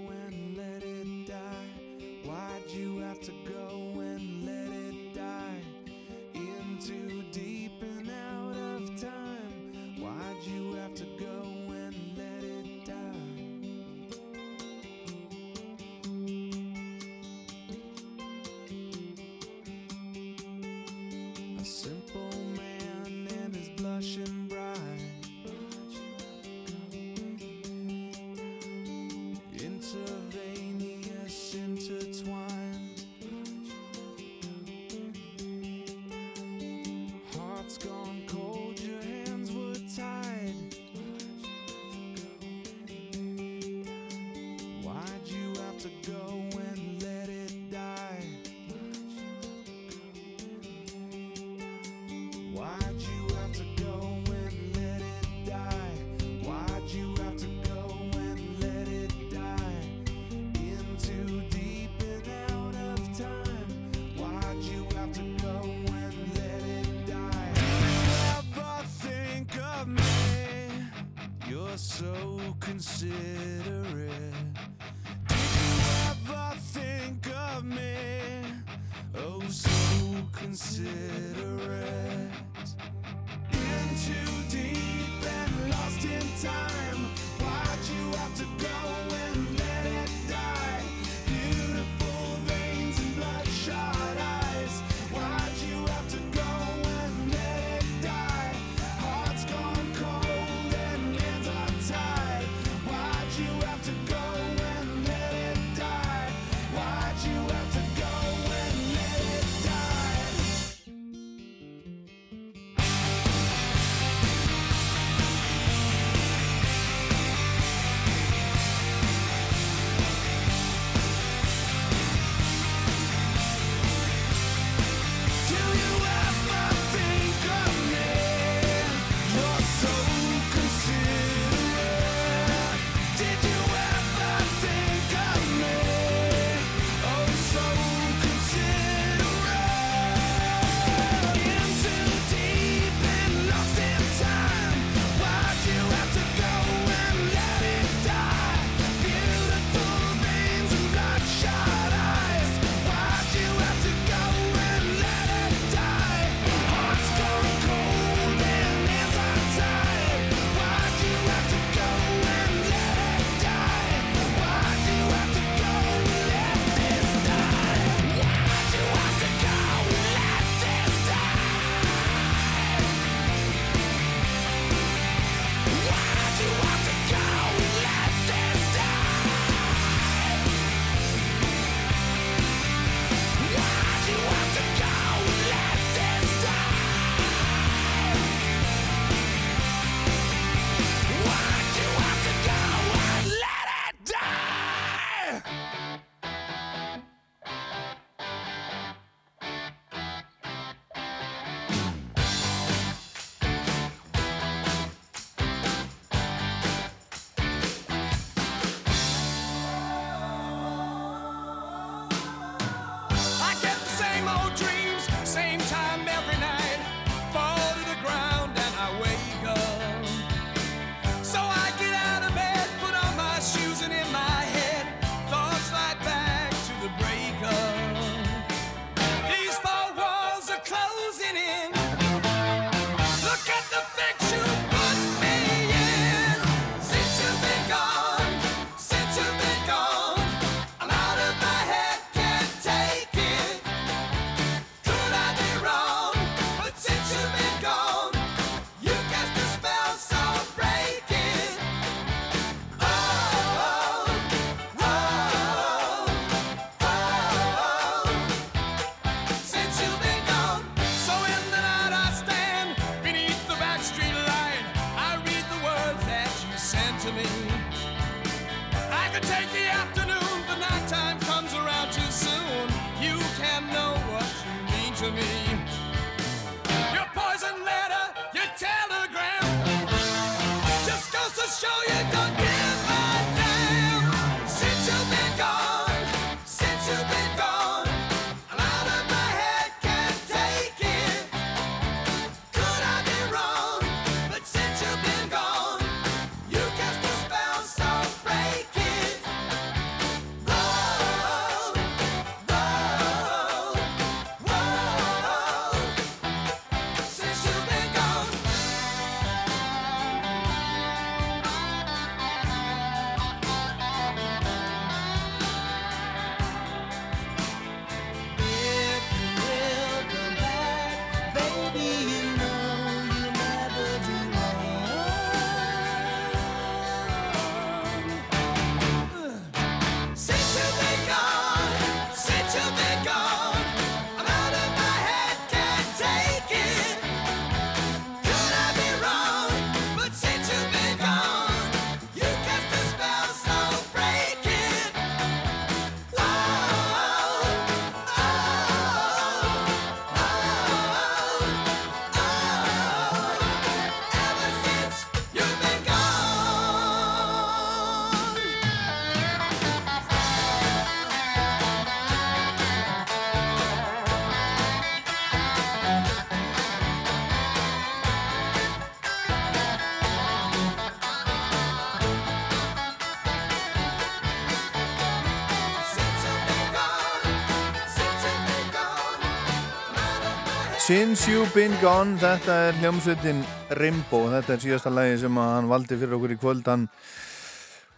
[380.93, 383.39] Since You've Been Gone, þetta er hljómsveitin
[383.79, 386.83] Rainbow, þetta er síðasta lagi sem hann valdi fyrir okkur í kvöld, hann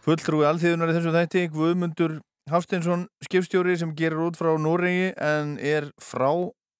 [0.05, 2.13] fulltrúi alþýðunar í þessu þætti, Guðmundur
[2.53, 6.29] Hafsteinsson, skipstjóri sem gerir út frá Noregi en er frá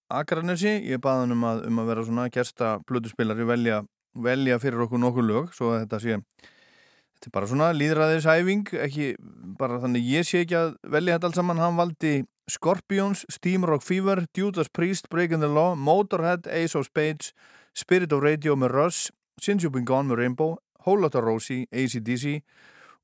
[0.07, 3.81] Akranesi, ég baði hann um að, um að vera svona gesta plötuspillari velja,
[4.15, 9.11] velja fyrir okkur nokkur lög, svo þetta sé þetta er bara svona líðræðisæfing ekki
[9.59, 13.81] bara þannig ég sé ekki að velja þetta allt saman, hann valdi Scorpions, Steam Rock
[13.81, 17.33] Fever, Judas Priest, Breaking the Law, Motorhead, Ace of Spades,
[17.73, 22.43] Spirit of Radio með Russ, Since You've Been Gone með Rainbow, Whole Lotta Rosie, ACDC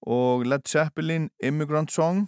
[0.08, 2.28] og Led Zeppelin, Immigrant Song.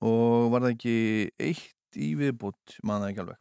[0.00, 0.96] Og var það ekki
[1.38, 3.40] eitt í viðbútt, það ekki alveg.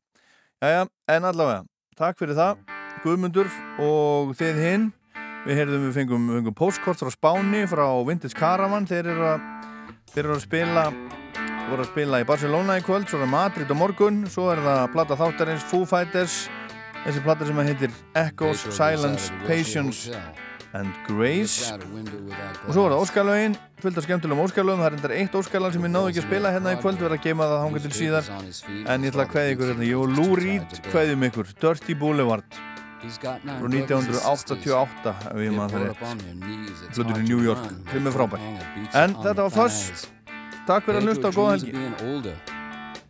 [0.61, 0.83] Jæja,
[1.15, 1.63] en allavega,
[1.97, 2.59] takk fyrir það,
[3.01, 3.47] Guðmundur
[3.81, 4.91] og þið hinn,
[5.47, 9.49] við heyrðum við fengum, fengum postkort frá Spáni, frá Vintage Caravan, þeir eru að,
[10.11, 10.85] þeir eru að spila
[11.71, 14.85] voru að spila í Barcelona í kvöld, svo er Madrid á morgun, svo er það
[14.95, 16.37] platta þáttarins Foo Fighters,
[17.05, 20.11] þessi platta sem heitir Echoes, Silence, Patience
[20.75, 21.71] and Grace.
[22.67, 25.87] Og svo er það Óskarlögin, fullt af skemmtilegum Óskarlögum, það er endar eitt Óskarlag sem
[25.87, 28.31] ég náðu ekki að spila hérna í kvöld, verða að geima það hanga til síðar,
[28.81, 32.61] en ég ætla að kveði ykkur hérna, ég og Lou Reed kveðjum ykkur, Dirty Boulevard.
[33.01, 36.01] Frá 1988 ef ég maður það rétt.
[36.93, 38.43] flutur í New York, þeim er frábær.
[38.93, 40.11] en þetta var Fuss
[40.67, 42.33] Takk fyrir að hlusta og góða helgi.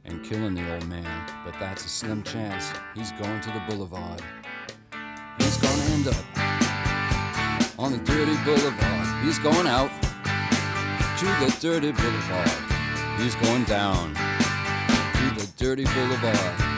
[0.06, 1.06] And killing the old man,
[1.46, 2.72] but that's a slim chance.
[2.96, 4.22] He's going to the boulevard.
[5.38, 6.26] He's gonna end up
[7.78, 9.08] on the dirty boulevard.
[9.24, 9.92] He's going out
[11.20, 12.52] to the dirty boulevard.
[13.20, 16.71] He's going down to the dirty boulevard.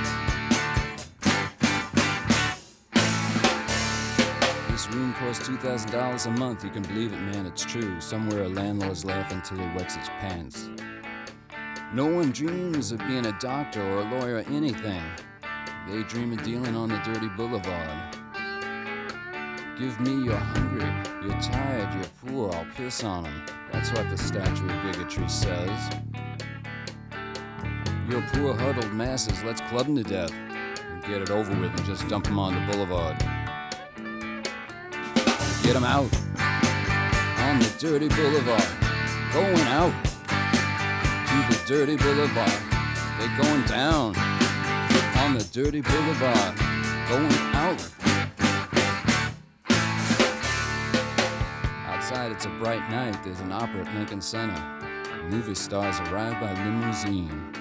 [4.94, 6.64] Room costs $2,000 a month.
[6.64, 8.00] You can believe it, man, it's true.
[8.00, 10.70] Somewhere a landlord's laughing till he wets his pants.
[11.94, 15.02] No one dreams of being a doctor or a lawyer or anything.
[15.88, 18.18] They dream of dealing on the dirty boulevard.
[19.78, 20.92] Give me you're hungry,
[21.24, 23.46] you're tired, you're poor, I'll piss on 'em.
[23.72, 25.90] That's what the statue of bigotry says.
[28.10, 30.32] You're poor huddled masses, let's club 'em to death.
[30.32, 33.43] And get it over with and just dump 'em on the boulevard.
[35.64, 36.12] Get 'em out
[37.40, 38.68] on the dirty boulevard.
[39.32, 39.94] Going out
[41.30, 42.52] to the dirty boulevard.
[43.18, 44.14] They're going down
[45.18, 46.58] on the dirty boulevard.
[47.08, 47.82] Going out.
[51.88, 53.24] Outside, it's a bright night.
[53.24, 54.62] There's an opera at Lincoln Center.
[55.30, 57.54] Movie stars arrive by limousine.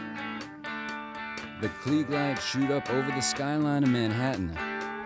[1.60, 4.50] The Klieg lights shoot up over the skyline of Manhattan,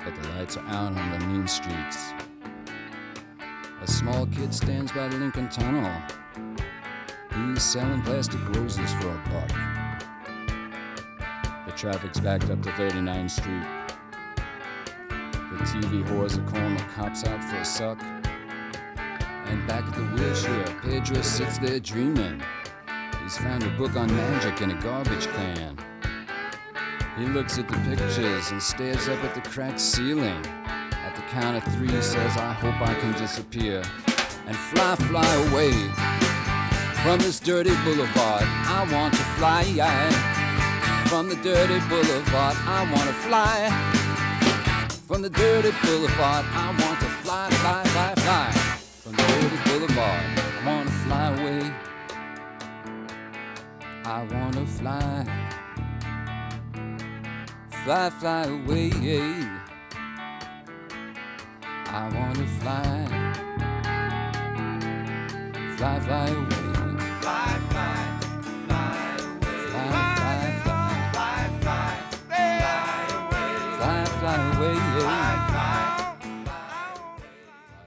[0.02, 2.14] but the lights are out on the mean streets.
[3.82, 5.90] A small kid stands by the Lincoln Tunnel.
[7.34, 9.48] He's selling plastic roses for a buck.
[11.66, 13.66] The traffic's backed up to 39th Street.
[15.50, 18.02] The TV whores are calling the cops out for a suck.
[18.02, 22.42] And back at the wheelchair, Pedro sits there dreaming.
[23.22, 25.76] He's found a book on magic in a garbage can.
[27.18, 30.42] He looks at the pictures and stares up at the cracked ceiling.
[31.36, 33.82] Count of three, says, I hope I can disappear
[34.46, 35.70] and fly, fly away
[37.02, 38.42] from this dirty boulevard.
[38.42, 39.62] I want to fly
[41.10, 42.56] from the dirty boulevard.
[42.64, 43.68] I want to fly
[45.06, 46.46] from the dirty boulevard.
[46.48, 48.50] I want to fly, fly, fly, fly
[49.02, 50.24] from the dirty boulevard.
[50.38, 51.70] I want to fly away.
[54.06, 55.26] I want to fly,
[57.84, 59.65] fly, fly away.
[61.88, 63.06] I want to fly,
[65.76, 67.10] fly, fly away.
[67.20, 68.15] Fly, fly.